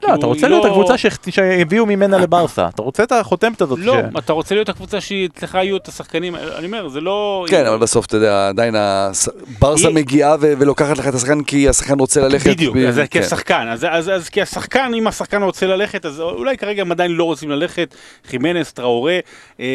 כאילו, 0.00 0.14
אתה 0.14 0.26
רוצה 0.26 0.46
היא 0.46 0.52
להיות 0.52 0.64
לא- 0.64 0.70
הקבוצה 0.70 0.98
שהח- 0.98 1.18
שהביאו 1.30 1.86
ממנה 1.86 2.18
לברסה, 2.18 2.68
אתה 2.68 2.82
רוצה 2.82 3.02
את 3.02 3.12
החותמת 3.12 3.60
הזאת. 3.60 3.78
לא, 3.82 3.94
ש- 4.14 4.18
אתה 4.18 4.32
רוצה 4.32 4.54
להיות 4.54 4.68
הקבוצה 4.68 5.00
שאצלך 5.00 5.54
יהיו 5.54 5.76
את 5.76 5.88
השחקנים, 5.88 6.34
אני 6.36 6.66
אומר, 6.66 6.88
זה 6.88 7.00
לא... 7.00 7.46
כן, 7.48 7.66
אבל 7.66 7.78
בסוף, 7.78 8.06
אתה 8.06 8.16
יודע, 8.16 8.48
עדיין 8.48 8.74
הס- 8.78 9.28
ברסה 9.58 9.88
היא- 9.88 9.94
מגיעה 9.96 10.36
ו- 10.40 10.52
ולוקחת 10.58 10.98
לך 10.98 11.08
את 11.08 11.14
השחקן 11.14 11.42
כי 11.42 11.68
השחקן 11.68 11.98
רוצה 11.98 12.20
ללכת. 12.20 12.50
בדיוק, 12.50 12.76
ב- 12.76 12.78
אז 12.78 13.00
כן. 13.10 13.20
כשחקן, 13.22 13.66
אז, 13.70 13.86
אז, 13.90 14.08
אז 14.10 14.28
כי 14.28 14.42
השחקן, 14.42 14.92
אם 14.94 15.06
השחקן 15.06 15.42
רוצה 15.42 15.66
ללכת, 15.66 16.06
אז 16.06 16.20
אולי 16.20 16.56
כרגע 16.56 16.82
הם 16.82 16.92
עדיין 16.92 17.10
לא 17.10 17.24
רוצים 17.24 17.50
ללכת, 17.50 17.94
חימנס, 18.28 18.72
טראורה, 18.72 19.18
אה, 19.60 19.66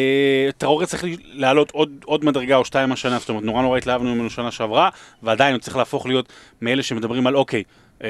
טראורה 0.58 0.86
צריך 0.86 1.04
לעלות 1.34 1.70
עוד, 1.70 1.90
עוד 2.04 2.24
מדרגה 2.24 2.56
או 2.56 2.64
שתיים 2.64 2.92
השנה, 2.92 3.18
זאת 3.18 3.28
אומרת, 3.28 3.44
נורא 3.44 3.62
נורא 3.62 3.78
התלהבנו 3.78 4.14
ממנו 4.14 4.30
שנה 4.30 4.50
שעברה, 4.50 4.88
ועדיין 5.22 5.54
צריך 5.62 5.76
להפוך 5.76 6.06
להיות 6.06 6.32
מאלה 6.62 6.82
שמדברים 6.82 7.26
על 7.26 7.36
אוקיי, 7.36 7.62
אה, 8.04 8.08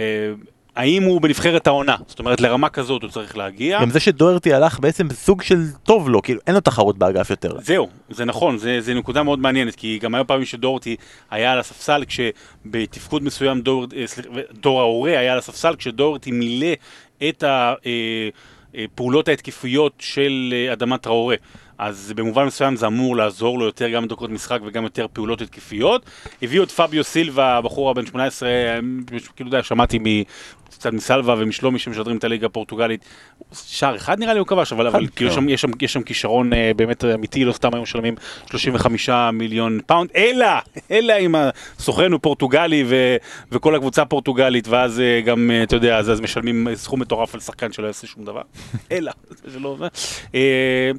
האם 0.77 1.03
הוא 1.03 1.21
בנבחרת 1.21 1.67
העונה, 1.67 1.97
זאת 2.07 2.19
אומרת, 2.19 2.41
לרמה 2.41 2.69
כזאת 2.69 3.03
הוא 3.03 3.11
צריך 3.11 3.37
להגיע. 3.37 3.81
גם 3.81 3.91
זה 3.91 4.01
שדוירטי 4.01 4.55
הלך 4.55 4.81
בעצם 4.81 5.09
סוג 5.11 5.43
של 5.43 5.59
טוב 5.83 6.09
לו, 6.09 6.23
כאילו 6.23 6.41
אין 6.47 6.55
לו 6.55 6.61
תחרות 6.61 6.99
באגף 6.99 7.31
יותר. 7.31 7.61
זהו, 7.61 7.89
זה 8.11 8.25
נכון, 8.25 8.59
זה, 8.59 8.81
זה 8.81 8.95
נקודה 8.95 9.23
מאוד 9.23 9.39
מעניינת, 9.39 9.75
כי 9.75 9.99
גם 10.03 10.15
היו 10.15 10.27
פעמים 10.27 10.45
שדורטי 10.45 10.97
היה 11.31 11.53
על 11.53 11.59
הספסל, 11.59 12.05
כשבתפקוד 12.07 13.23
מסוים 13.23 13.61
דור, 13.61 13.87
אה, 13.97 14.07
סליחה, 14.07 14.29
דור 14.53 14.81
ההורה 14.81 15.11
היה 15.19 15.33
על 15.33 15.39
הספסל, 15.39 15.75
כשדורטי 15.77 16.31
מילא 16.31 16.73
את 17.29 17.45
הפעולות 18.75 19.29
ההתקפיות 19.29 19.93
של 19.99 20.55
אה, 20.57 20.73
אדמת 20.73 21.03
טראורה. 21.03 21.37
אז 21.79 22.13
במובן 22.17 22.45
מסוים 22.45 22.77
זה 22.77 22.87
אמור 22.87 23.17
לעזור 23.17 23.59
לו 23.59 23.65
יותר 23.65 23.89
גם 23.89 24.07
דקות 24.07 24.31
משחק 24.31 24.59
וגם 24.65 24.85
יותר 24.85 25.07
פעולות 25.13 25.41
התקפיות. 25.41 26.07
הביאו 26.43 26.65
את 26.65 26.71
פביו 26.71 27.05
סילבה, 27.05 27.57
הבחור 27.57 27.91
הבן 27.91 28.07
18, 28.07 28.49
אה, 28.49 28.79
כאילו, 29.07 29.51
יודע, 29.51 29.63
שמעתי 29.63 29.99
מ... 29.99 30.05
קצת 30.83 30.93
מסלווה 30.93 31.35
ומשלומי 31.39 31.79
שמשדרים 31.79 32.17
את 32.17 32.25
הליגה 32.25 32.47
הפורטוגלית. 32.47 33.05
שער 33.53 33.97
אחד 33.97 34.19
נראה 34.19 34.33
לי 34.33 34.39
הוא 34.39 34.47
כבש, 34.47 34.73
אבל, 34.73 34.87
אבל 34.87 35.07
כאילו 35.17 35.31
כן. 35.31 35.37
שם, 35.37 35.49
יש, 35.49 35.61
שם, 35.61 35.71
יש 35.81 35.93
שם 35.93 36.03
כישרון 36.03 36.53
אה, 36.53 36.71
באמת 36.77 37.05
אמיתי, 37.05 37.45
לא 37.45 37.53
סתם 37.53 37.75
היום 37.75 37.83
משלמים 37.83 38.15
35 38.51 39.11
מיליון 39.33 39.81
פאונד, 39.87 40.11
אלא, 40.17 40.47
אלא 40.91 41.15
אם 41.21 41.35
הסוכן 41.79 42.13
הוא 42.13 42.21
פורטוגלי 42.23 42.85
ו, 42.87 43.17
וכל 43.53 43.75
הקבוצה 43.75 44.05
פורטוגלית, 44.05 44.69
ואז 44.69 45.01
אה, 45.01 45.21
גם, 45.21 45.51
אה, 45.51 45.63
אתה 45.63 45.77
יודע, 45.77 45.99
אז, 45.99 46.11
אז 46.11 46.21
משלמים 46.21 46.69
סכום 46.75 47.01
מטורף 47.01 47.35
על 47.35 47.41
שחקן 47.41 47.73
שלא 47.73 47.87
יעשה 47.87 48.07
שום 48.07 48.25
דבר. 48.25 48.43
אלא, 48.93 49.13
זה 49.45 49.61
לא. 49.61 49.77
אה, 50.35 50.91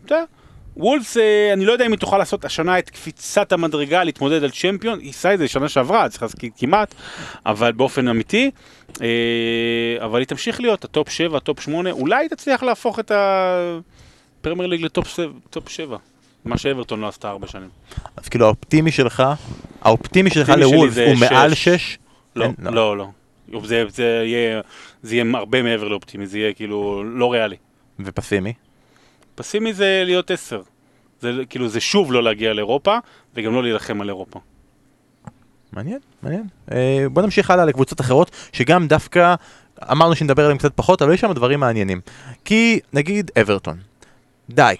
וולפס, 0.77 1.17
אה, 1.17 1.53
אני 1.53 1.65
לא 1.65 1.71
יודע 1.71 1.85
אם 1.85 1.91
היא 1.91 1.99
תוכל 1.99 2.17
לעשות 2.17 2.45
השנה 2.45 2.79
את 2.79 2.89
קפיצת 2.89 3.51
המדרגה 3.51 4.03
להתמודד 4.03 4.43
על 4.43 4.49
צ'מפיון, 4.49 4.99
היא 4.99 5.09
עשה 5.09 5.33
את 5.33 5.39
זה 5.39 5.47
שנה 5.47 5.69
שעברה, 5.69 6.09
צריך 6.09 6.23
להזכיר 6.23 6.49
כמעט, 6.57 6.95
אבל 7.45 7.71
באופן 7.71 8.07
אמיתי, 8.07 8.51
אה, 9.01 9.07
אבל 10.05 10.19
היא 10.19 10.27
תמשיך 10.27 10.61
להיות 10.61 10.83
ה 10.83 10.90
top 10.90 11.09
7, 11.09 11.37
ה 11.37 11.43
top 11.43 11.59
8, 11.59 11.91
אולי 11.91 12.23
היא 12.23 12.29
תצליח 12.29 12.63
להפוך 12.63 12.99
את 12.99 13.11
הפרמייר 13.15 14.69
ליג 14.69 14.81
ל 14.81 14.88
top 14.88 15.07
7, 15.07 15.31
top 15.49 15.69
7, 15.69 15.97
מה 16.45 16.57
שאברטון 16.57 17.01
לא 17.01 17.07
עשתה 17.07 17.29
הרבה 17.29 17.47
שנים. 17.47 17.69
אז 18.17 18.29
כאילו 18.29 18.45
האופטימי 18.45 18.91
שלך, 18.91 19.23
האופטימי 19.81 20.29
שלך 20.29 20.51
זה 20.89 21.05
הוא 21.05 21.15
מעל 21.19 21.53
שש. 21.53 21.63
6? 21.63 21.97
לא, 22.35 22.47
לא, 22.59 22.97
לא. 22.97 23.07
יהיה, 23.67 24.61
זה 25.03 25.15
יהיה 25.15 25.25
הרבה 25.33 25.63
מעבר 25.63 25.87
לאופטימי, 25.87 26.27
זה 26.27 26.39
יהיה 26.39 26.53
כאילו 26.53 27.03
לא 27.03 27.31
ריאלי. 27.31 27.55
ופסימי? 27.99 28.53
פסימי 29.35 29.73
זה 29.73 30.03
להיות 30.05 30.31
10. 30.31 30.61
זה 31.21 31.31
כאילו, 31.49 31.67
זה 31.67 31.79
שוב 31.79 32.11
לא 32.11 32.23
להגיע 32.23 32.53
לאירופה, 32.53 32.97
וגם 33.35 33.53
לא 33.53 33.63
להילחם 33.63 34.01
על 34.01 34.09
אירופה. 34.09 34.39
מעניין, 35.71 35.99
מעניין. 36.23 36.47
אה, 36.71 37.05
בוא 37.11 37.21
נמשיך 37.21 37.51
הלאה 37.51 37.65
לקבוצות 37.65 38.01
אחרות, 38.01 38.31
שגם 38.51 38.87
דווקא 38.87 39.35
אמרנו 39.91 40.15
שנדבר 40.15 40.43
עליהם 40.43 40.57
קצת 40.57 40.71
פחות, 40.75 41.01
אבל 41.01 41.13
יש 41.13 41.21
שם 41.21 41.33
דברים 41.33 41.59
מעניינים. 41.59 42.01
כי 42.45 42.79
נגיד 42.93 43.31
אברטון, 43.41 43.77
די, 44.49 44.75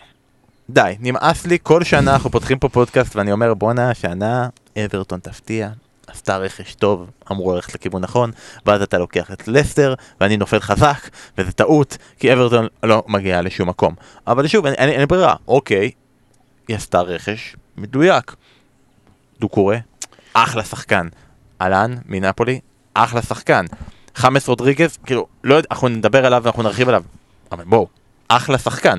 די, 0.70 0.96
נמאס 1.00 1.46
לי, 1.46 1.58
כל 1.64 1.84
שנה 1.84 2.14
אנחנו 2.14 2.30
פותחים 2.30 2.60
פה 2.60 2.70
פודקאסט 2.70 3.16
ואני 3.16 3.32
אומר 3.32 3.54
בואנה, 3.54 3.90
השנה 3.90 4.50
אברטון 4.86 5.20
תפתיע, 5.20 5.70
עשתה 6.08 6.38
רכש 6.38 6.76
טוב, 6.76 7.10
אמרו 7.32 7.56
ללכת 7.56 7.76
לכיוון 7.76 8.02
נכון, 8.02 8.32
ואז 8.66 8.82
אתה 8.82 8.98
לוקח 8.98 9.32
את 9.32 9.48
לסטר, 9.48 9.94
ואני 10.22 10.38
נופל 10.38 10.60
חזק, 10.60 11.10
וזה 11.38 11.52
טעות, 11.52 11.98
כי 12.20 12.34
אברטון 12.34 12.68
לא 12.84 13.04
מגיעה 13.08 13.42
לשום 13.42 13.70
מקום. 13.70 13.96
אבל 14.28 14.48
שוב, 14.48 14.66
אין, 14.66 14.90
אין 14.90 15.08
ברירה, 15.08 15.36
אוקיי, 15.48 15.92
היא 16.68 16.76
עשתה 16.76 17.02
רכש 17.02 17.56
מדויק. 17.78 18.36
דוקורה, 19.40 19.78
אחלה 20.34 20.64
שחקן. 20.64 21.08
אהלן, 21.62 21.96
מנפולי, 22.06 22.60
אחלה 22.94 23.22
שחקן. 23.22 23.66
חמאס 24.16 24.48
רודריגז, 24.48 24.98
כאילו, 25.06 25.28
לא 25.44 25.56
יודע, 25.56 25.68
אנחנו 25.72 25.88
נדבר 25.88 26.26
עליו 26.26 26.42
ואנחנו 26.44 26.64
נרחיב 26.64 26.90
עליו, 26.90 27.04
אבל 27.52 27.64
בואו, 27.64 27.88
אחלה 28.28 28.58
שחקן. 28.58 28.98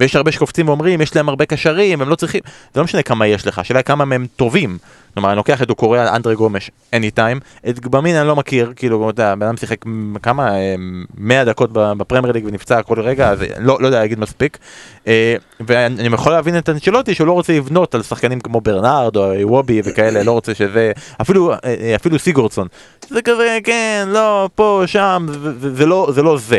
ויש 0.00 0.16
הרבה 0.16 0.32
שקופצים 0.32 0.68
ואומרים, 0.68 1.00
יש 1.00 1.16
להם 1.16 1.28
הרבה 1.28 1.46
קשרים, 1.46 2.02
הם 2.02 2.08
לא 2.08 2.14
צריכים, 2.14 2.40
זה 2.74 2.80
לא 2.80 2.84
משנה 2.84 3.02
כמה 3.02 3.26
יש 3.26 3.46
לך, 3.46 3.58
השאלה 3.58 3.82
כמה 3.82 4.04
מהם 4.04 4.26
טובים. 4.36 4.78
כלומר, 5.14 5.28
אני 5.28 5.36
לוקח 5.36 5.62
את 5.62 5.68
דוקורי 5.68 6.00
על 6.00 6.08
אנדרי 6.08 6.34
גומש, 6.34 6.70
any 6.94 7.18
time, 7.18 7.68
את 7.68 7.80
גבמין 7.80 8.16
אני 8.16 8.28
לא 8.28 8.36
מכיר, 8.36 8.72
כאילו, 8.76 9.10
אתה 9.10 9.22
יודע, 9.22 9.34
בן 9.34 9.46
אדם 9.46 9.56
שיחק 9.56 9.84
כמה, 10.22 10.54
אה, 10.54 10.74
100 11.18 11.44
דקות 11.44 11.70
ב- 11.72 11.92
בפרמייר 11.92 12.32
ליג 12.32 12.44
ונפצע 12.46 12.82
כל 12.82 13.00
רגע, 13.00 13.30
אז 13.30 13.38
לא, 13.58 13.78
לא 13.80 13.86
יודע 13.86 13.98
להגיד 14.00 14.18
מספיק. 14.20 14.58
אה, 15.06 15.36
ואני 15.60 16.14
יכול 16.14 16.32
להבין 16.32 16.58
את 16.58 16.68
אנשלוטי 16.68 17.14
שהוא 17.14 17.26
לא 17.26 17.32
רוצה 17.32 17.52
לבנות 17.52 17.94
על 17.94 18.02
שחקנים 18.02 18.40
כמו 18.40 18.60
ברנרד 18.60 19.16
או 19.16 19.32
וובי 19.42 19.82
וכאלה, 19.84 20.22
לא 20.22 20.32
רוצה 20.32 20.54
שזה, 20.54 20.92
אפילו, 21.20 21.52
אה, 21.52 21.58
אה, 21.64 21.96
אפילו 21.96 22.18
סיגורדסון. 22.18 22.68
זה 23.08 23.22
כזה, 23.22 23.58
כן, 23.64 24.08
לא, 24.08 24.48
פה, 24.54 24.82
שם, 24.86 25.26
זה, 25.30 25.58
זה, 25.60 25.74
זה, 25.74 25.86
לא, 25.86 26.08
זה 26.14 26.22
לא 26.22 26.36
זה. 26.38 26.58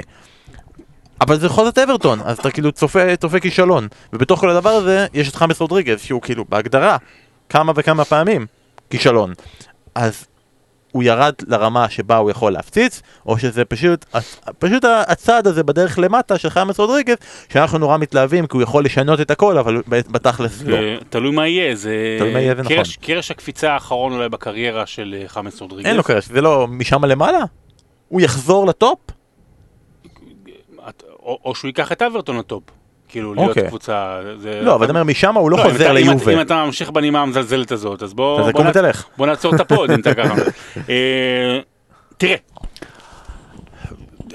אבל 1.22 1.40
זה 1.40 1.48
בכל 1.48 1.66
זאת 1.66 1.78
אברטון, 1.78 2.20
אז 2.26 2.40
אתה 2.40 2.52
כאילו 2.52 2.72
צופה, 2.72 3.16
צופה 3.16 3.40
כישלון. 3.40 3.88
ובתוך 4.14 4.40
כל 4.40 4.50
הדבר 4.50 4.70
הזה, 4.70 5.08
יש 5.14 5.30
את 5.30 5.36
חמאס 5.36 5.60
רודריגז, 5.62 6.02
שהוא 6.02 6.22
כאילו 6.22 6.46
בהגדרה, 6.50 6.98
כמה 7.50 7.72
וכמה 7.76 8.06
פעמים, 8.06 8.46
כישלון. 8.90 9.34
אז 9.96 10.26
הוא 10.92 11.04
ירד 11.04 11.34
לרמה 11.48 11.90
שבה 11.90 12.18
הוא 12.18 12.32
יכול 12.32 12.54
להפציץ, 12.54 13.02
או 13.26 13.38
שזה 13.40 13.66
פשוט, 13.66 14.06
פשוט 14.60 14.86
הצעד 15.08 15.48
הזה 15.48 15.64
בדרך 15.64 16.00
למטה 16.00 16.38
של 16.38 16.50
חיימס 16.50 16.80
רודריגז, 16.80 17.16
שאנחנו 17.50 17.78
נורא 17.78 17.98
מתלהבים 17.98 18.48
כי 18.48 18.58
הוא 18.58 18.62
יכול 18.64 18.86
לשנות 18.86 19.22
את 19.22 19.32
הכל, 19.32 19.58
אבל 19.58 19.82
בתכלס 19.88 20.62
לא. 20.64 20.78
תלוי 21.10 21.32
מה 21.32 21.48
יהיה, 21.48 21.76
זה... 21.76 22.16
תלוי 22.20 22.34
מה 22.34 22.40
יהיה, 22.40 22.56
זה 22.56 22.62
נכון. 22.62 22.76
קרש- 22.78 22.98
קרש 23.02 23.32
הקפיצה 23.32 23.74
האחרון 23.74 24.14
אולי 24.14 24.30
בקריירה 24.30 24.86
של 24.86 25.16
אה, 25.22 25.28
חאמס 25.28 25.62
רודריגז. 25.62 25.88
אין 25.88 25.96
לו 25.96 26.04
קרש, 26.04 26.26
זה 26.28 26.42
לא 26.42 26.68
משם 26.68 27.06
למעלה? 27.06 27.40
הוא 28.08 28.22
יחזור 28.22 28.68
ל 28.68 28.74
top? 28.74 29.00
או 31.26 31.40
או 31.46 31.56
שהוא 31.56 31.70
ייקח 31.70 31.92
את 31.92 32.02
אברטון 32.02 32.38
ל 32.38 32.43
top. 32.43 32.64
כאילו, 33.08 33.34
להיות 33.34 33.50
אוקיי. 33.50 33.68
קבוצה... 33.68 34.20
זה- 34.38 34.62
לא, 34.62 34.76
אבל 34.76 34.84
אני 34.84 34.90
אומר, 34.90 35.04
משם 35.04 35.36
הוא 35.36 35.52
לא 35.52 35.58
אם 35.58 35.64
חוזר 35.64 35.76
אתה- 35.76 35.84
אתה- 35.86 35.94
ליובל. 35.94 36.34
אם 36.34 36.42
אתה 36.42 36.66
ממשיך 36.66 36.90
בנימה 36.90 37.22
המזלזלת 37.22 37.72
הזאת, 37.72 38.04
אז 38.04 38.14
בוא... 38.14 38.52
בוא 38.52 38.64
נע-. 38.64 38.72
בוא 39.18 39.28
נעצור 39.28 39.56
את 39.56 39.60
ה 39.60 39.68
pod 39.68 39.92
אם 39.92 40.00
אתה 40.00 40.14
ככה. 40.24 40.34
אה, 40.90 41.60
תראה. 42.18 42.36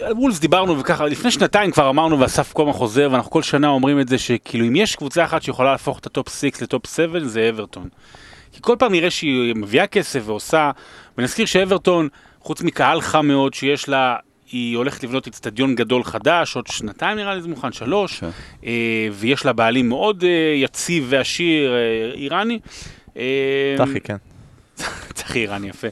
על 0.03 0.13
וולפס 0.13 0.39
דיברנו 0.39 0.79
וככה, 0.79 1.07
לפני 1.07 1.31
שנתיים 1.31 1.71
כבר 1.71 1.91
אמרנו 1.91 2.21
ואסף 2.21 2.53
הזמן 2.61 2.73
חוזר 2.73 3.09
ואנחנו 3.13 3.31
כל 3.31 3.43
שנה 3.43 3.69
אומרים 3.69 4.01
את 4.01 4.09
זה 4.09 4.19
שכאילו 4.19 4.67
אם 4.67 4.77
יש 4.77 4.97
קבוצה 4.97 5.25
אחת 5.25 5.43
שיכולה 5.43 5.73
להפוך 5.73 5.99
את 5.99 6.07
ה 6.07 6.12
top 6.12 6.29
6 6.29 6.63
ל 6.63 6.69
top 6.69 6.87
7 6.87 7.21
זה 7.21 7.49
אברטון. 7.49 7.89
כי 8.53 8.59
כל 8.61 8.77
פעם 8.79 8.93
נראה 8.93 9.11
שהיא 9.11 9.55
מביאה 9.57 9.87
כסף 9.87 10.21
ועושה, 10.25 10.71
ונזכיר 11.19 11.47
שאברטון, 11.47 12.09
חוץ 12.41 12.63
מקהל 12.63 13.01
חם 13.01 13.27
מאוד 13.27 13.55
שיש 13.55 13.89
לה, 13.89 14.17
היא 14.53 14.77
הולכת 14.77 15.05
לבנות 15.05 15.27
אצטדיון 15.27 15.75
גדול 15.75 16.05
חדש, 16.05 16.57
עוד 16.57 16.67
שנתיים 16.67 17.19
נראה 17.19 17.35
לי 17.35 17.43
זה 17.43 17.49
מוכן, 17.49 17.73
שלוש, 17.73 18.21
כן. 18.21 18.31
אה, 18.65 19.09
ויש 19.13 19.45
לה 19.45 19.53
בעלים 19.53 19.89
מאוד 19.89 20.25
אה, 20.25 20.53
יציב 20.57 21.07
ועשיר, 21.09 21.73
אה, 21.73 22.11
איראני. 22.15 22.59
צחי, 23.77 24.01
כן. 24.05 24.17
צחי 25.15 25.39
איראני 25.39 25.69
יפה. 25.69 25.89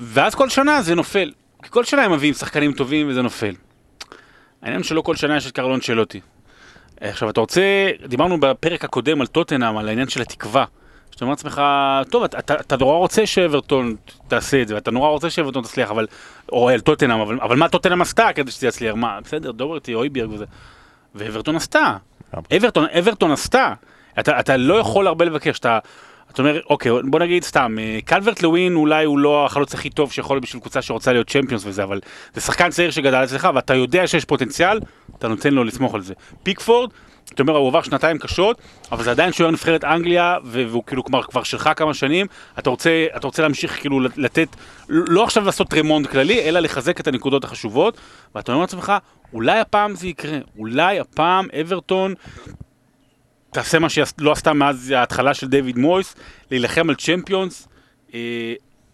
ואז 0.00 0.34
כל 0.34 0.48
שנה 0.48 0.82
זה 0.82 0.94
נופל. 0.94 1.32
כי 1.62 1.70
כל 1.70 1.84
שנה 1.84 2.02
הם 2.02 2.12
מביאים 2.12 2.34
שחקנים 2.34 2.72
טובים 2.72 3.08
וזה 3.08 3.22
נופל. 3.22 3.54
העניין 4.62 4.82
שלא 4.82 5.00
כל 5.00 5.16
שנה 5.16 5.36
יש 5.36 5.46
את 5.46 5.52
קרלון 5.52 5.80
שלוטי. 5.80 6.20
עכשיו 7.00 7.30
אתה 7.30 7.40
רוצה, 7.40 7.90
דיברנו 8.06 8.40
בפרק 8.40 8.84
הקודם 8.84 9.20
על 9.20 9.26
טוטנאם, 9.26 9.76
על 9.76 9.88
העניין 9.88 10.08
של 10.08 10.22
התקווה. 10.22 10.64
שאתה 11.14 11.24
אומר 11.24 11.32
לעצמך, 11.32 11.62
טוב, 12.10 12.24
אתה, 12.24 12.38
אתה, 12.38 12.54
אתה 12.54 12.76
נורא 12.76 12.96
רוצה 12.96 13.26
שאברטון 13.26 13.94
תעשה 14.28 14.62
את 14.62 14.68
זה, 14.68 14.74
ואתה 14.74 14.90
נורא 14.90 15.08
רוצה 15.08 15.30
שאברטון 15.30 15.62
תצליח, 15.62 15.90
אבל, 15.90 16.06
או 16.52 16.68
על 16.68 16.80
טוטנאם, 16.80 17.20
אבל, 17.20 17.38
אבל 17.40 17.56
מה 17.56 17.68
טוטנאם 17.68 18.02
עשתה 18.02 18.28
כדי 18.34 18.50
שזה 18.50 18.66
יצליח? 18.66 18.94
מה, 18.94 19.18
בסדר, 19.24 19.52
דוברטי, 19.52 19.94
אויביארג 19.94 20.30
וזה. 20.32 20.44
ואברטון 21.14 21.56
עשתה. 21.56 21.96
אברטון, 22.56 22.86
אברטון 22.98 23.30
עשתה. 23.30 23.74
אתה, 24.18 24.40
אתה 24.40 24.56
לא 24.56 24.74
יכול 24.74 25.06
הרבה 25.06 25.24
לבקש, 25.24 25.58
אתה, 25.58 25.78
אתה 26.30 26.42
אומר, 26.42 26.60
אוקיי, 26.70 26.92
בוא 27.04 27.20
נגיד 27.20 27.44
סתם, 27.44 27.76
אה, 27.78 27.98
קלברט 28.04 28.42
לווין 28.42 28.76
אולי 28.76 29.04
הוא 29.04 29.18
לא 29.18 29.46
החלוץ 29.46 29.74
הכי 29.74 29.90
טוב 29.90 30.12
שיכול 30.12 30.38
בשביל 30.38 30.60
קבוצה 30.60 30.82
שרוצה 30.82 31.12
להיות 31.12 31.30
צ'מפיונס 31.30 31.62
וזה, 31.66 31.82
אבל 31.82 32.00
זה 32.34 32.40
שחקן 32.40 32.70
צעיר 32.70 32.90
שגדל 32.90 33.24
אצלך 33.24 33.48
ואתה 33.54 33.74
יודע 33.74 34.06
שיש 34.06 34.24
פוטנציאל, 34.24 34.80
אתה 35.18 35.28
נותן 35.28 35.54
לו 35.54 35.64
לסמוך 35.64 35.94
על 35.94 36.00
זה. 36.00 36.14
פיקפורד, 36.42 36.90
אתה 37.32 37.42
אומר, 37.42 37.56
הוא 37.56 37.68
עבר 37.68 37.82
שנתיים 37.82 38.18
קשות, 38.18 38.58
אבל 38.92 39.04
זה 39.04 39.10
עדיין 39.10 39.32
שוער 39.32 39.50
נבחרת 39.50 39.84
אנגליה, 39.84 40.36
והוא 40.44 40.82
כאילו 40.86 41.04
כבר, 41.04 41.22
כבר 41.22 41.42
שלך 41.42 41.70
כמה 41.76 41.94
שנים, 41.94 42.26
אתה 42.58 42.70
רוצה, 42.70 43.06
אתה 43.16 43.26
רוצה 43.26 43.42
להמשיך 43.42 43.80
כאילו 43.80 44.00
לתת, 44.16 44.48
לא 44.88 45.24
עכשיו 45.24 45.44
לעשות 45.44 45.74
רמונד 45.74 46.06
כללי, 46.06 46.40
אלא 46.40 46.60
לחזק 46.60 47.00
את 47.00 47.08
הנקודות 47.08 47.44
החשובות, 47.44 47.98
ואתה 48.34 48.52
אומר 48.52 48.60
לעצמך, 48.62 48.92
אולי 49.32 49.58
הפעם 49.58 49.94
זה 49.94 50.08
יקרה, 50.08 50.38
אולי 50.58 51.00
הפעם 51.00 51.46
אברטון 51.60 52.14
תעשה 53.50 53.78
מה 53.78 53.88
שהיא 53.88 54.04
לא 54.18 54.32
עשתה 54.32 54.52
מאז 54.52 54.90
ההתחלה 54.90 55.34
של 55.34 55.48
דיוויד 55.48 55.78
מויס, 55.78 56.14
להילחם 56.50 56.90
על 56.90 56.94
צ'מפיונס. 56.94 57.68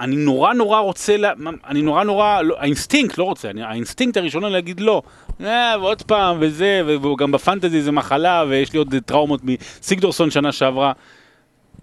אני 0.00 0.16
נורא 0.16 0.52
נורא 0.52 0.80
רוצה, 0.80 1.16
לה, 1.16 1.32
אני 1.66 1.82
נורא 1.82 2.04
נורא, 2.04 2.42
לא, 2.42 2.56
האינסטינקט 2.58 3.18
לא 3.18 3.24
רוצה, 3.24 3.50
אני, 3.50 3.62
האינסטינקט 3.62 4.16
הראשון 4.16 4.42
הוא 4.44 4.50
להגיד 4.50 4.80
לא. 4.80 5.02
אה, 5.40 5.74
ועוד 5.80 6.02
פעם, 6.02 6.36
וזה, 6.40 6.82
וגם 6.86 7.32
בפנטזי 7.32 7.82
זה 7.82 7.92
מחלה, 7.92 8.44
ויש 8.48 8.72
לי 8.72 8.78
עוד 8.78 8.94
טראומות 9.06 9.40
מסיגדורסון 9.44 10.30
שנה 10.30 10.52
שעברה. 10.52 10.92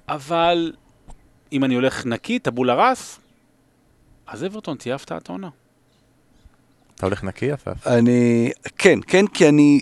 אבל 0.10 0.72
אם 1.52 1.64
אני 1.64 1.76
הולך 1.76 2.06
נקי, 2.06 2.40
טאבולה 2.40 2.74
ראסה, 2.90 3.20
אז 4.28 4.46
אברטון 4.46 4.78
תהיה 4.78 4.96
הפתעת 4.96 5.30
העונה. 5.30 5.50
אתה 6.96 7.06
הולך 7.06 7.24
נקי, 7.24 7.54
אסף? 7.54 7.88
אני, 7.88 8.52
כן, 8.78 9.00
כן, 9.08 9.28
כי 9.28 9.50
אני, 9.50 9.80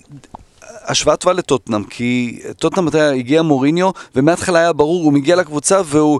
השוואה 0.85 1.15
טובה 1.15 1.33
לטוטנאם, 1.33 1.83
כי 1.83 2.39
טוטנאם 2.57 2.87
אתה 2.87 2.97
יודע, 2.97 3.11
הגיע 3.11 3.41
מוריניו, 3.41 3.89
ומההתחלה 4.15 4.59
היה 4.59 4.73
ברור, 4.73 5.03
הוא 5.03 5.13
מגיע 5.13 5.35
לקבוצה 5.35 5.81
והוא 5.85 6.19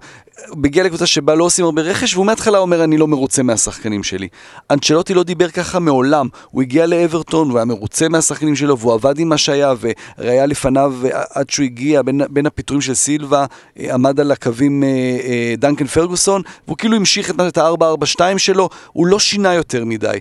מגיע 0.55 0.83
לקבוצה 0.83 1.05
שבה 1.05 1.35
לא 1.35 1.43
עושים 1.43 1.65
הרבה 1.65 1.81
רכש, 1.81 2.13
והוא 2.13 2.25
מההתחלה 2.25 2.57
אומר, 2.57 2.83
אני 2.83 2.97
לא 2.97 3.07
מרוצה 3.07 3.43
מהשחקנים 3.43 4.03
שלי. 4.03 4.27
אנצ'לוטי 4.71 5.13
לא 5.13 5.23
דיבר 5.23 5.49
ככה 5.49 5.79
מעולם, 5.79 6.27
הוא 6.51 6.61
הגיע 6.61 6.85
לאברטון, 6.85 7.49
הוא 7.49 7.57
היה 7.57 7.65
מרוצה 7.65 8.09
מהשחקנים 8.09 8.55
שלו, 8.55 8.79
והוא 8.79 8.93
עבד 8.93 9.19
עם 9.19 9.29
מה 9.29 9.37
שהיה, 9.37 9.73
והיה 10.17 10.45
לפניו, 10.45 10.93
עד 11.29 11.49
שהוא 11.49 11.63
הגיע, 11.63 12.01
בין, 12.01 12.21
בין 12.29 12.45
הפיטורים 12.45 12.81
של 12.81 12.93
סילבה, 12.93 13.45
אה, 13.79 13.93
עמד 13.93 14.19
על 14.19 14.31
הקווים 14.31 14.83
אה, 14.83 14.87
אה, 14.89 15.53
דנקן 15.57 15.87
פרגוסון, 15.87 16.41
והוא 16.67 16.77
כאילו 16.77 16.95
המשיך 16.95 17.31
את 17.47 17.57
ה-442 17.57 18.37
שלו, 18.37 18.69
הוא 18.93 19.07
לא 19.07 19.19
שינה 19.19 19.53
יותר 19.53 19.85
מדי. 19.85 20.19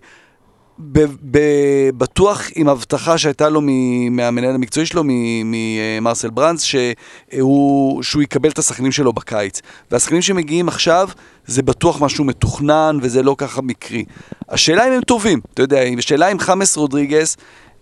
בטוח 1.98 2.42
עם 2.54 2.68
הבטחה 2.68 3.18
שהייתה 3.18 3.48
לו 3.48 3.60
מהמנהל 4.10 4.54
המקצועי 4.54 4.86
שלו, 4.86 5.02
ממרסל 5.04 6.30
ברנדס, 6.30 6.62
שהוא, 6.62 8.02
שהוא 8.02 8.22
יקבל 8.22 8.50
את 8.50 8.58
השחקנים 8.58 8.92
שלו 8.92 9.12
בקיץ. 9.12 9.60
והשחקנים 9.90 10.22
שמגיעים 10.22 10.68
עכשיו, 10.68 11.08
זה 11.46 11.62
בטוח 11.62 12.02
משהו 12.02 12.24
מתוכנן 12.24 12.98
וזה 13.02 13.22
לא 13.22 13.34
ככה 13.38 13.62
מקרי. 13.62 14.04
השאלה 14.48 14.88
אם 14.88 14.92
הם 14.92 15.00
טובים, 15.00 15.40
אתה 15.54 15.62
יודע, 15.62 15.80
השאלה 15.98 16.32
אם 16.32 16.38
חאמס 16.38 16.76
רודריגז 16.76 17.36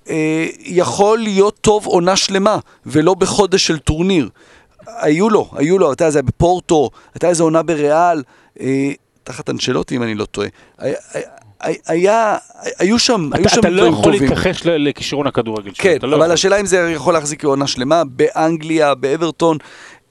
אה, 0.09 0.47
יכול 0.61 1.19
להיות 1.19 1.59
טוב 1.61 1.87
עונה 1.87 2.17
שלמה, 2.17 2.59
ולא 2.87 3.15
בחודש 3.15 3.67
של 3.67 3.79
טורניר. 3.79 4.29
היו 4.87 5.31
לו, 5.31 5.51
היו 5.53 5.79
לו, 5.79 5.93
אתה 5.93 6.03
יודע, 6.03 6.11
זה 6.11 6.19
היה 6.19 6.23
בפורטו, 6.23 6.91
הייתה 7.15 7.29
איזו 7.29 7.45
עונה 7.45 7.63
בריאל, 7.63 8.23
אה, 8.61 8.93
תחת 9.25 9.51
אנשלוטי 9.51 9.97
אם 9.97 10.03
אני 10.03 10.15
לא 10.15 10.25
טועה. 10.25 10.49
היה, 11.87 12.37
היו 12.79 12.99
שם, 12.99 13.31
היו 13.33 13.49
שם 13.49 13.61
אתה 13.61 13.69
לא 13.71 13.77
דברים 13.77 13.93
יכול 13.93 14.13
טובים. 14.13 14.29
להתכחש 14.29 14.63
לכישרון 14.67 15.27
הכדורגל 15.27 15.75
שלו. 15.75 15.85
כן, 15.85 15.97
לא 16.03 16.17
אבל. 16.17 16.33
השאלה 16.33 16.61
אם 16.61 16.67
זה 16.67 16.91
יכול 16.95 17.15
להחזיק 17.15 17.45
עונה 17.45 17.67
שלמה, 17.67 18.03
באנגליה, 18.05 18.95
באברטון, 18.95 19.57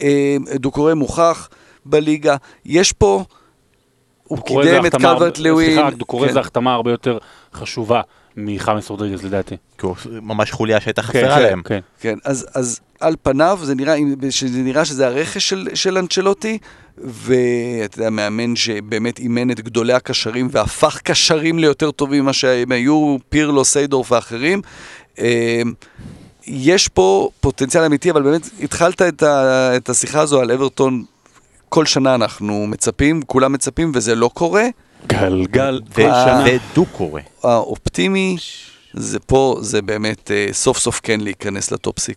אה, 0.01 0.35
דוקורי 0.55 0.93
מוכח 0.93 1.49
בליגה, 1.85 2.35
יש 2.65 2.91
פה, 2.91 3.23
הוא 4.23 4.37
קידם 4.45 4.85
את 4.85 4.95
קלברט 4.95 5.39
לווין. 5.39 5.73
סליחה, 5.73 5.89
דוקורי 5.89 6.27
כן. 6.27 6.33
זה 6.33 6.39
החתמה 6.39 6.73
הרבה 6.73 6.91
יותר 6.91 7.17
חשובה 7.53 8.01
מחמאס 8.37 8.89
רודריגז 8.89 9.25
לדעתי. 9.25 9.55
כי 9.77 9.85
הוא 9.85 9.95
ממש 10.21 10.51
חוליה 10.51 10.81
שהייתה 10.81 11.01
כן, 11.01 11.07
חסרה 11.07 11.35
כן, 11.35 11.41
להם. 11.41 11.61
כן. 11.61 11.79
כן, 11.99 12.17
אז, 12.25 12.47
אז 12.53 12.79
על 12.99 13.15
פניו 13.21 13.59
זה 13.63 13.75
נראה, 13.75 13.95
שזה 14.29 14.59
נראה 14.59 14.85
שזה 14.85 15.07
הרכש 15.07 15.49
של, 15.49 15.67
של 15.73 15.97
אנצ'לוטי, 15.97 16.57
ואתה 16.97 17.99
יודע, 17.99 18.09
מאמן 18.09 18.55
שבאמת 18.55 19.19
אימן 19.19 19.51
את 19.51 19.59
גדולי 19.59 19.93
הקשרים 19.93 20.47
והפך 20.51 20.99
קשרים 21.03 21.59
ליותר 21.59 21.91
טובים 21.91 22.23
ממה 22.23 22.33
שהם 22.33 22.71
היו, 22.71 23.17
פירלו, 23.29 23.65
סיידורף 23.65 24.11
ואחרים. 24.11 24.61
אה, 25.19 25.61
יש 26.47 26.87
פה 26.87 27.29
פוטנציאל 27.39 27.83
אמיתי, 27.83 28.11
אבל 28.11 28.21
באמת 28.21 28.49
התחלת 28.63 29.01
את, 29.01 29.23
ה, 29.23 29.71
את 29.75 29.89
השיחה 29.89 30.21
הזו 30.21 30.41
על 30.41 30.51
אברטון, 30.51 31.03
כל 31.69 31.85
שנה 31.85 32.15
אנחנו 32.15 32.67
מצפים, 32.67 33.21
כולם 33.21 33.53
מצפים, 33.53 33.91
וזה 33.95 34.15
לא 34.15 34.29
קורה. 34.33 34.63
גלגל. 35.07 35.81
זה 36.45 36.57
דו-קורה. 36.75 37.21
האופטימי, 37.43 38.37
זה 38.93 39.19
פה, 39.19 39.57
זה 39.61 39.81
באמת 39.81 40.31
אה, 40.31 40.47
סוף 40.51 40.77
סוף 40.77 40.99
כן 41.03 41.19
להיכנס 41.21 41.71
לטופ 41.71 41.99
6. 41.99 42.13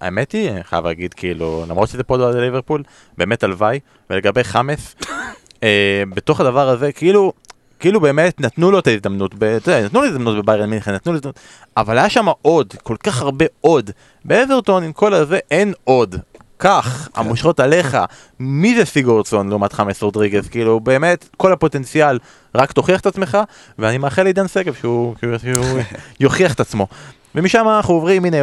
האמת 0.00 0.32
היא, 0.32 0.50
אני 0.50 0.64
חייב 0.64 0.86
להגיד, 0.86 1.14
כאילו, 1.14 1.64
למרות 1.68 1.88
שזה 1.88 2.02
פוד 2.02 2.20
על 2.20 2.40
ליברפול, 2.40 2.82
באמת 3.18 3.42
הלוואי, 3.42 3.80
ולגבי 4.10 4.44
חמאס, 4.44 4.94
אה, 5.62 6.02
בתוך 6.14 6.40
הדבר 6.40 6.68
הזה, 6.68 6.92
כאילו, 6.92 7.32
כאילו 7.80 8.00
באמת 8.00 8.40
נתנו 8.40 8.70
לו 8.70 8.78
את 8.78 8.86
ההזדמנות, 8.86 9.34
ב- 9.34 9.44
אתה 9.44 9.70
יודע, 9.70 9.84
נתנו 9.84 10.00
לו 10.00 10.06
הזדמנות 10.06 10.36
בביירן 10.44 10.70
מינכן, 10.70 10.94
נתנו 10.94 11.12
לו 11.12 11.16
הזדמנות, 11.16 11.38
אבל 11.76 11.98
היה 11.98 12.10
שם 12.10 12.26
עוד, 12.42 12.74
כל 12.82 12.96
כך 12.96 13.22
הרבה 13.22 13.44
עוד. 13.60 13.90
באברטון 14.24 14.82
עם 14.82 14.92
כל 14.92 15.14
הזה 15.14 15.38
אין 15.50 15.72
עוד. 15.84 16.16
כך, 16.60 17.08
המושכות 17.14 17.60
עליך, 17.60 17.98
מי 18.40 18.76
זה 18.76 18.84
סיגורדסון 18.84 19.48
לעומת 19.48 19.72
חמאס 19.72 20.02
רודריגז, 20.02 20.48
כאילו 20.48 20.80
באמת 20.80 21.28
כל 21.36 21.52
הפוטנציאל, 21.52 22.18
רק 22.54 22.72
תוכיח 22.72 23.00
את 23.00 23.06
עצמך, 23.06 23.38
ואני 23.78 23.98
מאחל 23.98 24.22
לעידן 24.22 24.48
שגב 24.48 24.74
שהוא, 24.74 25.14
שהוא, 25.20 25.38
שהוא 25.38 25.80
יוכיח 26.20 26.54
את 26.54 26.60
עצמו. 26.60 26.86
ומשם 27.34 27.64
אנחנו 27.68 27.94
עוברים, 27.94 28.24
הנה, 28.24 28.36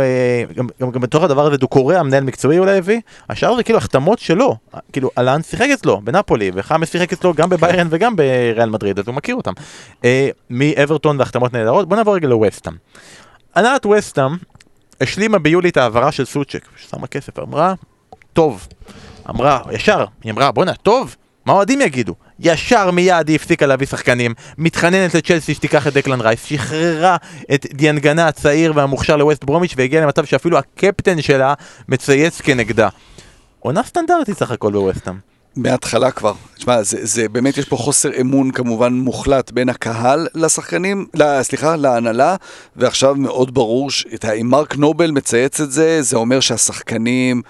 גם, 0.56 0.68
גם, 0.82 0.92
גם 0.92 1.02
בתוך 1.02 1.24
הדבר 1.24 1.46
הזה 1.46 1.58
דוקורי, 1.58 1.98
המנהל 1.98 2.24
מקצועי 2.24 2.60
אולי 2.60 2.78
הביא, 2.78 3.00
השאר 3.30 3.56
זה 3.56 3.64
כאילו 3.64 3.78
החתמות 3.78 4.20
שלו, 4.20 4.56
כאילו 4.94 5.10
אלן 5.18 5.44
שיחק 5.44 5.68
אצלו 5.74 6.02
בנפולי, 6.04 6.52
וחמאס 6.54 6.92
שיחק 6.92 7.14
אצלו 7.14 7.34
גם 7.34 7.50
בביירן 7.50 7.88
וגם 7.90 8.16
בריאל 8.16 8.70
מדריד, 8.70 9.00
אז 9.00 9.08
הוא 9.08 9.16
מכיר 9.16 9.36
אותם. 9.36 9.54
אה, 10.06 10.30
מאברטון 10.50 11.20
והחתמות 11.20 11.54
נהדרות, 11.54 11.90
בוא 11.90 11.98
נעבור 11.98 12.16
רגע 12.16 12.28
לווסטאם. 12.28 12.74
הנהלת 13.56 13.86
ווסטאם 13.86 14.32
השלימה 15.02 15.40
ביולי 15.40 15.70
את 15.70 15.78
ההעברה 15.78 16.12
של 16.12 16.26
סוצ'ק, 16.26 16.66
ששמה 16.78 17.08
כסף, 17.08 17.40
אמרה, 17.40 17.74
טוב. 18.38 18.68
אמרה, 19.30 19.62
ישר, 19.72 20.06
היא 20.24 20.32
אמרה, 20.32 20.52
בואנה, 20.52 20.74
טוב, 20.74 21.16
מה 21.46 21.54
האוהדים 21.54 21.82
יגידו? 21.82 22.16
ישר 22.40 22.92
מיד 22.92 23.28
היא 23.28 23.36
הפסיקה 23.36 23.66
להביא 23.66 23.88
שחקנים, 23.88 24.34
מתחננת 24.58 25.16
לצ'לסי 25.16 25.54
שתיקח 25.54 25.88
את 25.88 25.94
דקלן 25.94 26.22
רייס, 26.22 26.44
שחררה 26.46 27.16
את 27.54 27.66
דיאנגנה 27.74 28.28
הצעיר 28.28 28.74
והמוכשר 28.76 29.16
לווסט 29.16 29.44
ברומיץ' 29.44 29.74
והגיעה 29.78 30.04
למצב 30.04 30.26
שאפילו 30.26 30.58
הקפטן 30.58 31.22
שלה 31.22 31.54
מצייץ 31.90 32.42
כנגדה. 32.42 32.90
עונה 33.60 33.84
סטנדרטית 33.84 34.38
סך 34.38 34.52
הכל 34.52 34.72
בווסטהאם. 34.72 35.16
מההתחלה 35.56 36.12
כבר. 36.12 36.34
תשמע, 36.56 36.84
זה, 36.84 37.06
זה 37.06 37.30
באמת, 37.30 37.58
יש 37.58 37.66
פה 37.66 37.78
חוסר 37.78 38.10
אמון 38.22 38.52
כמובן 38.52 38.94
מוחלט 38.94 39.52
בין 39.52 39.70
הקהל 39.70 40.28
לשחקנים, 40.36 41.06
לא, 41.14 41.44
סליחה, 41.44 41.76
להנהלה, 41.76 42.36
ועכשיו 42.76 43.16
מאוד 43.16 43.54
ברור, 43.54 43.92
ש- 43.92 44.06
מרק 44.44 44.76
נובל 44.76 45.12
מצייץ 45.12 45.62
את 45.62 45.72
זה, 45.72 46.02
זה 46.02 46.18
אומר 46.18 46.40
שהשחקנים, 46.40 47.42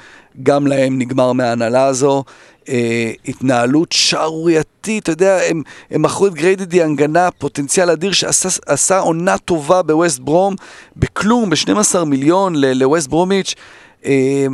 גם 0.44 0.68
להם 0.68 1.00
נגמר 1.00 1.34
מההנהלה 1.34 1.86
הזו. 1.86 2.24
אה, 2.70 3.12
התנהלות 3.26 3.92
שערורייתית, 3.92 5.04
אתה 5.04 5.12
יודע, 5.12 5.40
הם, 5.50 5.62
הם 5.92 6.02
מכרו 6.02 6.28
את 6.28 6.34
גריידי 6.34 6.84
הנגנה, 6.84 7.32
פוטנציאל 7.32 7.90
אדיר 7.90 8.12
שעשה 8.12 8.50
עשה 8.66 9.00
עונה 9.00 9.38
טובה 9.38 9.82
בווסט 9.82 10.20
ברום, 10.20 10.56
בכלום, 10.98 11.50
ב-12 11.50 12.04
מיליון 12.04 12.56
לווסט 12.56 13.08
ברומיץ'. 13.08 13.56
אה, 14.06 14.46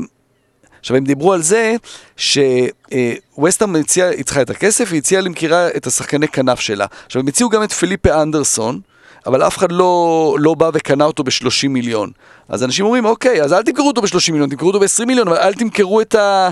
עכשיו, 0.79 0.97
הם 0.97 1.03
דיברו 1.03 1.33
על 1.33 1.41
זה 1.41 1.75
שווסטהאם 2.17 3.75
הציעה, 3.75 4.09
היא 4.09 4.23
צריכה 4.23 4.41
את 4.41 4.49
הכסף, 4.49 4.91
היא 4.91 4.97
הציעה 4.97 5.21
למכירה 5.21 5.67
את 5.67 5.87
השחקני 5.87 6.27
כנף 6.27 6.59
שלה. 6.59 6.85
עכשיו, 7.05 7.19
הם 7.21 7.27
הציעו 7.27 7.49
גם 7.49 7.63
את 7.63 7.71
פיליפה 7.71 8.21
אנדרסון, 8.21 8.79
אבל 9.25 9.43
אף 9.43 9.57
אחד 9.57 9.71
לא, 9.71 10.35
לא 10.39 10.53
בא 10.53 10.69
וקנה 10.73 11.05
אותו 11.05 11.23
ב-30 11.23 11.67
מיליון. 11.69 12.11
אז 12.49 12.63
אנשים 12.63 12.85
אומרים, 12.85 13.05
אוקיי, 13.05 13.41
אז 13.41 13.53
אל 13.53 13.63
תמכרו 13.63 13.87
אותו 13.87 14.01
ב-30 14.01 14.31
מיליון, 14.31 14.49
תמכרו 14.49 14.67
אותו 14.67 14.79
ב-20 14.79 15.05
מיליון, 15.05 15.27
אבל 15.27 15.37
אל 15.37 15.53
תמכרו 15.53 16.01
את 16.01 16.15
ה... 16.15 16.49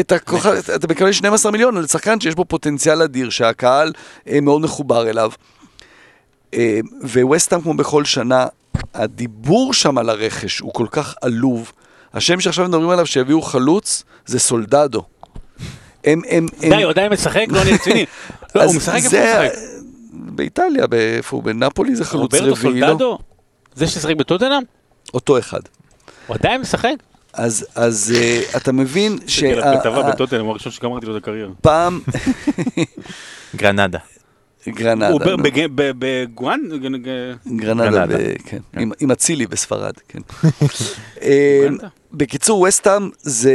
את 0.00 0.12
הכוכב, 0.12 0.54
אתה 0.74 0.86
מקבל 0.90 1.12
12 1.12 1.52
מיליון 1.52 1.76
על 1.76 1.86
שחקן 1.86 2.20
שיש 2.20 2.34
בו 2.34 2.44
פוטנציאל 2.44 3.02
אדיר, 3.02 3.30
שהקהל 3.30 3.92
אה, 4.28 4.40
מאוד 4.40 4.60
מחובר 4.60 5.10
אליו. 5.10 5.30
אה, 6.54 6.80
וווסטהאם, 7.02 7.60
כמו 7.62 7.74
בכל 7.74 8.04
שנה, 8.04 8.46
הדיבור 8.94 9.74
שם 9.74 9.98
על 9.98 10.10
הרכש 10.10 10.58
הוא 10.58 10.72
כל 10.74 10.86
כך 10.90 11.14
עלוב. 11.22 11.72
השם 12.14 12.40
שעכשיו 12.40 12.68
מדברים 12.68 12.90
עליו 12.90 13.06
שהביאו 13.06 13.42
חלוץ 13.42 14.04
זה 14.26 14.38
סולדדו. 14.38 15.02
הם, 16.04 16.20
הם, 16.28 16.46
הם... 16.62 16.70
די, 16.70 16.82
הוא 16.82 16.90
עדיין 16.90 17.12
משחק? 17.12 17.44
לא, 17.48 17.62
אני 17.62 17.72
רציני. 17.72 18.06
לא, 18.54 18.62
הוא 18.64 18.74
משחק 18.74 19.00
איפה 19.04 19.16
הוא 19.16 19.46
משחק? 19.46 19.75
באיטליה, 20.36 20.86
באיפה 20.86 21.36
הוא? 21.36 21.44
בנפולי 21.44 21.96
זה 21.96 22.04
חלוץ 22.04 22.34
רוברטו 22.34 22.52
רביעי, 22.52 22.80
לא? 22.80 22.86
סולדדו? 22.86 23.18
זה 23.74 23.86
ששיחק 23.86 24.16
בטוטנאם? 24.16 24.62
אותו 25.14 25.38
אחד. 25.38 25.60
הוא 26.26 26.36
עדיין 26.36 26.60
משחק? 26.60 26.94
אז, 27.32 27.66
אז 27.74 28.14
אה, 28.16 28.40
אתה 28.56 28.72
מבין 28.72 29.18
על 29.62 29.80
כתבה 29.80 30.02
בטוטנאם, 30.02 30.40
הוא 30.40 30.50
הראשון 30.50 30.72
שגמרתי 30.72 31.06
לו 31.06 31.16
את 31.16 31.22
הקריירה. 31.22 31.50
גרנדה. 33.56 33.98
גרנדה, 34.68 35.08
הוא 35.08 35.20
ב- 35.74 35.90
בגואן? 35.98 36.60
גרנדה. 37.56 38.06
ב- 38.06 38.32
כן, 38.46 38.58
עם- 39.00 39.10
אצילי 39.10 39.46
בספרד, 39.46 39.92
כן. 40.08 40.18
אה. 41.22 41.66
בקיצור, 42.12 42.60
וסטאם 42.68 43.10
זה, 43.20 43.52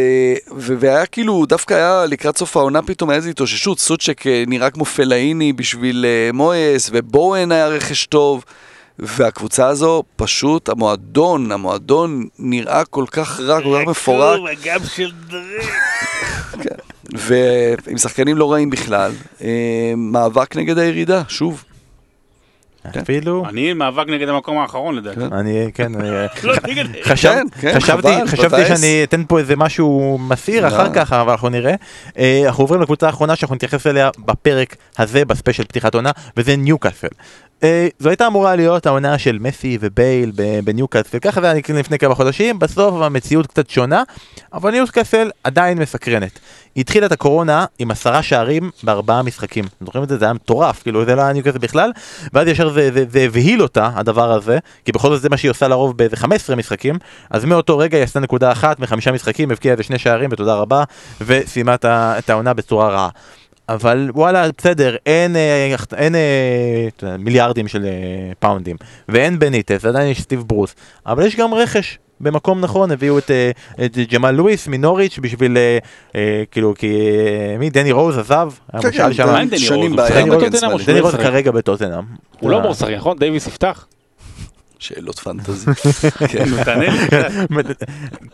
והיה 0.58 1.06
כאילו, 1.06 1.46
דווקא 1.46 1.74
היה 1.74 2.06
לקראת 2.06 2.38
סוף 2.38 2.58
העונה 2.58 2.82
פתאום 2.82 3.10
היה 3.10 3.18
איזו 3.18 3.30
התאוששות, 3.30 3.80
סוצ'ק 3.80 4.28
אה, 4.28 4.44
נראה 4.48 4.70
כמו 4.70 4.86
פלאיני 4.86 5.54
בשביל 5.54 6.06
אה, 6.08 6.30
מויס, 6.34 6.90
ובואן 6.94 7.52
היה 7.52 7.68
רכש 7.68 8.06
טוב, 8.06 8.44
והקבוצה 9.00 9.68
הזו, 9.68 10.04
פשוט, 10.16 10.70
המועדון, 10.70 11.52
המועדון 11.52 12.28
נראה 12.40 12.86
כל 12.86 13.06
כך 13.12 13.40
רע, 13.40 13.62
כל 13.62 13.78
כך 13.82 13.88
מפורק, 13.90 14.40
הגב 14.52 14.86
של 14.86 15.12
דרק. 15.28 16.66
ועם 17.14 17.98
שחקנים 17.98 18.38
לא 18.38 18.52
רעים 18.52 18.70
בכלל. 18.70 19.12
אה, 19.42 19.94
מאבק 19.98 20.56
נגד 20.56 20.78
הירידה, 20.78 21.22
שוב. 21.28 21.64
אפילו, 23.02 23.46
אני 23.50 23.74
מאבק 23.74 24.08
נגד 24.08 24.30
המקום 24.30 24.58
האחרון 24.58 24.96
לדעתי. 24.96 25.20
כן. 25.20 25.34
אני, 25.34 25.72
כן, 25.74 25.92
לא, 26.44 26.56
כן, 27.16 27.48
כן, 27.62 27.80
חשבתי. 28.28 28.66
שאני 28.68 29.02
אתן 29.04 29.24
פה 29.28 29.40
איזה 29.40 29.56
משהו 29.56 30.18
מסעיר 30.22 30.62
לא. 30.64 30.68
אחר 30.68 30.94
כך, 30.94 31.14
אבל 31.14 31.32
אנחנו 31.32 31.50
נראה. 31.50 31.76
אה, 32.18 32.44
אנחנו 32.46 32.64
עוברים 32.64 32.82
לקבוצה 32.82 33.08
האחרונה 33.08 33.36
שאנחנו 33.36 33.56
נתייחס 33.56 33.88
אליה 33.88 34.10
בפרק 34.26 34.76
הזה, 34.98 35.26
בספיישל 35.26 35.64
פתיחת 35.64 35.96
עונה, 35.96 36.12
וזה 36.38 36.56
ניוקאסל. 36.56 37.08
אה, 37.64 37.88
זו 38.00 38.10
הייתה 38.10 38.28
אמורה 38.28 38.56
להיות 38.56 38.86
העונה 38.86 39.18
של 39.18 39.38
מסי 39.42 39.78
ובייל 39.82 40.32
בניוקאסל, 40.64 41.20
ככה 41.20 41.42
זה 41.42 41.52
היה 41.52 41.62
לפני 41.70 42.00
כמה 42.00 42.16
חודשים, 42.16 42.60
בסוף 42.60 43.02
המציאות 43.02 43.48
קצת 43.48 43.70
שונה, 43.70 44.04
אבל 44.54 44.72
ניוקאסל 44.72 45.30
עדיין 45.44 45.78
מסקרנת. 45.78 46.40
היא 46.76 46.82
התחילה 46.82 47.06
את 47.06 47.12
הקורונה 47.12 47.66
עם 47.80 47.92
עשרה 47.92 48.24
שערים 48.24 48.70
בארבעה 48.84 49.24
משחקים. 49.24 49.66
אתם 49.66 49.86
זוכרים 49.86 50.04
את 50.04 50.10
זה? 50.10 50.18
זה 50.18 50.26
היה 50.26 50.34
מטורף, 50.34 50.84
כאילו 50.84 51.06
זה 51.06 51.16
לא 51.16 51.22
היה 51.22 51.34
ניוקאסל 51.34 51.58
בכלל, 51.58 51.92
ואז 52.34 52.48
ישר 52.48 52.70
זה, 52.70 52.92
זה, 52.94 53.06
זה 53.10 53.20
הבהיל 53.20 53.62
אותה, 53.62 53.90
הדבר 53.96 54.32
הזה, 54.32 54.60
כי 54.86 54.92
בכל 54.92 55.10
זאת 55.10 55.22
זה 55.22 55.30
מה 55.30 55.38
שהיא 55.38 55.52
עושה 55.52 55.68
לרוב 55.68 55.98
באיזה 55.98 56.18
15 56.18 56.56
משחקים, 56.56 56.98
אז 57.30 57.46
מאותו 57.46 57.78
רגע 57.78 57.98
היא 57.98 58.04
עשתה 58.04 58.20
נקודה 58.20 58.52
אחת 58.52 58.80
מחמישה 58.80 59.12
משחקים, 59.12 59.52
הבקיעה 59.52 59.72
איזה 59.72 59.84
שני 59.84 60.00
שערים 60.00 60.30
ותודה 60.34 60.56
רבה, 60.56 60.84
וסיימה 61.22 61.76
את 61.86 62.30
העונה 62.30 62.54
בצורה 62.54 62.90
רעה. 62.90 63.10
אבל 63.74 64.10
וואלה, 64.14 64.48
בסדר, 64.58 64.96
אין, 65.06 65.36
אה, 65.36 65.76
אין 65.98 66.16
אה, 66.16 66.88
אתה 66.98 67.06
יודע, 67.06 67.18
מיליארדים 67.18 67.68
של 67.68 67.86
אה, 67.86 68.32
פאונדים, 68.40 68.76
ואין 69.10 69.40
בניטס, 69.40 69.86
עדיין 69.86 70.08
יש 70.08 70.22
סטיב 70.22 70.44
ברוס, 70.48 70.76
אבל 71.06 71.26
יש 71.26 71.36
גם 71.36 71.54
רכש. 71.54 71.98
במקום 72.20 72.62
נכון, 72.62 72.92
הביאו 72.92 73.18
את, 73.18 73.32
אה, 73.32 73.52
את 73.86 73.98
ג'מאל 73.98 74.32
לואיס 74.32 74.68
מנוריץ' 74.68 75.20
בשביל, 75.22 75.58
אה, 75.58 75.78
אה, 76.16 76.44
כאילו, 76.52 76.74
כי 76.78 76.88
אה, 76.88 77.58
מי? 77.58 77.70
דני 77.70 77.92
רוז 77.92 78.18
עזב? 78.18 78.52
כן, 78.82 78.92
כן, 78.92 79.14
שנים 79.58 79.96
בעיה 79.96 80.26
דני 80.86 81.00
רוז-? 81.00 81.18
כרגע 81.18 81.52
בטוטנאם. 81.52 82.04
הוא 82.40 82.52
לא 82.52 82.64
אה, 82.66 82.70
לשחק, 82.70 82.90
נכון? 82.90 83.18
דייוויס 83.18 83.48
יפתח? 83.48 83.86
שאלות 84.80 85.20
פנטזי. 85.20 85.66
כן. 86.32 86.50
נו, 86.50 86.64
תענה 86.64 86.86
לי. 86.86 87.74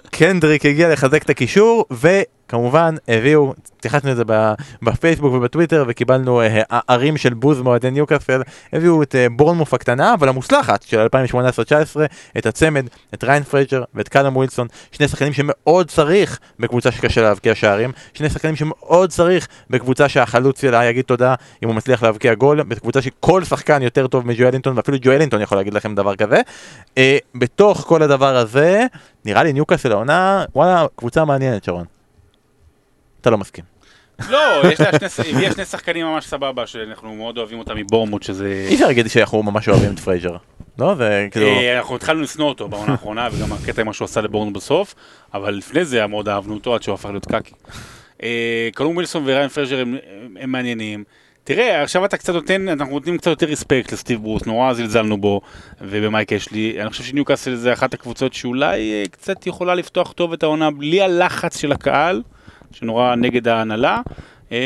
הנדריק 0.09 0.65
הגיע 0.65 0.93
לחזק 0.93 1.23
את 1.23 1.29
הקישור, 1.29 1.85
וכמובן 2.47 2.95
הביאו, 3.07 3.53
התייחסנו 3.77 4.11
לזה 4.11 4.23
בפייסבוק 4.81 5.33
ובטוויטר, 5.33 5.85
וקיבלנו 5.87 6.41
אה, 6.41 6.61
הרים 6.87 7.17
של 7.17 7.33
בוז 7.33 7.61
מאוהדי 7.61 7.91
ניוקאסל, 7.91 8.41
הביאו 8.73 9.03
את 9.03 9.15
אה, 9.15 9.27
בורנמות' 9.31 9.73
הקטנה, 9.73 10.13
אבל 10.13 10.29
המוצלחת 10.29 10.81
של 10.81 11.07
2018-2019, 11.33 11.35
את 12.37 12.45
הצמד, 12.45 12.85
את 13.13 13.23
ריאן 13.23 13.43
פרייזר 13.43 13.83
ואת 13.93 14.07
קאלום 14.07 14.35
ווילסון, 14.35 14.67
שני 14.91 15.07
שחקנים 15.07 15.33
שמאוד 15.33 15.87
צריך 15.87 16.39
בקבוצה 16.59 16.91
שקשה 16.91 17.21
להבקיע 17.21 17.55
שערים, 17.55 17.91
שני 18.13 18.29
שחקנים 18.29 18.55
שמאוד 18.55 19.09
צריך 19.09 19.47
בקבוצה 19.69 20.09
שהחלוץ 20.09 20.61
שלה 20.61 20.85
יגיד 20.85 21.05
תודה 21.05 21.35
אם 21.63 21.67
הוא 21.67 21.75
מצליח 21.75 22.03
להבקיע 22.03 22.33
גול, 22.33 22.63
בקבוצה 22.63 23.01
שכל 23.01 23.43
שחקן 23.43 23.81
יותר 23.81 24.07
טוב 24.07 24.27
מג'ואלינטון, 24.27 24.77
ואפילו 24.77 24.97
ג'ואלינטון 25.01 25.41
יכול 25.41 25.57
להגיד 25.57 25.73
לכם 25.73 25.95
דבר 25.95 26.15
כזה. 26.15 26.41
אה, 26.97 27.17
בתוך 27.35 27.77
כל 27.87 28.03
הדבר 28.03 28.37
הזה, 28.37 28.85
נראה 29.25 29.43
לי 29.43 29.53
ניוקאסל 29.53 29.91
העונה, 29.91 30.45
וואלה, 30.55 30.85
קבוצה 30.95 31.25
מעניינת 31.25 31.63
שרון. 31.63 31.96
אתה 33.27 33.31
לא 33.31 33.37
מסכים. 33.37 33.63
לא, 34.29 34.61
יש 34.71 34.79
לה 34.79 35.09
שני 35.53 35.65
שחקנים 35.65 36.05
ממש 36.05 36.25
סבבה, 36.25 36.67
שאנחנו 36.67 37.15
מאוד 37.15 37.37
אוהבים 37.37 37.59
אותם 37.59 37.75
מבורנמות', 37.75 38.23
שזה... 38.23 38.65
אי 38.69 38.73
אפשר 38.73 38.87
להגיד 38.87 39.07
שאנחנו 39.07 39.43
ממש 39.43 39.69
אוהבים 39.69 39.93
את 39.93 39.99
פרייזר. 39.99 40.37
לא, 40.79 40.95
זה 40.95 41.27
כאילו... 41.31 41.45
אה, 41.47 41.77
אנחנו 41.77 41.95
התחלנו 41.95 42.21
לשנוא 42.21 42.47
אותו 42.47 42.67
בעונה 42.67 42.91
האחרונה, 42.91 43.27
וגם 43.31 43.53
הקטע 43.53 43.81
עם 43.81 43.87
מה 43.87 43.93
שהוא 43.93 44.05
עשה 44.05 44.21
לבורנמות' 44.21 44.53
בסוף, 44.53 44.95
אבל 45.33 45.53
לפני 45.53 45.85
זה 45.85 46.07
מאוד 46.07 46.29
אהבנו 46.29 46.53
אותו 46.53 46.75
עד 46.75 46.83
שהוא 46.83 46.93
הפך 46.93 47.09
להיות 47.09 47.25
קקי. 47.25 47.53
אה, 48.23 48.69
קאלום 48.75 48.95
ווילסון 48.95 49.23
וריאן 49.25 49.49
הם, 49.71 49.97
הם 50.39 50.51
מעניינים. 50.51 51.03
תראה, 51.43 51.83
עכשיו 51.83 52.05
אתה 52.05 52.17
קצת 52.17 52.33
נותן, 52.33 52.69
אנחנו 52.69 52.93
נותנים 52.93 53.17
קצת 53.17 53.27
יותר 53.27 53.45
respect 53.45 53.91
לסטיב 53.91 54.21
ברוס, 54.21 54.45
נורא 54.45 54.73
זלזלנו 54.73 55.17
בו 55.17 55.41
ובמייק 55.81 56.33
אשלי. 56.33 56.81
אני 56.81 56.89
חושב 56.89 57.03
שניוקאסל 57.03 57.55
זה 57.55 57.73
אחת 57.73 57.93
הקבוצות 57.93 58.33
שאולי 58.33 58.91
אה, 58.91 59.03
קצת 59.11 59.47
יכולה 59.47 59.75
לפתוח 59.75 60.11
טוב 60.11 60.33
את 60.33 60.43
העונה 60.43 60.71
בלי 60.71 61.01
הלחץ 61.01 61.57
של 61.57 61.71
הקהל, 61.71 62.21
שנורא 62.71 63.15
נגד 63.15 63.47
ההנהלה. 63.47 64.01
אה, 64.51 64.57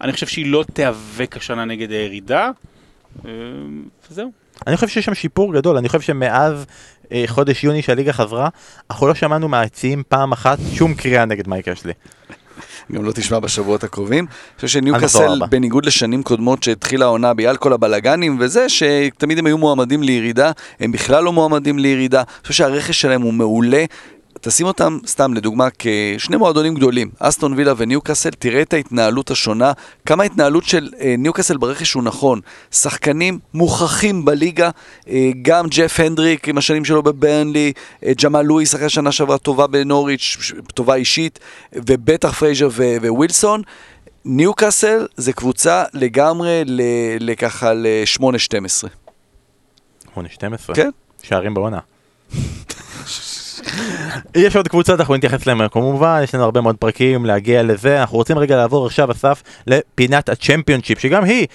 אני 0.00 0.12
חושב 0.12 0.26
שהיא 0.26 0.46
לא 0.46 0.64
תיאבק 0.72 1.36
השנה 1.36 1.64
נגד 1.64 1.90
הירידה. 1.90 2.50
אה, 3.24 3.30
וזהו. 4.10 4.32
אני 4.66 4.76
חושב 4.76 4.88
שיש 4.88 5.04
שם 5.04 5.14
שיפור 5.14 5.54
גדול, 5.54 5.76
אני 5.76 5.88
חושב 5.88 6.00
שמאז 6.00 6.66
אה, 7.12 7.24
חודש 7.26 7.64
יוני 7.64 7.82
שהליגה 7.82 8.12
חזרה, 8.12 8.48
אנחנו 8.90 9.06
לא 9.06 9.14
שמענו 9.14 9.48
מהיציעים 9.48 10.02
פעם 10.08 10.32
אחת 10.32 10.58
שום 10.74 10.94
קריאה 10.94 11.24
נגד 11.24 11.48
מייק 11.48 11.68
אשלי. 11.68 11.92
גם 12.92 13.04
לא 13.04 13.12
תשמע 13.12 13.38
בשבועות 13.38 13.84
הקרובים. 13.84 14.24
אני 14.24 14.56
חושב 14.56 14.68
שניוקאסל. 14.68 15.40
בניגוד 15.50 15.86
לשנים 15.86 16.22
קודמות 16.22 16.62
שהתחילה 16.62 17.04
העונה 17.04 17.34
בגלל 17.34 17.56
כל 17.56 17.72
הבלגנים 17.72 18.36
וזה, 18.40 18.68
שתמיד 18.68 19.38
הם 19.38 19.46
היו 19.46 19.58
מועמדים 19.58 20.02
לירידה, 20.02 20.50
הם 20.80 20.92
בכלל 20.92 21.24
לא 21.24 21.32
מועמדים 21.32 21.78
לירידה. 21.78 22.18
אני 22.18 22.42
חושב 22.42 22.54
שהרכש 22.54 23.00
שלהם 23.00 23.22
הוא 23.22 23.34
מעולה. 23.34 23.84
תשים 24.44 24.66
אותם, 24.66 24.98
סתם 25.06 25.34
לדוגמה, 25.34 25.68
כשני 25.78 26.36
מועדונים 26.36 26.74
גדולים, 26.74 27.10
אסטון 27.18 27.52
וילה 27.52 27.72
וניוקאסל, 27.76 28.30
תראה 28.30 28.62
את 28.62 28.72
ההתנהלות 28.72 29.30
השונה, 29.30 29.72
כמה 30.06 30.22
ההתנהלות 30.22 30.64
של 30.64 30.90
אה, 31.00 31.14
ניוקאסל 31.18 31.56
ברכש 31.56 31.92
הוא 31.92 32.02
נכון. 32.02 32.40
שחקנים 32.70 33.38
מוכחים 33.54 34.24
בליגה, 34.24 34.70
אה, 35.08 35.30
גם 35.42 35.66
ג'ף 35.68 36.00
הנדריק 36.00 36.48
עם 36.48 36.58
השנים 36.58 36.84
שלו 36.84 37.02
בברנלי, 37.02 37.72
אה, 38.04 38.12
ג'מאל 38.22 38.42
לואיס 38.42 38.74
אחרי 38.74 38.88
שנה 38.88 39.12
שעברה 39.12 39.38
טובה 39.38 39.66
בנוריץ', 39.66 40.52
טובה 40.74 40.94
אישית, 40.94 41.38
ובטח 41.72 42.32
פרייזר 42.38 42.68
ו- 42.72 42.96
ווילסון. 43.08 43.62
ניוקאסל 44.24 45.06
זה 45.16 45.32
קבוצה 45.32 45.84
לגמרי 45.94 46.62
לככה 47.20 47.74
ל-8-12. 47.74 48.88
8-12. 50.16 50.18
כן. 50.74 50.90
שערים 51.22 51.54
בעונה. 51.54 51.78
יש 54.34 54.56
עוד 54.56 54.68
קבוצות, 54.68 55.00
אנחנו 55.00 55.14
נתייחס 55.14 55.48
אליהן 55.48 55.68
כמובן, 55.68 56.20
יש 56.24 56.34
לנו 56.34 56.44
הרבה 56.44 56.60
מאוד 56.60 56.76
פרקים 56.76 57.26
להגיע 57.26 57.62
לזה, 57.62 58.00
אנחנו 58.00 58.18
רוצים 58.18 58.38
רגע 58.38 58.56
לעבור 58.56 58.86
עכשיו, 58.86 59.12
אסף, 59.12 59.42
לפינת 59.66 60.28
הצ'מפיונשיפ, 60.28 60.98
שגם 60.98 61.24
היא 61.24 61.46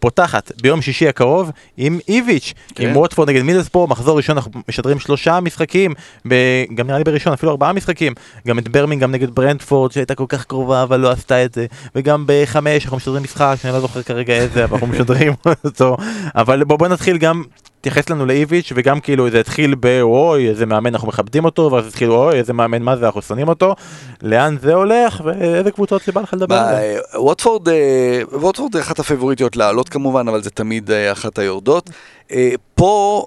פותחת 0.00 0.52
ביום 0.62 0.82
שישי 0.82 1.08
הקרוב 1.08 1.50
עם 1.76 1.98
איביץ', 2.08 2.54
כן. 2.74 2.88
עם 2.88 2.96
ווטפורד 2.96 3.30
נגד 3.30 3.42
מידלספור, 3.42 3.88
מחזור 3.88 4.16
ראשון 4.16 4.36
אנחנו 4.36 4.52
משדרים 4.68 4.98
שלושה 4.98 5.40
משחקים, 5.40 5.94
ב... 6.28 6.34
גם 6.74 6.86
נראה 6.86 6.98
לי 6.98 7.04
בראשון 7.04 7.32
אפילו 7.32 7.52
ארבעה 7.52 7.72
משחקים, 7.72 8.14
גם 8.48 8.58
את 8.58 8.68
ברמינגהם 8.68 9.12
נגד 9.12 9.30
ברנדפורד 9.30 9.92
שהייתה 9.92 10.14
כל 10.14 10.24
כך 10.28 10.44
קרובה 10.44 10.82
אבל 10.82 11.00
לא 11.00 11.10
עשתה 11.10 11.44
את 11.44 11.54
זה, 11.54 11.66
וגם 11.94 12.24
בחמש 12.26 12.84
אנחנו 12.84 12.96
משדרים 12.96 13.22
משחק 13.22 13.54
שאני 13.62 13.72
לא 13.72 13.80
זוכר 13.80 14.02
כרגע 14.02 14.34
איזה, 14.34 14.64
אבל 14.64 14.72
אנחנו 14.72 14.86
משדרים 14.86 15.32
אותו, 15.64 15.96
אבל 16.34 16.64
בוא, 16.64 16.76
בוא 16.76 16.88
נתחיל 16.88 17.18
גם, 17.18 17.42
תתייחס 17.80 18.10
לנו 18.10 18.26
לאיביץ' 18.26 18.72
וגם 18.74 19.00
כאילו 19.00 19.30
זה 19.30 19.40
התחיל 19.40 19.74
באוי 19.74 20.48
איזה 20.48 20.66
מאמן 20.66 20.94
אנחנו 20.94 21.08
מכבדים 21.08 21.44
אותו, 21.44 21.70
ואז 21.72 21.86
התחילו 21.86 22.14
אוי 22.14 22.38
איזה 22.38 22.52
מאמן 22.52 22.82
מה 22.82 22.96
זה 22.96 23.06
אנחנו 23.06 23.22
שונאים 23.22 23.48
אותו, 23.48 23.74
לאן 24.22 24.56
זה 24.62 24.74
הולך 24.74 25.20
ואיזה 25.24 25.70
קבוצות 25.70 26.02
שבא 26.02 26.20
לך 26.20 26.34
לדבר 26.34 26.54
מה, 26.54 26.68
על 26.68 26.76
זה. 26.76 27.00
אה, 27.14 27.20
ווטפורד, 27.20 27.68
אה, 27.68 28.20
ווטפורד 28.32 28.76
אחת 28.76 28.98
הפייבוריטיות 28.98 29.56
לעלות 29.56 29.88
כמובן, 29.88 30.28
אבל 30.28 30.42
זה 30.42 30.50
תמיד 30.50 30.90
אה, 30.90 31.12
אחת 31.12 31.38
היורדות. 31.38 31.90
אה, 32.32 32.50
פה 32.74 33.24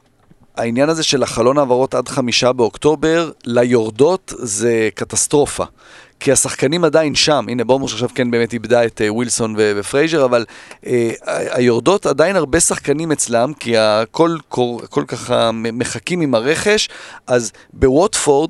העניין 0.58 0.90
הזה 0.90 1.04
של 1.04 1.24
החלון 1.24 1.58
העברות 1.58 1.96
עד 1.96 2.08
חמישה 2.08 2.54
באוקטובר, 2.54 3.32
ליורדות 3.46 4.34
זה 4.38 4.90
קטסטרופה. 4.96 5.64
כי 6.24 6.32
השחקנים 6.32 6.84
עדיין 6.84 7.16
שם, 7.16 7.46
הנה 7.50 7.64
בורנמות' 7.64 7.94
עכשיו 7.94 8.10
כן 8.16 8.32
באמת 8.32 8.54
איבדה 8.54 8.86
את 8.86 9.02
אה, 9.02 9.14
ווילסון 9.14 9.56
ופרייזר, 9.58 10.26
אבל 10.26 10.46
אה, 10.86 11.12
היורדות 11.52 12.06
עדיין 12.06 12.36
הרבה 12.36 12.60
שחקנים 12.60 13.12
אצלם, 13.12 13.54
כי 13.60 13.78
הכל 13.78 14.38
קור- 14.50 14.82
הכל 14.84 15.04
ככה 15.08 15.52
מחכים 15.54 16.22
עם 16.22 16.36
הרכש, 16.36 16.90
אז 17.28 17.52
בווטפורד 17.74 18.50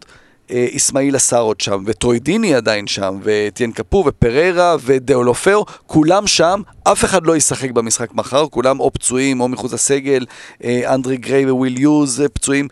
אה, 0.52 0.68
איסמעילה 0.78 1.16
סאר 1.16 1.42
עוד 1.42 1.62
שם, 1.62 1.84
וטרוי 1.86 2.25
דיני 2.25 2.56
עדיין 2.56 2.88
שם, 2.88 3.20
ואטיאן 3.24 3.72
קפואה, 3.72 4.04
ופריירה, 4.08 4.76
ודאולופאו, 4.84 5.66
כולם 5.88 6.28
שם, 6.28 6.62
אף 6.84 7.06
אחד 7.06 7.26
לא 7.28 7.36
ישחק 7.36 7.72
במשחק 7.72 8.14
מחר, 8.14 8.48
כולם 8.48 8.80
או 8.80 8.92
פצועים 8.94 9.42
או 9.42 9.48
מחוץ 9.48 9.74
לסגל, 9.74 10.26
אה, 10.64 10.94
אנדרי 10.96 11.18
גריי 11.18 11.52
וויל 11.52 11.80
יוז 11.80 12.24
פצועים, 12.34 12.68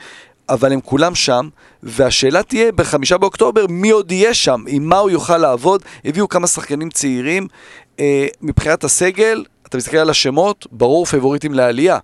אבל 0.49 0.73
הם 0.73 0.81
כולם 0.81 1.15
שם, 1.15 1.49
והשאלה 1.83 2.43
תהיה 2.43 2.71
בחמישה 2.71 3.17
באוקטובר, 3.17 3.65
מי 3.69 3.89
עוד 3.89 4.11
יהיה 4.11 4.33
שם, 4.33 4.63
עם 4.67 4.85
מה 4.89 4.97
הוא 4.97 5.09
יוכל 5.09 5.37
לעבוד, 5.37 5.83
הביאו 6.05 6.29
כמה 6.29 6.47
שחקנים 6.47 6.89
צעירים, 6.89 7.47
אה, 7.99 8.27
מבחינת 8.41 8.83
הסגל, 8.83 9.43
אתה 9.67 9.77
מסתכל 9.77 9.97
על 9.97 10.09
השמות, 10.09 10.67
ברור 10.71 11.05
פייבוריטים 11.05 11.53
לעלייה. 11.53 11.97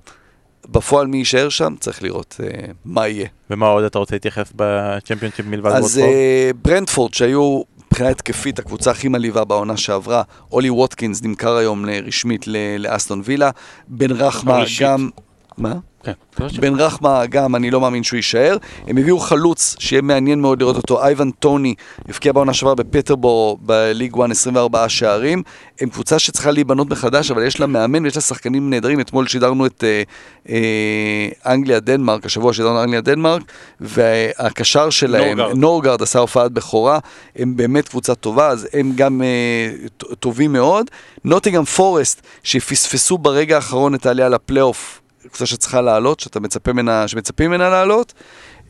בפועל 0.69 1.07
מי 1.07 1.17
יישאר 1.17 1.49
שם, 1.49 1.75
צריך 1.79 2.03
לראות 2.03 2.35
אה, 2.43 2.49
מה 2.85 3.07
יהיה. 3.07 3.27
ומה 3.49 3.67
עוד 3.67 3.83
אתה 3.83 3.99
רוצה 3.99 4.15
להתייחס 4.15 4.51
בצ'מפיונשיפ 4.55 5.45
מלבד 5.45 5.71
אז 5.71 5.83
ווטפורד? 5.83 6.13
אה, 6.13 6.51
ברנטפורד, 6.61 7.13
שהיו 7.13 7.61
מבחינה 7.87 8.09
התקפית 8.09 8.59
הקבוצה 8.59 8.91
הכי 8.91 9.07
מלהיבה 9.07 9.43
בעונה 9.43 9.77
שעברה, 9.77 10.23
אולי 10.51 10.69
ווטקינס 10.69 11.23
נמכר 11.23 11.55
היום 11.55 11.85
ל- 11.85 11.89
רשמית 11.89 12.47
ל- 12.47 12.77
לאסטון 12.77 13.21
וילה, 13.25 13.49
בן 13.87 14.11
רחמה. 14.11 14.63
גם... 14.79 15.09
מה? 15.57 15.73
כן. 16.07 16.47
בן 16.59 16.75
רחמה 16.75 17.25
גם, 17.25 17.55
אני 17.55 17.71
לא 17.71 17.81
מאמין 17.81 18.03
שהוא 18.03 18.17
יישאר. 18.17 18.57
הם 18.87 18.97
הביאו 18.97 19.19
חלוץ, 19.19 19.75
שיהיה 19.79 20.01
מעניין 20.01 20.41
מאוד 20.41 20.61
לראות 20.61 20.75
אותו, 20.75 21.03
אייבן 21.03 21.31
טוני, 21.31 21.75
הבקיע 22.09 22.31
בעונה 22.31 22.53
שעברה 22.53 22.75
בפטרבורו, 22.75 23.57
בליג 23.61 24.13
1 24.19 24.31
24 24.31 24.89
שערים. 24.89 25.43
הם 25.81 25.89
קבוצה 25.89 26.19
שצריכה 26.19 26.51
להיבנות 26.51 26.89
מחדש, 26.89 27.31
אבל 27.31 27.43
יש 27.43 27.59
לה 27.59 27.67
מאמן 27.67 28.03
ויש 28.03 28.15
לה 28.15 28.21
שחקנים 28.21 28.69
נהדרים. 28.69 28.99
אתמול 28.99 29.27
שידרנו 29.27 29.65
את 29.65 29.83
אה, 29.83 30.03
אה, 30.49 31.53
אנגליה-דנמרק, 31.53 32.25
השבוע 32.25 32.53
שידרנו 32.53 32.83
אנגליה-דנמרק, 32.83 33.41
והקשר 33.81 34.89
שלהם, 34.89 35.37
נורגרד. 35.37 35.57
נורגרד 35.57 36.01
עשה 36.01 36.19
הופעת 36.19 36.51
בכורה, 36.51 36.99
הם 37.35 37.55
באמת 37.55 37.87
קבוצה 37.87 38.15
טובה, 38.15 38.47
אז 38.47 38.67
הם 38.73 38.91
גם 38.95 39.21
אה, 39.21 39.87
טובים 40.19 40.53
מאוד. 40.53 40.89
נוטיגאם 41.25 41.65
פורסט, 41.65 42.21
שפספסו 42.43 43.17
ברגע 43.17 43.55
האחרון 43.55 43.95
את 43.95 44.05
העלייה 44.05 44.29
לפלייאוף, 44.29 45.01
קבוצה 45.27 45.45
שצריכה 45.45 45.81
לעלות, 45.81 46.19
שאתה 46.19 46.39
מצפה 46.39 46.73
ממנה, 46.73 47.07
שמצפים 47.07 47.49
ממנה 47.51 47.69
לעלות. 47.69 48.13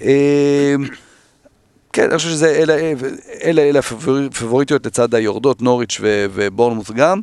אה, 0.01 0.75
כן, 1.93 2.03
אני 2.09 2.17
חושב 2.17 2.29
שזה, 2.29 2.55
אלה, 2.55 2.93
אלה, 3.43 3.61
אלה 3.61 3.79
הפבוריטיות 3.79 4.85
לצד 4.85 5.15
היורדות, 5.15 5.61
נוריץ' 5.61 5.97
ו- 6.01 6.25
ובורנמוט 6.33 6.91
גם. 6.91 7.21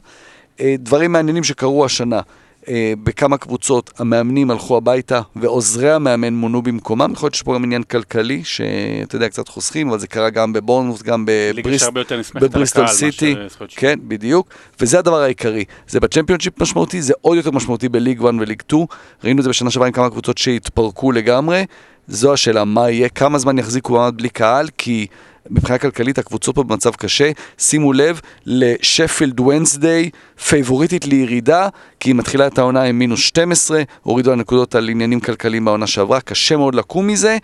אה, 0.60 0.74
דברים 0.78 1.12
מעניינים 1.12 1.44
שקרו 1.44 1.84
השנה. 1.84 2.20
אה, 2.68 2.92
בכמה 3.02 3.36
קבוצות 3.36 3.90
המאמנים 3.98 4.50
הלכו 4.50 4.76
הביתה 4.76 5.20
ועוזרי 5.36 5.90
המאמן 5.90 6.34
מונו 6.34 6.62
במקומם. 6.62 7.12
יכול 7.12 7.26
להיות 7.26 7.34
שיש 7.34 7.42
פה 7.42 7.54
גם 7.54 7.64
עניין 7.64 7.82
כלכלי, 7.82 8.44
שאתה 8.44 9.16
יודע, 9.16 9.28
קצת 9.28 9.48
חוסכים, 9.48 9.88
אבל 9.88 9.98
זה 9.98 10.06
קרה 10.06 10.30
גם 10.30 10.52
בבורנמוט, 10.52 11.02
גם 11.02 11.26
ליגה 11.28 11.62
בבריסט... 11.62 11.84
שהרבה 11.84 12.00
יותר 12.00 12.18
נסמכת 12.18 12.42
על 12.42 12.48
בבריסטול 12.48 12.84
הקהל 12.84 12.96
סיטי. 12.96 13.34
כן, 13.68 13.98
בדיוק, 14.02 14.48
וזה 14.80 14.98
הדבר 14.98 15.20
העיקרי. 15.20 15.64
זה 15.88 16.00
בצ'מפיונשיפ 16.00 16.60
משמעותי, 16.60 17.02
זה 17.02 17.12
עוד 17.20 17.36
יותר 17.36 17.50
משמעותי 17.50 17.88
בליג 17.88 18.24
1 18.24 18.34
וליג 18.40 18.62
2. 18.62 18.86
ראינו 19.24 19.38
את 19.38 19.44
זה 19.44 19.48
בשנה 19.50 19.70
שעברה 19.70 19.86
עם 19.86 19.92
כמה 19.92 20.10
קבוצות 20.10 20.38
שהתפרקו 20.38 21.12
לגמרי. 21.12 21.64
זו 22.08 22.32
השאלה, 22.32 22.64
מה 22.64 22.90
יהיה, 22.90 23.08
כמה 23.08 23.38
זמן 23.38 23.58
יחזיקו 23.58 23.92
מעמד 23.92 24.16
בלי 24.16 24.28
קהל, 24.28 24.68
כי 24.78 25.06
מבחינה 25.50 25.78
כלכלית 25.78 26.18
הקבוצות 26.18 26.54
פה 26.54 26.62
במצב 26.62 26.90
קשה. 26.94 27.30
שימו 27.58 27.92
לב 27.92 28.20
לשפילד 28.46 29.40
ונסדיי, 29.40 30.10
פייבוריטית 30.48 31.06
לירידה, 31.06 31.68
כי 32.00 32.10
היא 32.10 32.14
מתחילה 32.14 32.46
את 32.46 32.58
העונה 32.58 32.82
עם 32.82 32.98
מינוס 32.98 33.20
12, 33.20 33.82
הורידו 34.02 34.32
הנקודות 34.32 34.74
על 34.74 34.88
עניינים 34.88 35.20
כלכליים 35.20 35.64
בעונה 35.64 35.86
שעברה, 35.86 36.20
קשה 36.20 36.56
מאוד 36.56 36.74
לקום 36.74 37.06
מזה. 37.06 37.32
אה, 37.32 37.38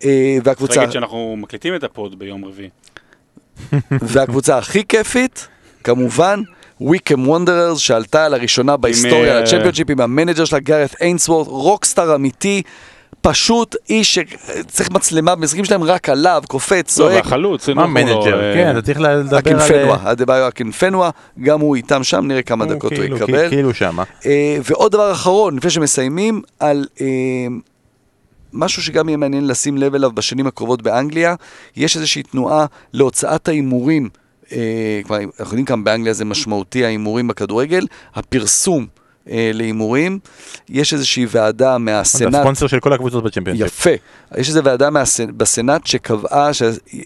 צריך 0.00 0.46
והקבוצה... 0.46 0.80
להגיד 0.80 0.92
שאנחנו 0.92 1.34
מקליטים 1.38 1.74
את 1.74 1.84
הפוד 1.84 2.18
ביום 2.18 2.44
רביעי. 2.44 2.68
והקבוצה 4.12 4.58
הכי 4.58 4.84
כיפית, 4.88 5.48
כמובן, 5.84 6.42
ויקם 6.80 7.28
וונדררס, 7.28 7.78
שעלתה 7.78 8.28
לראשונה 8.28 8.76
בהיסטוריה 8.76 9.34
אה, 9.34 9.40
לצ'מפיונשיפ 9.40 9.90
עם 9.90 10.00
המנג'ר 10.00 10.44
שלה, 10.44 10.58
גארת' 10.58 10.94
איינסוורת', 11.00 11.46
rockstar 11.46 12.14
אמיתי, 12.14 12.62
פשוט 13.30 13.76
איש 13.88 14.14
שצריך 14.14 14.90
מצלמה 14.90 15.34
במשחקים 15.34 15.64
שלהם 15.64 15.82
רק 15.82 16.08
עליו, 16.08 16.42
קופץ, 16.48 16.98
לא, 16.98 17.04
צועק. 17.04 17.24
והחלוץ, 17.24 17.68
מה 17.68 17.82
אנחנו 17.82 17.94
לא, 17.94 18.04
מנג'ר? 18.04 18.40
אה, 18.40 18.54
כן, 18.54 18.70
אתה 18.70 18.82
צריך 18.82 19.00
לדבר 19.00 19.36
על... 19.36 19.38
אקינפנווה, 19.38 20.12
אדבאיו 20.12 20.48
אקינפנווה, 20.48 21.10
גם 21.42 21.60
הוא 21.60 21.76
איתם 21.76 22.04
שם, 22.04 22.26
נראה 22.26 22.42
כמה 22.42 22.64
הוא 22.64 22.74
דקות 22.74 22.92
הוא 22.92 23.00
כאילו- 23.00 23.16
יקבל. 23.16 23.48
כאילו 23.48 23.74
שמה. 23.74 24.04
אה, 24.26 24.58
ועוד 24.64 24.92
דבר 24.92 25.12
אחרון, 25.12 25.56
לפני 25.56 25.70
שמסיימים, 25.70 26.42
על 26.60 26.86
אה, 27.00 27.06
משהו 28.52 28.82
שגם 28.82 29.08
יהיה 29.08 29.16
מעניין 29.16 29.46
לשים 29.46 29.78
לב 29.78 29.94
אליו 29.94 30.12
בשנים 30.12 30.46
הקרובות 30.46 30.82
באנגליה, 30.82 31.34
יש 31.76 31.96
איזושהי 31.96 32.22
תנועה 32.22 32.66
להוצאת 32.92 33.48
ההימורים, 33.48 34.08
אה, 34.52 35.00
אנחנו 35.08 35.44
יודעים 35.44 35.64
כמה 35.64 35.82
באנגליה 35.82 36.12
זה 36.12 36.24
משמעותי, 36.24 36.84
ההימורים 36.84 37.28
בכדורגל, 37.28 37.86
הפרסום. 38.14 38.86
אה, 39.30 39.50
להימורים, 39.54 40.18
יש 40.68 40.94
איזושהי 40.94 41.26
ועדה 41.28 41.72
זה 41.72 41.78
מהסנאט, 41.78 42.34
הספונסר 42.34 42.66
של 42.66 42.80
כל 42.80 42.92
הקבוצות 42.92 43.24
בצ'מפיונשיפ. 43.24 43.66
יפה. 43.66 43.90
יש 44.36 44.48
איזו 44.48 44.64
ועדה 44.64 44.90
מהס... 44.90 45.20
בסנאט 45.20 45.86
שקבעה, 45.86 46.54
ש... 46.54 46.62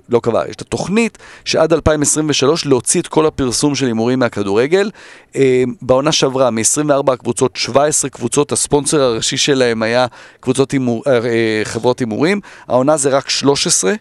לא 0.08 0.20
קבעה, 0.22 0.48
יש 0.48 0.56
את 0.56 0.60
התוכנית 0.60 1.18
שעד 1.44 1.72
2023 1.72 2.66
להוציא 2.66 3.00
את 3.00 3.08
כל 3.08 3.26
הפרסום 3.26 3.74
של 3.74 3.86
הימורים 3.86 4.18
מהכדורגל. 4.18 4.90
אה, 5.36 5.62
בעונה 5.82 6.12
שעברה, 6.12 6.50
מ-24 6.50 7.12
הקבוצות, 7.12 7.56
17 7.56 8.10
קבוצות, 8.10 8.52
הספונסר 8.52 9.02
הראשי 9.02 9.36
שלהם 9.36 9.82
היה 9.82 10.06
קבוצות 10.40 10.70
הימור... 10.70 11.02
אה, 11.06 11.20
חברות 11.64 11.98
הימורים. 11.98 12.40
העונה 12.68 12.96
זה 12.96 13.08
רק 13.10 13.28
13. 13.28 13.92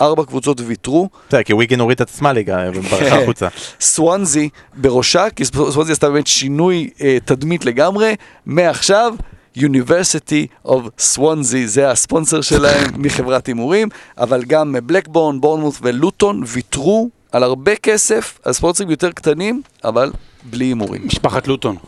ארבע 0.00 0.24
קבוצות 0.24 0.60
ויתרו, 0.66 1.08
בסדר, 1.28 1.42
כי 1.42 1.52
וויגן 1.52 1.80
הוריד 1.80 1.94
את 1.94 2.00
עצמה 2.00 2.32
ליגה 2.32 2.70
וברחה 2.74 3.22
החוצה. 3.22 3.48
סוואנזי 3.80 4.48
בראשה, 4.74 5.30
כי 5.30 5.44
סוואנזי 5.44 5.92
עשתה 5.92 6.10
באמת 6.10 6.26
שינוי 6.26 6.90
אה, 7.00 7.18
תדמית 7.24 7.64
לגמרי, 7.64 8.14
מעכשיו 8.46 9.14
University 9.56 10.66
of 10.66 10.80
Swansea, 11.14 11.64
זה 11.64 11.90
הספונסר 11.90 12.40
שלהם 12.40 12.90
מחברת 13.02 13.46
הימורים, 13.46 13.88
אבל 14.18 14.42
גם 14.44 14.76
בלקבורן, 14.84 15.40
בורנמוט 15.40 15.74
ולוטון 15.82 16.42
ויתרו 16.46 17.10
על 17.32 17.42
הרבה 17.42 17.76
כסף, 17.76 18.38
על 18.44 18.52
ספונסרים 18.52 18.90
יותר 18.90 19.12
קטנים, 19.12 19.62
אבל 19.84 20.12
בלי 20.42 20.64
הימורים. 20.64 21.06
משפחת 21.06 21.48
לוטון. 21.48 21.76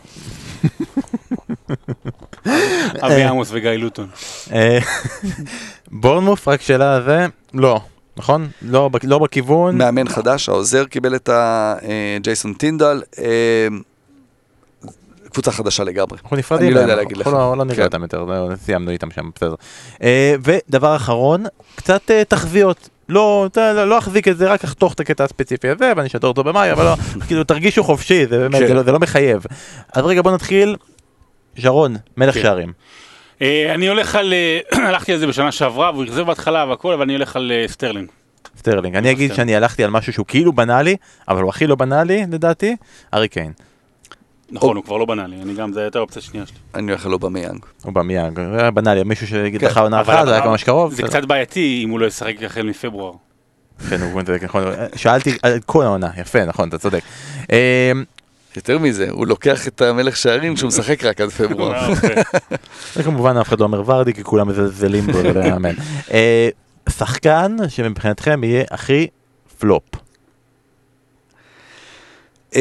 אבי 3.02 3.22
עמוס 3.22 3.48
וגיא 3.52 3.70
לוטון. 3.70 4.09
אה, 4.52 4.78
בורנמוף, 6.00 6.48
רק 6.48 6.61
שאלה 6.61 7.00
זה, 7.02 7.26
לא, 7.54 7.80
נכון? 8.18 8.48
לא 8.62 8.90
לא 9.02 9.18
בכיוון. 9.18 9.78
מאמן 9.78 10.08
חדש, 10.08 10.48
העוזר 10.48 10.84
קיבל 10.84 11.16
את. 11.16 11.28
אה, 11.28 11.74
ג'ייסון 12.22 12.52
טינדל, 12.54 13.02
אה, 13.18 13.68
קבוצה 15.32 15.50
חדשה 15.52 15.84
לגמרי. 15.84 16.18
אנחנו 16.22 16.36
נפרדים 16.36 16.66
אני 16.66 16.74
לא 16.74 16.80
יודע 16.80 16.96
להגיד 16.96 17.16
אנחנו 17.16 17.32
לך. 17.32 17.38
לא 17.38 17.56
לא 17.56 17.64
נראה 17.64 17.76
כן. 17.76 17.82
אותם 17.84 18.02
יותר, 18.02 18.24
לא, 18.24 18.48
סיימנו 18.64 18.90
איתם 18.90 19.10
שם, 19.10 19.30
בסדר. 19.36 19.54
אה, 20.02 20.34
ודבר 20.44 20.96
אחרון, 20.96 21.44
קצת 21.76 22.00
תחזיות. 22.28 22.88
לא, 23.08 23.48
לא 23.56 23.88
לא 23.88 23.98
אחזיק 23.98 24.28
את 24.28 24.38
זה, 24.38 24.48
רק 24.50 24.64
אחתוך 24.64 24.92
את 24.92 25.00
הקטע 25.00 25.24
הספציפי 25.24 25.68
הזה, 25.68 25.92
ואני 25.96 26.08
אשדר 26.08 26.28
אותו 26.28 26.44
במאי, 26.44 26.72
אבל 26.72 26.84
לא, 26.84 26.94
כאילו, 27.26 27.44
תרגישו 27.44 27.84
חופשי, 27.84 28.26
זה 28.26 28.38
באמת, 28.38 28.60
כן. 28.60 28.66
זה 28.66 28.74
לא- 28.74 28.82
לא 28.92 28.98
מחייב. 28.98 29.42
אז 29.92 30.04
רגע, 30.04 30.22
בוא 30.22 30.32
נתחיל. 30.32 30.76
שרון, 31.56 31.96
מלך 32.16 32.34
כן. 32.34 32.42
שערים. 32.42 32.72
אה, 33.43 33.74
אני 33.74 33.89
הולך 33.89 34.14
על, 34.14 34.32
אה, 34.32 34.61
הלכתי 34.89 35.12
על 35.12 35.18
זה 35.18 35.26
בשנה 35.26 35.53
שעברה, 35.53 35.91
והוא 35.93 36.05
אכזב 36.05 36.22
בהתחלה 36.22 36.64
והכל, 36.68 36.93
אבל 36.93 37.03
אני 37.03 37.12
הולך 37.14 37.36
על 37.36 37.53
אה, 37.55 37.68
סטרלינג. 37.68 38.09
סטרלינג. 38.59 38.97
אני 38.97 39.11
אגיד. 39.11 39.34
שאני 39.34 39.57
הלכתי 39.57 39.84
על 39.84 39.91
משהו 39.91 40.12
שהוא 40.12 40.26
כאילו 40.26 40.53
בנאלי, 40.53 40.97
אבל 41.28 41.43
הוא 41.43 41.51
הכי 41.51 41.66
לא 41.66 41.74
בנאלי, 41.74 42.24
לדעתי, 42.32 42.76
הארי 43.14 43.28
קיין. 43.28 43.53
נכון, 44.51 44.76
הוא 44.76 44.84
כבר 44.84 44.97
לא 44.97 45.05
בנאלי, 45.05 45.36
אני 45.43 45.55
גם, 45.55 45.72
זה 45.72 45.82
הייתה 45.82 45.99
האופציה 45.99 46.20
השנייה 46.22 46.47
שלי. 46.47 46.57
אני 46.74 46.91
הולך 46.93 47.07
אובמיאנג. 47.07 47.59
אובמיאנג, 47.84 48.40
זה 48.55 48.61
היה 48.61 48.70
בנאלי, 48.70 49.03
מישהו 49.05 49.26
שיגיד 49.26 49.61
כן, 49.61 49.66
לך 49.66 49.78
עונה 49.78 50.01
אחת, 50.01 50.26
זה 50.26 50.34
היה 50.34 50.45
ממש 50.47 50.64
קרוב. 50.64 50.95
זה 50.95 51.03
בסדר. 51.03 51.18
קצת 51.18 51.28
בעייתי 51.28 51.80
אם 51.84 51.91
הוא 51.91 52.01
לא 52.01 52.07
ישחק 52.07 52.43
החל 52.43 52.62
מפברואר. 52.62 53.12
כן, 53.91 54.01
הוא- 54.03 54.22
נכון, 54.43 54.62
שאלתי 54.97 55.36
על 55.43 55.59
כל 55.66 55.84
העונה, 55.84 56.09
יפה, 56.20 56.45
נכון, 56.45 56.68
אתה 56.68 56.78
צודק. 56.78 57.01
יותר 58.59 58.78
מזה, 58.78 59.06
הוא 59.11 59.26
לוקח 59.26 59.68
את 59.68 59.80
המלך 59.80 60.16
שערים 60.16 60.54
כשהוא 60.54 60.68
משחק 60.68 61.04
רק 61.04 61.20
עד 61.20 61.30
פברואר. 61.30 61.74
אה, 61.78 61.88
אוקיי. 61.88 62.22
וכמובן 62.96 63.36
אף 63.36 63.48
אחד 63.48 63.61
לא 63.61 63.64
אומר 63.64 63.82
ורדי, 63.86 64.14
כי 64.14 64.24
כולם 64.24 64.48
מזלזלים 64.48 65.06
בו, 65.06 65.12
זה 65.12 65.32
לא 65.32 65.40
יאמן. 65.40 65.74
אה, 66.12 66.48
שחקן 66.88 67.56
שמבחינתכם 67.68 68.44
יהיה 68.44 68.64
הכי 68.70 69.06
פלופ. 69.59 69.82
אמ, 72.56 72.61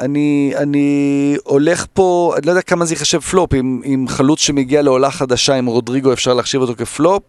אני, 0.00 0.52
אני 0.56 1.36
הולך 1.44 1.86
פה, 1.92 2.34
אני 2.36 2.46
לא 2.46 2.50
יודע 2.50 2.62
כמה 2.62 2.84
זה 2.84 2.94
ייחשב 2.94 3.20
פלופ, 3.20 3.54
אם, 3.54 3.82
אם 3.84 4.04
חלוץ 4.08 4.40
שמגיע 4.40 4.82
לעולה 4.82 5.10
חדשה, 5.10 5.58
אם 5.58 5.66
רודריגו 5.66 6.12
אפשר 6.12 6.34
להחשיב 6.34 6.60
אותו 6.60 6.74
כפלופ, 6.76 7.22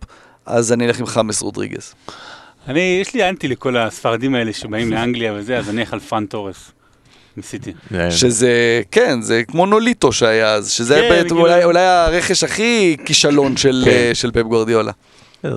אז 0.45 0.71
אני 0.71 0.85
אלך 0.85 0.99
עם 0.99 1.05
חמאס 1.05 1.41
רודריגז. 1.41 1.93
אני, 2.67 2.97
יש 3.01 3.13
לי 3.13 3.29
אנטי 3.29 3.47
לכל 3.47 3.77
הספרדים 3.77 4.35
האלה 4.35 4.53
שבאים 4.53 4.91
לאנגליה 4.93 5.33
וזה, 5.35 5.57
אז 5.57 5.69
אני 5.69 5.81
אלך 5.81 5.93
על 5.93 5.99
פראן 5.99 6.25
תורס. 6.25 6.71
ניסיתי. 7.37 7.73
זה- 7.91 8.11
שזה, 8.11 8.51
כן, 8.91 9.21
זה 9.21 9.43
כמו 9.47 9.65
נוליטו 9.65 10.11
שהיה 10.11 10.53
אז, 10.53 10.69
שזה 10.71 10.95
כן, 10.95 11.01
היה 11.01 11.09
בעצם 11.09 11.35
כאילו- 11.35 11.63
אולי, 11.63 11.81
הרכש 11.85 12.43
הכי 12.43 12.97
כישלון 13.05 13.57
של, 13.57 13.81
כן. 13.85 13.91
אה, 13.91 14.11
של 14.13 14.31
פפ 14.31 14.41
גורדיולה. 14.41 14.91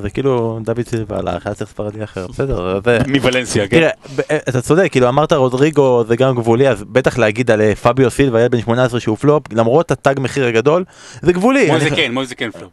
זה 0.02 0.10
כאילו 0.10 0.58
דוד 0.64 0.88
סילבה 0.88 1.18
הלך, 1.18 1.46
היה 1.46 1.54
צריך 1.54 1.70
ספרדי 1.70 2.04
אחר, 2.04 2.26
בסדר, 2.26 2.80
זה... 2.84 2.98
מוולנסיה, 3.12 3.68
כן. 3.68 3.76
תראה, 3.78 3.90
ב- 4.16 4.20
אתה 4.48 4.60
צודק, 4.60 4.88
כאילו 4.92 5.08
אמרת 5.08 5.32
רודריגו 5.32 6.04
זה 6.08 6.16
גם 6.16 6.36
גבולי, 6.36 6.68
אז 6.68 6.84
בטח 6.84 7.18
להגיד 7.18 7.50
על 7.50 7.60
אה, 7.60 7.74
פביו 7.74 8.10
סילבה, 8.10 8.40
ילד 8.40 8.50
בן 8.50 8.60
18 8.60 9.00
שהוא 9.00 9.16
פלופ, 9.16 9.42
למרות 9.52 9.90
התג 9.90 10.14
מחיר 10.18 10.46
הגדול, 10.46 10.84
זה 11.22 11.32
גבולי. 11.32 11.66
מויזה 11.70 11.90
כן, 11.90 12.12
מויזה 12.12 12.34
כן 12.34 12.50
פלופ. 12.50 12.72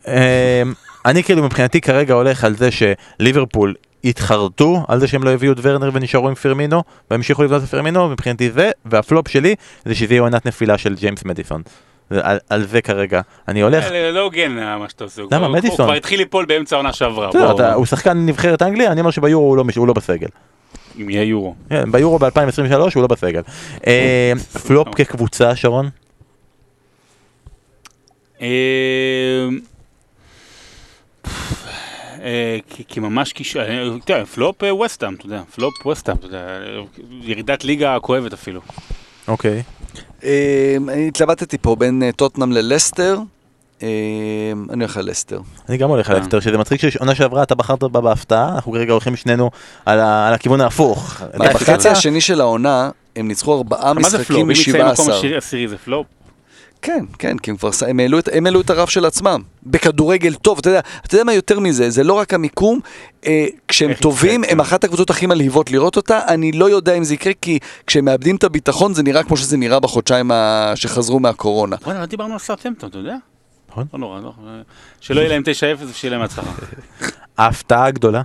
אני 1.05 1.23
כאילו 1.23 1.43
מבחינתי 1.43 1.81
כרגע 1.81 2.13
הולך 2.13 2.43
על 2.43 2.55
זה 2.55 2.69
שליברפול 2.71 3.73
התחרטו 4.05 4.85
על 4.87 4.99
זה 4.99 5.07
שהם 5.07 5.23
לא 5.23 5.29
הביאו 5.29 5.53
את 5.53 5.57
ורנר 5.61 5.89
ונשארו 5.93 6.27
עם 6.27 6.35
פרמינו 6.35 6.83
והמשיכו 7.11 7.43
לבנות 7.43 7.63
את 7.63 7.67
פרמינו 7.67 8.09
מבחינתי 8.09 8.51
זה 8.51 8.71
והפלופ 8.85 9.27
שלי 9.27 9.55
זה 9.85 9.95
שזה 9.95 10.13
יהיה 10.13 10.21
עונת 10.21 10.45
נפילה 10.45 10.77
של 10.77 10.95
ג'יימס 10.95 11.25
מדיסון. 11.25 11.61
על, 12.09 12.37
על 12.49 12.65
זה 12.65 12.81
כרגע 12.81 13.21
אני 13.47 13.61
הולך. 13.61 13.83
אה, 13.91 14.11
לא 14.11 14.19
הוגן 14.19 14.57
אה, 14.57 14.77
מה 14.77 14.89
שאתה 14.89 15.03
עושה. 15.03 15.21
למה? 15.31 15.47
מדיסון. 15.47 15.77
הוא 15.79 15.85
כבר 15.85 15.93
התחיל 15.93 16.19
ליפול 16.19 16.45
באמצע 16.45 16.75
העונה 16.75 16.93
שעברה. 16.93 17.29
הוא 17.73 17.85
שחקן 17.85 18.25
נבחרת 18.25 18.61
אנגליה 18.61 18.91
אני 18.91 18.99
אומר 18.99 19.11
שביורו 19.11 19.45
הוא 19.45 19.57
לא, 19.57 19.63
לא 19.87 19.93
בסגל. 19.93 20.27
אם 21.01 21.09
יהיה 21.09 21.23
יורו. 21.23 21.55
כן, 21.69 21.91
ביורו 21.91 22.19
ב-2023 22.19 22.75
הוא 22.95 23.01
לא 23.01 23.07
בסגל. 23.07 23.41
אמ, 23.87 23.91
פלופ 24.67 24.87
כקבוצה 24.95 25.55
שרון? 25.55 25.89
אה, 32.25 32.29
אה, 32.29 32.83
כי- 32.87 32.99
ממש 32.99 33.31
אתה 33.31 33.71
יודע, 34.13 34.25
פלופ 34.25 34.63
אה, 34.63 34.75
ווסטהאם, 34.75 35.13
אתה 35.13 35.25
יודע, 35.25 35.41
פלופ 35.55 35.85
ווסטהאם, 35.85 36.17
אתה 36.17 36.25
יודע, 36.25 36.47
ירידת 37.21 37.63
ליגה 37.63 37.97
כואבת 38.01 38.33
אפילו. 38.33 38.61
אוקיי. 39.27 39.63
אני 40.89 41.07
התלבטתי 41.07 41.57
פה 41.57 41.75
בין 41.75 42.03
אה, 42.03 42.11
טוטנאם 42.11 42.51
ללסטר, 42.51 43.19
אני 43.81 43.89
הולך 44.83 44.97
על 44.97 45.09
לסטר. 45.09 45.39
אני 45.69 45.77
גם 45.77 45.89
הולך 45.89 46.09
על 46.09 46.15
אה. 46.15 46.21
לסטר 46.21 46.39
שזה 46.39 46.57
מצחיק 46.57 46.89
שעונה 46.89 47.15
שעברה 47.15 47.43
אתה 47.43 47.55
בחרת 47.55 47.83
בה 47.83 48.01
בהפתעה 48.01 48.55
אנחנו 48.55 48.71
כרגע 48.71 48.91
הולכים 48.91 49.15
שנינו 49.15 49.51
על 49.85 49.99
הכיוון 50.33 50.61
ההפוך. 50.61 51.21
בחצי 51.37 51.89
השני 51.89 52.21
של 52.21 52.41
העונה, 52.41 52.89
הם 53.15 53.27
ניצחו 53.27 53.57
ארבעה 53.57 53.93
מה 53.93 54.09
זה 54.09 54.17
פלופ? 54.17 54.21
משחקים 54.21 54.45
אם 54.45 54.51
יצא 54.51 54.91
מקום 54.93 55.07
מ-17. 55.09 55.37
עשירי 55.37 55.67
זה 55.67 55.77
פלופ? 55.77 56.05
כן, 56.85 57.05
כן, 57.19 57.37
כי 57.37 57.51
הם 57.51 57.57
כבר, 57.57 57.69
הם 57.87 57.99
העלו 57.99 58.19
את, 58.19 58.29
הם 58.33 58.45
העלו 58.45 58.61
את 58.61 58.69
הרף 58.69 58.89
של 58.89 59.05
עצמם. 59.05 59.41
בכדורגל 59.63 60.33
טוב, 60.33 60.59
אתה 60.59 60.69
יודע, 60.69 60.79
אתה 61.05 61.15
יודע 61.15 61.23
מה 61.23 61.33
יותר 61.33 61.59
מזה, 61.59 61.89
זה 61.89 62.03
לא 62.03 62.13
רק 62.13 62.33
המיקום, 62.33 62.79
אה, 63.25 63.45
כשהם 63.67 63.93
טובים, 63.93 64.43
הם 64.43 64.49
כן. 64.49 64.59
אחת 64.59 64.83
הקבוצות 64.83 65.09
הכי 65.09 65.25
מלהיבות 65.25 65.71
לראות 65.71 65.95
אותה, 65.95 66.19
אני 66.27 66.51
לא 66.51 66.69
יודע 66.69 66.93
אם 66.93 67.03
זה 67.03 67.13
יקרה, 67.13 67.33
כי 67.41 67.59
כשהם 67.87 68.05
מאבדים 68.05 68.35
את 68.35 68.43
הביטחון 68.43 68.93
זה 68.93 69.03
נראה 69.03 69.23
כמו 69.23 69.37
שזה 69.37 69.57
נראה 69.57 69.79
בחודשיים 69.79 70.31
ה... 70.31 70.71
שחזרו 70.75 71.19
מהקורונה. 71.19 71.75
וואלה, 71.83 71.99
לא 71.99 72.05
דיברנו 72.05 72.33
על 72.33 72.39
סארטמפטון, 72.39 72.89
אתה 72.89 72.97
יודע? 72.97 73.15
נכון. 73.69 73.85
לא 73.93 73.99
נורא, 73.99 74.21
לא. 74.21 74.33
אה, 74.47 74.61
שלא 75.01 75.19
יהיה 75.19 75.29
להם 75.29 75.43
9-0 75.79 75.83
ושיהיה 75.89 76.11
להם 76.11 76.21
הצלחה. 76.21 76.51
ההפתעה 77.37 77.85
הגדולה, 77.85 78.21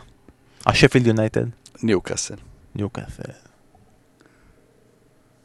השפילד 0.66 1.06
יונייטד, 1.06 1.44
ניו 1.82 2.00
קאסל. 2.00 2.34
ניוקאסל. 2.74 3.22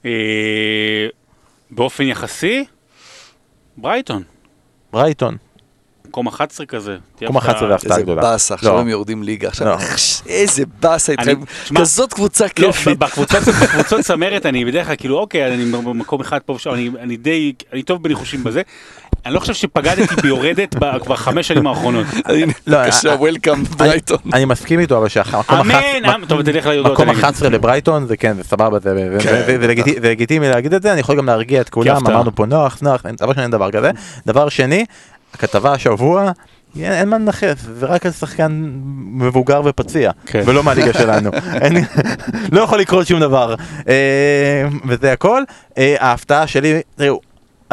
אה, 0.05 1.07
באופן 1.71 2.03
יחסי, 2.03 2.65
ברייטון, 3.77 4.23
ברייטון, 4.93 5.37
מקום 6.07 6.27
11 6.27 6.65
כזה. 6.65 6.97
מקום 7.21 7.37
הפתעה. 7.37 7.51
11 7.51 7.67
זה 7.67 7.75
הפתעה 7.75 7.91
איזה 7.91 8.03
גדולה. 8.03 8.21
באסה, 8.21 8.53
עכשיו 8.53 8.73
לא. 8.73 8.79
הם 8.79 8.87
יורדים 8.87 9.23
ליגה. 9.23 9.47
עכשיו, 9.47 9.67
לא. 9.67 9.77
איזה 10.27 10.63
באסה 10.79 11.13
כזאת 11.75 12.13
קבוצה 12.13 12.45
לא, 12.59 12.71
כיפית. 12.71 12.97
בקבוצות 12.99 13.99
צמרת 14.03 14.45
אני 14.45 14.65
בדרך 14.65 14.87
כלל 14.87 14.95
כאילו 14.95 15.19
אוקיי 15.19 15.53
אני 15.53 15.65
במקום 15.65 16.21
אחד 16.21 16.39
פה 16.45 16.53
ושם 16.53 16.71
אני 16.99 17.17
די 17.17 17.53
אני 17.73 17.83
טוב 17.83 18.03
בניחושים 18.03 18.43
בזה. 18.43 18.61
אני 19.25 19.33
לא 19.33 19.39
חושב 19.39 19.53
שפגדתי 19.53 20.15
ביורדת 20.21 20.75
ב- 20.79 20.97
כבר 20.99 21.15
חמש 21.15 21.47
שנים 21.47 21.67
האחרונות. 21.67 22.05
לא, 22.67 22.83
בבקשה, 22.83 23.09
אה, 23.09 23.15
וולקאם 23.15 23.63
ברייטון. 23.63 24.17
אני 24.33 24.45
מסכים 24.45 24.79
איתו, 24.79 24.97
אבל 24.97 25.07
שהמקום 25.07 25.57
אמן, 25.59 25.71
11 25.75 26.15
אמן, 26.15 26.25
טוב 26.25 26.41
תלך 26.41 26.65
ליורדות. 26.65 26.91
מקום 26.93 27.03
אני 27.09 27.11
אגיד. 27.11 27.23
11 27.23 27.49
לברייטון 27.49 28.05
זה 28.07 28.17
כן 28.17 28.33
זה 28.37 28.43
סבבה 28.43 28.79
זה 28.79 29.17
כן, 29.21 29.29
זה- 29.45 29.57
זה 29.61 29.67
לגיטי- 29.67 30.01
זה 30.01 30.09
לגיטימי 30.09 30.49
להגיד 30.49 30.73
את 30.73 30.81
זה 30.81 30.91
אני 30.91 30.99
יכול 30.99 31.17
גם 31.17 31.25
להרגיע 31.25 31.61
את 31.61 31.69
כולם. 31.69 31.95
אמרנו 32.07 32.35
פה 32.35 32.45
נוח 32.45 32.77
נוח 32.81 33.01
דבר 33.21 33.33
שני 33.33 33.43
אין 33.43 33.51
דבר 33.51 33.71
כזה 33.71 33.91
דבר 34.27 34.49
שני 34.49 34.85
הכתבה 35.33 35.71
השבוע 35.73 36.31
אין 36.79 36.91
אין 36.91 37.09
מה 37.09 37.17
לנכס 37.17 37.55
זה 37.79 37.85
רק 37.85 38.05
על 38.05 38.11
שחקן 38.11 38.69
מבוגר 39.11 39.61
ופציע 39.65 40.11
כן. 40.25 40.41
ולא 40.45 40.63
מהליגה 40.63 40.93
שלנו 41.01 41.29
אין- 41.61 41.85
לא 42.51 42.61
יכול 42.61 42.79
לקרות 42.79 43.07
שום 43.07 43.19
דבר 43.19 43.55
אה, 43.87 43.93
וזה 44.87 45.11
הכל 45.13 45.41
אה, 45.77 45.95
ההפתעה 45.99 46.47
שלי 46.47 46.81
תראו 46.95 47.19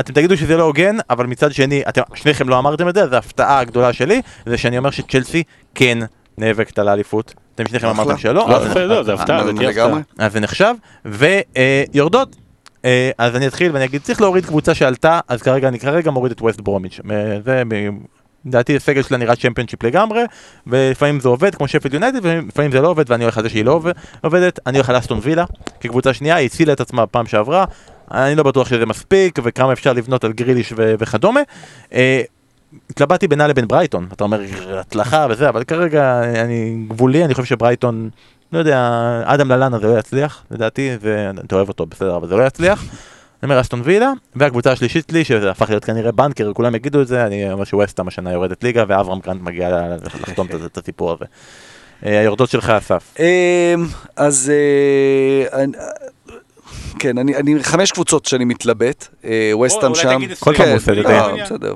אתם 0.03 0.12
תגידו 0.12 0.36
שזה 0.36 0.57
לא 0.57 0.62
הוגן, 0.62 0.96
אבל 1.11 1.26
מצד 1.26 1.53
שני, 1.53 1.82
אתם 1.88 2.03
שניכם 2.14 2.48
לא 2.48 2.59
אמרתם 2.59 2.88
את 2.88 2.94
זה, 2.94 3.07
זו 3.09 3.14
ההפתעה 3.14 3.59
הגדולה 3.59 3.92
שלי, 3.92 4.22
זה 4.46 4.59
שאני 4.59 4.78
אומר 4.78 4.90
שצ'לסי 4.90 5.42
כן 5.74 5.98
נאבקת 6.38 6.78
על 6.78 6.88
האליפות. 6.88 7.34
אתם 7.55 7.66
שניכם. 7.68 7.86
אמרתם 7.86 8.18
שלא, 8.18 8.34
לא, 8.34 8.57
אז- 8.57 9.07
זה 9.07 9.12
הפתעה, 9.14 9.44
זה 9.44 9.53
תהיה 9.57 9.68
לגמרי. 9.68 10.00
הפתעה. 10.00 10.26
אז 10.26 10.32
זה 10.32 10.40
נחשב, 10.40 10.74
ויורדות. 11.05 12.36
אה, 12.84 13.11
אז 13.18 13.36
אני 13.36 13.46
אתחיל 13.46 13.72
ואני 13.72 13.84
אגיד, 13.84 14.03
צריך 14.03 14.20
להוריד 14.20 14.46
קבוצה 14.46 14.74
שעלתה, 14.74 15.20
אז 15.28 15.42
כרגע 15.42 15.68
אני 15.68 15.78
כרגע 15.78 16.11
מוריד 16.11 16.32
את 16.32 16.42
ווסט 16.42 16.61
ברומיץ'. 16.61 17.00
מ- 17.05 17.42
זה, 17.44 17.62
לדעתי 18.46 18.76
הסגל 18.76 19.03
שלה 19.03 19.18
נראה 19.18 19.36
צ'מפיונשיפ 19.36 19.82
לגמרי, 19.84 20.22
ולפעמים 20.66 21.20
זה 21.20 21.28
עובד 21.28 21.55
כמו 21.55 21.68
שפילד 21.68 21.94
יונייטד, 21.94 22.18
ולפעמים 22.22 22.72
זה 22.72 22.80
לא 22.80 22.88
עובד, 22.88 23.11
ואני 23.11 23.24
הולך 23.24 23.36
על 23.38 23.42
זה 23.42 23.48
שהיא 23.48 23.64
לא 23.64 23.72
עובד- 23.72 23.92
עובדת. 24.20 24.59
אני 24.66 24.78
הולך 24.78 24.90
על 24.90 24.98
אסטון 24.98 25.18
וילה, 25.22 25.44
כקבוצה 25.80 26.14
שנייה, 26.14 26.34
היא 26.36 26.46
הצילה 26.46 26.72
את 26.72 26.80
עצמה 26.80 27.07
בפעם 27.07 27.26
שעברה, 27.26 27.64
אני 28.11 28.34
לא 28.34 28.42
בטוח 28.42 28.68
שזה 28.68 28.86
מספיק, 28.86 29.38
וכמה 29.42 29.72
אפשר 29.72 29.92
לבנות 29.92 30.24
על 30.24 30.32
גריליש 30.32 30.72
ו- 30.76 30.94
וכדומה. 30.98 31.40
אה, 31.94 32.22
התלבטתי 32.90 33.28
בינה 33.28 33.46
לבין 33.46 33.68
ברייטון, 33.68 34.07
אתה 34.12 34.24
אומר 34.24 34.40
הצלחה 34.78 35.26
וזה, 35.30 35.48
אבל 35.48 35.64
כרגע 35.64 36.20
אני 36.44 36.84
גבולי, 36.88 37.24
אני 37.24 37.34
חושב 37.34 37.46
שברייטון, 37.46 38.11
לא 38.53 38.59
יודע, 38.59 38.90
אדם 39.24 39.53
ללאנה 39.53 39.78
זה 39.78 39.86
לא 39.86 39.98
יצליח, 39.98 40.44
לדעתי, 40.50 40.90
ואתה 41.00 41.57
אוהב 41.57 41.68
אותו 41.68 41.86
בסדר, 41.86 42.16
אבל 42.16 42.28
זה 42.28 42.36
לא 42.36 42.42
יצליח. 42.46 42.82
אני 42.82 43.50
אומר 43.50 43.61
אסטון 43.61 43.80
וילה, 43.84 44.12
והקבוצה 44.36 44.72
השלישית 44.72 45.07
שלי, 45.11 45.24
שזה 45.24 45.50
הפך 45.50 45.68
להיות 45.70 45.84
כנראה 45.84 46.12
בנקר, 46.12 46.53
כולם 46.53 46.74
יגידו 46.74 47.03
את 47.03 47.07
זה, 47.09 47.26
אני 47.26 47.53
אומר 47.53 47.64
שווסטהאם 47.64 48.09
השנה 48.09 48.32
יורדת 48.32 48.64
ליגה, 48.64 48.84
ואברהם 48.88 49.18
גרנט 49.20 49.40
מגיע 49.42 49.96
לחתום 50.05 50.46
את- 50.66 50.78
הסיפור 50.78 51.12
הזה. 51.12 51.24
אה, 52.07 52.20
היורדות 52.20 52.50
שלך 52.50 52.70
אסף. 52.70 53.14
אז 54.16 54.53
אה, 55.55 55.64
כן, 56.99 57.18
אני, 57.18 57.36
אני 57.36 57.64
חמש 57.64 57.93
קבוצות 57.93 58.24
שאני 58.26 58.45
מתלבט, 58.45 59.09
אה, 59.24 59.53
וסטאם 59.66 59.90
אולי 59.90 60.03
שם. 60.03 60.20
כל. 60.40 60.55
פעם 60.57 60.68
הוא 60.68 60.76
עושה 60.76 60.93
את 60.93 60.97
זה. 61.07 61.43
בסדר. 61.45 61.74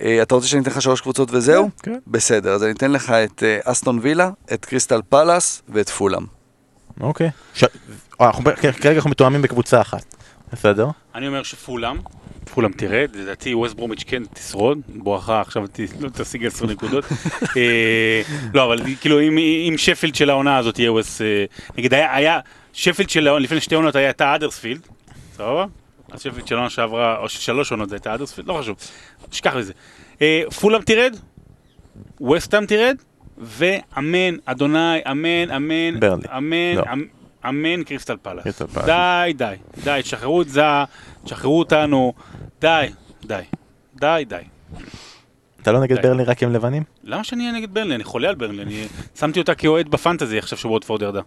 אה, 0.00 0.22
אתה 0.22 0.34
רוצה 0.34 0.46
שאני 0.46 0.62
אתן 0.62 0.70
לך 0.70 0.82
שלוש 0.82 1.00
קבוצות 1.00 1.28
וזהו? 1.32 1.70
כן. 1.82 1.98
בסדר, 2.06 2.52
אז 2.52 2.64
אני 2.64 2.72
אתן 2.72 2.92
לך 2.92 3.10
את 3.10 3.42
אה, 3.42 3.58
אסטון 3.64 3.98
וילה, 4.02 4.30
את 4.54 4.64
קריסטל 4.64 5.00
פלאס 5.08 5.62
ואת 5.68 5.88
פולאם. 5.88 6.22
אוקיי. 7.00 7.30
אה, 8.20 8.30
כרגע 8.80 8.96
אנחנו 8.96 9.10
מתואמים 9.10 9.42
בקבוצה 9.42 9.80
אחת. 9.80 10.14
בסדר? 10.52 10.88
אני 11.14 11.28
אומר 11.28 11.42
שפולאם, 11.42 11.96
פולאם 12.54 12.72
תרד, 12.72 13.08
לדעתי 13.14 13.54
ווסט 13.54 13.74
ברומיץ' 13.74 14.04
כן 14.06 14.22
תשרוד, 14.34 14.78
בואכה 14.88 15.40
עכשיו 15.40 15.66
ת- 15.66 15.80
לא 16.00 16.08
תשיג 16.08 16.46
10 16.46 16.66
נקודות. 16.72 17.04
אה, 17.56 18.22
לא, 18.54 18.64
אבל 18.64 18.78
כאילו 19.00 19.20
אם- 19.20 19.38
אם 19.38 19.74
שפילד 19.78 20.14
של 20.14 20.30
העונה 20.30 20.56
הזאת 20.58 20.78
יהיה 20.78 20.92
ווסט, 20.92 21.22
אה, 21.22 21.44
נגיד 21.78 21.94
היה- 21.94 22.14
היה, 22.16 22.38
שפילד 22.72 23.10
של 23.10 23.38
לפני 23.38 23.60
שתי 23.60 23.74
עונות 23.74 23.96
הייתה 23.96 24.34
אדרספילד, 24.34 24.86
סבבה? 25.36 25.66
אז 26.12 26.20
שפילד 26.22 26.46
של 26.46 26.54
העונה 26.54 26.70
שעברה, 26.70 27.18
או 27.18 27.28
של 27.28 27.40
שלוש 27.40 27.70
עונות 27.70 27.92
הייתה 27.92 28.14
אדרספילד, 28.14 28.48
לא 28.48 28.54
חשוב, 28.54 28.76
תשכח 29.30 29.56
מזה. 29.56 29.72
אה, 30.22 30.42
פולאם 30.60 30.82
תרד, 30.82 31.16
ווסטהאם 32.20 32.66
תרד, 32.66 32.96
ואמן, 33.38 34.36
אדוני, 34.44 34.98
אמן, 35.10 35.50
אמן, 35.56 36.00
ברלי. 36.00 36.22
אמן, 36.36 36.76
לא. 36.76 36.82
אמ- 36.92 37.06
אמן 37.48 37.84
קריסטל 37.84 38.16
פלאס. 38.22 38.62
די, 38.86 39.32
די, 39.36 39.54
די, 39.84 40.00
תשחררו 40.02 40.42
את 40.42 40.48
זה, 40.48 40.62
תשחררו 41.24 41.58
אותנו, 41.58 42.12
די, 42.60 42.86
די, 43.24 43.42
די, 43.94 44.24
די. 44.28 44.36
אתה 45.62 45.72
לא 45.72 45.80
נגד. 45.80 46.02
ברלי 46.02 46.24
רק 46.24 46.42
עם 46.42 46.52
לבנים? 46.52 46.82
למה 47.04 47.24
שאני 47.24 47.42
אהיה 47.42 47.52
נגד 47.58 47.74
ברנלי? 47.74 47.94
אני 47.94 48.04
חולה 48.04 48.28
על 48.28 48.34
ברנלי, 48.34 48.62
אני 48.62 48.86
שמתי 49.18 49.40
אותה 49.40 49.54
כאוהד 49.54 49.88
בפנטזי 49.88 50.38
עכשיו 50.38 50.58
שווטפורד 50.58 51.02
ירדה. 51.02 51.20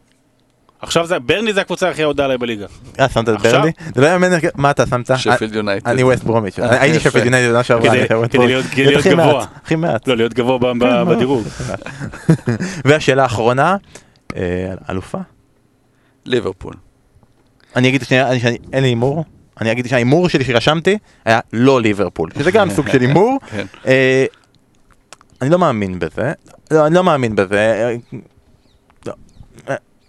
עכשיו 0.84 1.08
זה, 1.08 1.20
ברנלי 1.20 1.54
זה 1.54 1.62
הקבוצה 1.62 1.90
הכי 1.90 2.04
אהודה 2.04 2.26
עליי 2.26 2.38
בליגה. 2.38 2.66
אה, 3.00 3.10
שמת 3.10 3.30
את? 3.30 3.42
ברלי? 3.42 3.72
זה 3.96 4.02
לא 4.02 4.08
יאמן, 4.08 4.28
מה 4.56 4.72
אתה 4.72 4.86
שמת? 4.86 5.12
שפילד 5.18 5.56
יונייטד. 5.56 5.88
אני 5.90 6.04
ווסט 6.04 6.24
ברומיץ', 6.24 6.60
אה, 6.60 6.82
הייתי. 6.82 7.00
שפילד 7.00 7.26
יונייטד 7.26 7.48
עונה 7.48 7.64
שעברה, 7.64 7.90
כדי-. 7.90 8.38
להיות- 8.78 9.06
גבוה. 9.08 9.46
הכי 9.64 9.76
מעט. 9.76 10.08
לא, 10.08 10.18
להיות 10.18 10.34
גבוה 10.34 10.60
כן, 10.80 11.06
בדירוג. 11.10 11.48
והשאלה 12.86 13.24
האחרונה, 13.24 13.76
אה, 14.36 14.42
אלופה? 14.90 15.18
ליברפול. 16.26 16.74
אני 17.76 17.90
אגיד 17.90 18.04
שנייה, 18.04 18.32
אין 18.74 18.84
לי 18.84 18.90
הימור, 18.90 19.26
אני 19.62 19.72
אגיד 19.72 19.88
שההימור 19.88 20.30
שלי 20.30 20.44
שרשמתי 20.44 20.98
היה 21.26 21.40
לא 21.54 21.82
ליברפול, 21.82 22.30
שזה 22.40 22.52
גם 22.52 22.70
סוג 22.70 22.88
של 22.90 23.02
הימור. 23.02 23.40
כן. 23.52 23.66
אה, 23.88 24.26
אני 25.42 25.50
לא 25.50 25.60
מאמין 25.60 26.00
בזה, 26.00 26.32
לא, 26.72 26.88
אני 26.88 26.96
לא 26.96 27.04
מאמין 27.04 27.36
בזה. 27.36 27.96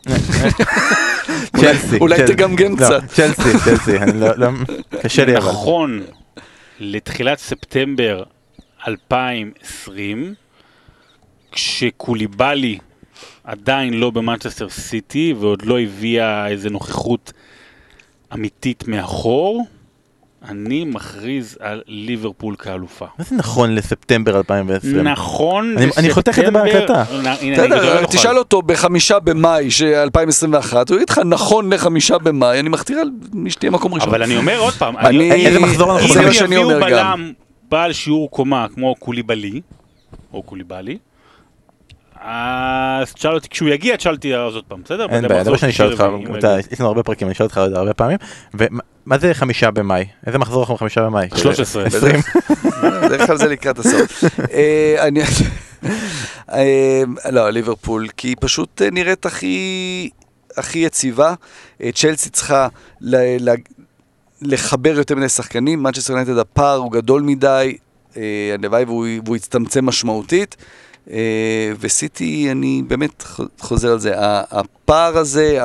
צ'לסי. 1.61 1.99
אולי 2.01 2.17
צ'לסי. 2.17 2.33
תגמגם 2.35 2.73
לא, 2.73 2.77
קצת. 2.77 3.03
צ'לסי, 3.09 3.59
צ'לסי, 3.65 3.93
לא, 4.15 4.29
לא, 4.37 4.49
קשה 5.03 5.25
לי 5.25 5.37
אבל. 5.37 5.49
נכון 5.49 6.03
לתחילת 6.81 7.39
ספטמבר 7.39 8.23
2020, 8.89 10.35
כשקוליבאלי 11.53 12.79
עדיין 13.45 13.95
לא 13.95 14.11
במנצ'סטר 14.11 14.69
סיטי 14.69 15.35
ועוד 15.41 15.63
לא 15.63 15.81
הביאה 15.81 16.49
איזה 16.49 16.71
נוכחות 16.71 17.33
אמיתית 18.35 18.89
מאחור, 18.89 19.67
אני 20.49 20.85
מכריז 20.85 21.57
על 21.61 21.83
ליברפול 21.87 22.57
כאלופה. 22.57 23.05
מה 23.19 23.25
זה 23.25 23.37
נכון 23.37 23.75
לספטמבר 23.75 24.37
2020? 24.37 24.97
נכון 25.09 25.75
אני- 25.79 25.91
אני 25.97 26.11
חותך 26.11 26.29
את 26.29 26.35
זה 26.35 26.43
לספטמבר- 26.43 26.65
בהקלטה. 26.65 27.05
בסדר, 27.53 28.01
לא. 28.01 28.07
תשאל 28.07 28.39
אותו 28.39 28.63
בחמישה 28.63 29.19
במאי 29.19 29.71
של 29.71 29.87
2021, 29.95 30.89
הוא 30.91 30.97
יגיד 30.97 31.11
לך 31.11 31.19
נכון 31.19 31.73
לחמישה 31.73 32.19
במאי, 32.19 32.61
אני 32.61 32.69
מכתיר 32.69 32.99
על 32.99 33.11
מי 33.33 33.51
שתהיה 33.51 33.71
מקום 33.71 33.95
ראשון. 33.95 34.09
אבל 34.09 34.23
אני 34.23 34.37
אומר 34.37 34.59
עוד 34.59 34.73
פעם, 34.75 34.97
אני- 34.99 35.47
איזה 35.47 35.59
מחזור 35.61 35.93
אנחנו 35.93 36.09
אם 36.09 36.15
בחמישה? 36.15 36.33
שאני 36.39 36.55
יביאו. 36.55 36.69
בלם 36.81 37.33
בעל 37.71 37.93
שיעור 37.93 38.31
קומה 38.31 38.67
כמו 38.75 38.95
קוליבאלי, 38.99 39.61
או 40.33 40.43
קוליבאלי, 40.43 40.99
אז 42.27 43.13
תשאל 43.15 43.35
אותי, 43.35 43.49
כשהוא 43.49 43.69
יגיע 43.69 43.97
תשאל 43.97 44.13
אותי 44.15 44.37
אז 44.37 44.55
עוד 44.55 44.65
פעם, 44.69 44.83
בסדר? 44.85 45.07
אין 45.11 45.29
בעיה, 45.29 45.45
זה 45.45 45.51
מה 45.51 45.59
שאני 45.59 45.73
אשאל 45.73 45.93
אותך, 45.93 46.05
אתה- 46.39 46.57
יש 46.73 46.81
לנו 46.81 46.89
הרבה 46.89 47.03
פרקים, 47.03 47.29
אני 47.29 47.33
אשאל 47.35 47.47
אותך 47.47 47.59
עוד 47.59 47.73
הרבה 47.73 47.95
פעמים. 47.95 48.17
ומה 48.55 49.19
זה 49.19 49.35
חמישה 49.35 49.71
במאי? 49.71 50.05
איזה 50.27 50.39
מחזור 50.39 50.61
אנחנו 50.63 50.77
חמישה 50.77 51.03
במאי? 51.03 51.29
13. 51.37 51.85
20. 51.85 52.15
בדרך 53.05 53.27
כלל 53.27 53.37
זה 53.37 53.49
לקראת 53.49 53.79
הסוף. 53.79 54.25
אה, 54.53 54.97
אני... 55.09 55.21
אה, 56.53 57.03
לא, 57.31 57.51
ליברפול, 57.51 58.09
כי 58.17 58.29
היא 58.29 58.37
פשוט 58.41 58.83
אה, 58.83 58.89
נראית 58.93 59.27
הכי, 59.27 60.11
הכי 60.57 60.79
יציבה. 60.79 61.35
צ'לסי 61.95 62.31
צריכה 62.31 62.69
ל- 63.01 63.51
ל- 63.51 63.55
לחבר 64.43 64.99
יותר 64.99 65.15
מיני 65.15 65.29
שחקנים, 65.29 65.83
מנצ'סטר 65.83 66.13
יונייטד 66.13 66.39
הפער 66.39 66.77
הוא 66.77 66.93
גדול 66.93 67.23
מדי, 67.23 67.77
הלוואי 68.55 68.85
והוא, 68.85 69.07
והוא 69.25 69.37
יצטמצם 69.37 69.87
משמעותית. 69.87 70.57
אה, 71.11 71.73
וסיטי, 71.81 72.49
אני 72.51 72.83
באמת 72.87 73.25
חוזר 73.59 73.93
על 73.93 73.99
זה, 73.99 74.15
הפער 74.51 75.19
הזה, 75.19 75.61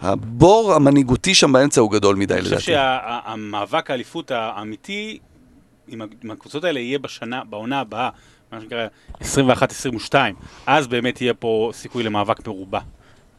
הבור 0.00 0.74
המנהיגותי 0.74 1.34
שם 1.34 1.52
באמצע 1.52 1.80
הוא 1.80 1.92
גדול 1.92 2.16
מדי 2.16 2.34
אני 2.34 2.42
חושב 2.42 2.52
לדעתי. 2.52 2.64
שהמאבק 2.64 3.90
האליפות 3.90 4.30
האמיתי 4.30 5.18
עם 5.88 6.30
הקבוצות 6.30 6.64
האלה 6.64 6.80
יהיה 6.80 6.98
בשנה, 6.98 7.42
בעונה 7.50 7.80
הבאה, 7.80 8.10
מה 8.52 8.60
שנקרא 8.60 8.86
21-22, 10.12 10.14
אז 10.66 10.86
באמת 10.86 11.20
יהיה 11.20 11.34
פה 11.34 11.70
סיכוי 11.74 12.02
למאבק 12.02 12.46
מרובע. 12.46 12.80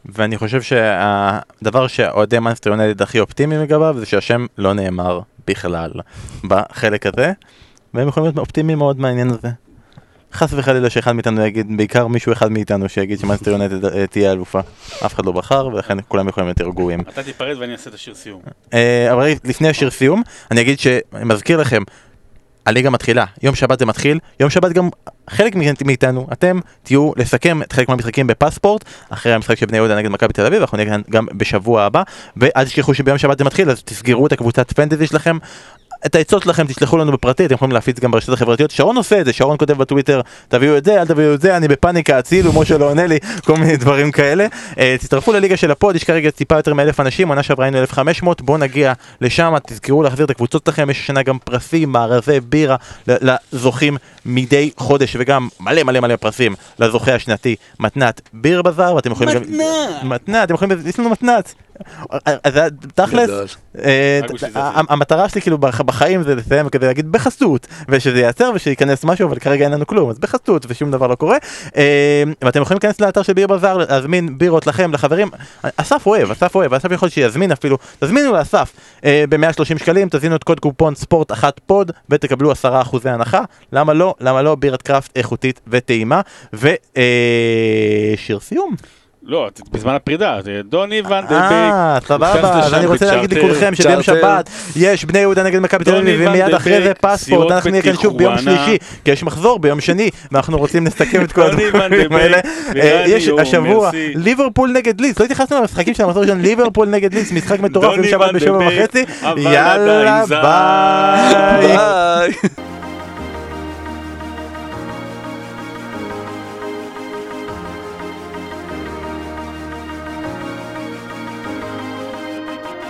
ואני 0.04 0.38
חושב 0.38 0.62
שהדבר 0.62 1.86
שאוהדי 1.86 2.38
מנסטר 2.38 2.70
יונייטד 2.70 3.02
הכי 3.02 3.20
אופטימיים 3.20 3.60
לגביו 3.60 3.94
זה 3.98 4.06
שהשם 4.06 4.46
לא 4.58 4.72
נאמר 4.72 5.20
בכלל 5.46 5.90
בחלק 6.44 7.06
הזה, 7.06 7.32
והם 7.94 8.08
יכולים 8.08 8.24
להיות 8.26 8.38
אופטימיים 8.38 8.78
מאוד 8.78 9.00
מהעניין 9.00 9.30
הזה. 9.30 9.48
חס 10.32 10.52
וחלילה 10.52 10.90
שאחד 10.90 11.12
מאיתנו 11.12 11.46
יגיד, 11.46 11.76
בעיקר 11.76 12.06
מישהו 12.06 12.32
אחד 12.32 12.52
מאיתנו 12.52 12.88
שיגיד 12.88 13.18
שמנסטר 13.18 13.50
יונייטד 13.50 13.84
אה, 13.84 14.06
תהיה 14.06 14.32
אלופה. 14.32 14.60
אף 15.06 15.14
אחד 15.14 15.26
לא 15.26 15.32
בחר 15.32 15.66
ולכן 15.66 15.98
כולם 16.08 16.28
יכולים 16.28 16.46
להיות 16.46 16.60
רגועים. 16.60 17.00
אתה 17.00 17.22
תיפרד 17.22 17.56
ואני 17.58 17.72
אעשה 17.72 17.90
את 17.90 17.94
השיר 17.94 18.14
סיום. 18.14 18.40
אה, 18.74 19.12
אבל 19.12 19.32
לפני 19.44 19.68
השיר 19.68 19.90
סיום, 19.90 20.22
אני 20.50 20.60
אגיד 20.60 20.78
שאני 20.78 21.24
מזכיר 21.24 21.60
לכם, 21.60 21.82
הליגה 22.66 22.90
מתחילה, 22.90 23.24
יום 23.42 23.54
שבת 23.54 23.78
זה 23.78 23.86
מתחיל, 23.86 24.18
יום 24.40 24.50
שבת 24.50 24.72
גם 24.72 24.88
חלק 25.30 25.56
מאיתנו, 25.84 26.28
אתם 26.32 26.60
תהיו 26.82 27.12
לסכם 27.16 27.62
את 27.62 27.72
חלק 27.72 27.88
מהמשחקים 27.88 28.26
בפספורט, 28.26 28.84
אחרי 29.10 29.32
המשחק 29.32 29.58
של 29.58 29.66
בני 29.66 29.76
יהודה 29.76 29.96
נגד 29.96 30.10
מכבי 30.10 30.32
תל 30.32 30.46
אביב, 30.46 30.60
אנחנו 30.60 30.76
נהיה 30.76 30.96
גם 31.10 31.26
בשבוע 31.34 31.82
הבא, 31.82 32.02
ואל 32.36 32.64
תשכחו 32.64 32.94
שביום 32.94 33.18
שבת 33.18 33.38
זה 33.38 33.44
מתחיל, 33.44 33.70
אז 33.70 33.82
תסגרו 33.82 34.26
את 34.26 34.32
הקבוצת 34.32 34.72
פנטזי 34.72 35.06
שלכם. 35.06 35.38
את 36.06 36.14
העצות 36.14 36.42
שלכם 36.42 36.66
תשלחו 36.66 36.96
לנו 36.96 37.12
בפרטי, 37.12 37.46
אתם 37.46 37.54
יכולים 37.54 37.72
להפיץ 37.72 37.98
גם 37.98 38.10
ברשתות 38.10 38.34
החברתיות. 38.34 38.70
שרון 38.70 38.96
עושה 38.96 39.20
את 39.20 39.24
זה, 39.24 39.32
שרון 39.32 39.56
כותב 39.58 39.78
בטוויטר, 39.78 40.20
תביאו 40.48 40.76
את 40.76 40.84
זה, 40.84 41.00
אל 41.00 41.06
תביאו 41.06 41.34
את 41.34 41.40
זה, 41.40 41.56
אני 41.56 41.68
בפאניקה, 41.68 42.18
הצילו, 42.18 42.52
משה 42.52 42.78
לא 42.78 42.90
עונה 42.90 43.06
לי, 43.06 43.18
כל 43.46 43.56
מיני 43.56 43.76
דברים 43.76 44.12
כאלה. 44.12 44.46
אה, 44.78 44.96
תצטרפו 44.98 45.32
לליגה 45.32 45.56
של 45.56 45.70
הפוד, 45.70 45.96
יש 45.96 46.04
כרגע 46.04 46.30
טיפה 46.30 46.56
יותר 46.56 46.74
מאלף 46.74 47.00
אנשים, 47.00 47.28
עונה 47.28 47.42
שעברה 47.42 47.66
היינו 47.66 47.78
1,500, 47.78 48.42
בואו 48.42 48.58
נגיע 48.58 48.92
לשם, 49.20 49.54
תזכרו 49.66 50.02
להחזיר 50.02 50.24
את 50.24 50.30
הקבוצות 50.30 50.62
שלכם, 50.66 50.90
יש 50.90 51.00
השנה 51.00 51.22
גם 51.22 51.38
פרסים, 51.44 51.92
מארזי 51.92 52.40
בירה 52.40 52.76
לזוכים 53.06 53.96
מדי 54.26 54.70
חודש, 54.76 55.16
וגם 55.18 55.48
מלא 55.60 55.82
מלא 55.82 56.00
מלא 56.00 56.16
פרסים 56.16 56.54
לזוכה 56.78 57.14
השנתי, 57.14 57.56
מתנת 57.80 58.20
ביר 58.32 58.62
בזאר, 58.62 58.94
ואתם 58.94 59.12
יכולים 59.12 59.34
גם... 59.34 59.42
מתנת, 60.02 60.44
אתם 60.44 60.54
יכולים, 60.54 60.78
יש 60.86 60.98
לנו 60.98 61.10
מתנת. 61.10 61.54
תכלס. 62.94 63.30
אה, 63.84 64.20
המטרה 64.88 65.28
שלי 65.28 65.40
כאילו 65.40 65.58
בח- 65.58 65.80
בחיים 65.80 66.22
זה 66.22 66.34
לסיים 66.34 66.68
כדי 66.68 66.86
להגיד 66.86 67.12
בחסות 67.12 67.66
ושזה 67.88 68.18
ייעצר 68.18 68.50
ושייכנס 68.54 69.04
משהו 69.04 69.28
אבל 69.28 69.38
כרגע 69.38 69.64
אין 69.64 69.72
לנו 69.72 69.86
כלום 69.86 70.10
אז 70.10 70.18
בחסות 70.18 70.66
ושום 70.68 70.90
דבר 70.90 71.06
לא 71.06 71.14
קורה. 71.14 71.36
אה, 71.76 72.22
ואתם 72.44 72.62
יכולים 72.62 72.78
להיכנס 72.82 73.00
לאתר 73.00 73.22
של 73.22 73.32
ביר 73.32 73.46
בזאר 73.46 73.76
להזמין 73.76 74.38
בירות 74.38 74.66
לכם 74.66 74.92
לחברים 74.92 75.30
אסף 75.76 76.06
אוהב 76.06 76.30
אסף 76.30 76.54
אוהב 76.54 76.74
אסף 76.74 76.92
יכול 76.92 77.08
שיזמין 77.08 77.52
אפילו 77.52 77.78
תזמינו 78.00 78.32
לאסף 78.32 78.72
ב-130 79.04 79.78
שקלים 79.78 80.08
תזינו 80.10 80.36
את 80.36 80.44
קוד 80.44 80.60
קופון 80.60 80.94
ספורט 80.94 81.32
אחת 81.32 81.60
פוד 81.66 81.90
ותקבלו 82.10 82.52
10% 82.52 82.56
הנחה. 83.04 83.40
למה 83.72 83.92
לא? 83.92 84.14
למה 84.20 84.42
לא? 84.42 84.54
בירת 84.54 84.82
קראפט 84.82 85.10
איכותית 85.16 85.60
וטעימה. 85.68 86.20
ושיר 86.52 88.40
סיום 88.40 88.74
לא, 89.22 89.48
בזמן 89.72 89.94
הפרידה, 89.94 90.38
זה 90.44 90.60
דוני 90.68 91.00
ונדרבייק. 91.00 91.32
אה, 91.32 91.98
סבבה, 92.06 92.32
אז 92.32 92.74
אני 92.74 92.86
רוצה 92.86 93.06
להגיד 93.06 93.34
לכולכם 93.34 93.74
שביום. 93.74 94.02
שבת 94.02 94.50
יש 94.76 95.04
בני 95.04 95.18
יהודה 95.18 95.42
נגד 95.42 95.58
מכבי 95.58 95.84
תל 95.84 95.96
אביב 95.96 96.20
ומיד 96.24 96.54
אחרי 96.54 96.82
זה 96.82 96.94
פספורט, 96.94 97.50
אנחנו 97.50 97.70
נהיה 97.70 97.82
כאן 97.82 97.96
שוב 97.96 98.18
ביום. 98.18 98.38
שלישי, 98.38 98.78
כי 99.04 99.10
יש 99.10 99.22
מחזור 99.22 99.58
ביום 99.58 99.80
שני, 99.80 100.10
ואנחנו 100.32 100.58
רוצים 100.58 100.86
לסכם 100.86 101.24
את 101.24 101.32
כל 101.32 101.50
דוני 101.50 101.64
הדברים 101.64 102.12
האלה. 102.12 102.38
אה, 102.76 103.04
יש 103.06 103.28
השבוע. 103.28 103.90
ליברפול 104.14 104.70
נגד 104.72 105.00
ליץ, 105.00 105.18
לא 105.18 105.24
התייחסנו 105.24 105.60
למשחקים 105.60 105.94
של 105.94 106.04
המחזור 106.04 106.24
שלנו, 106.24 106.42
ליברפול 106.42 106.88
נגד 106.88 107.14
ליץ, 107.14 107.32
משחק 107.32 107.60
מטורף 107.60 107.94
ביום 107.94 108.06
שבת 108.06 108.34
בשבע 108.34 108.58
וחצי, 108.68 109.04
יאללה. 109.36 110.24
ביי. 110.26 111.76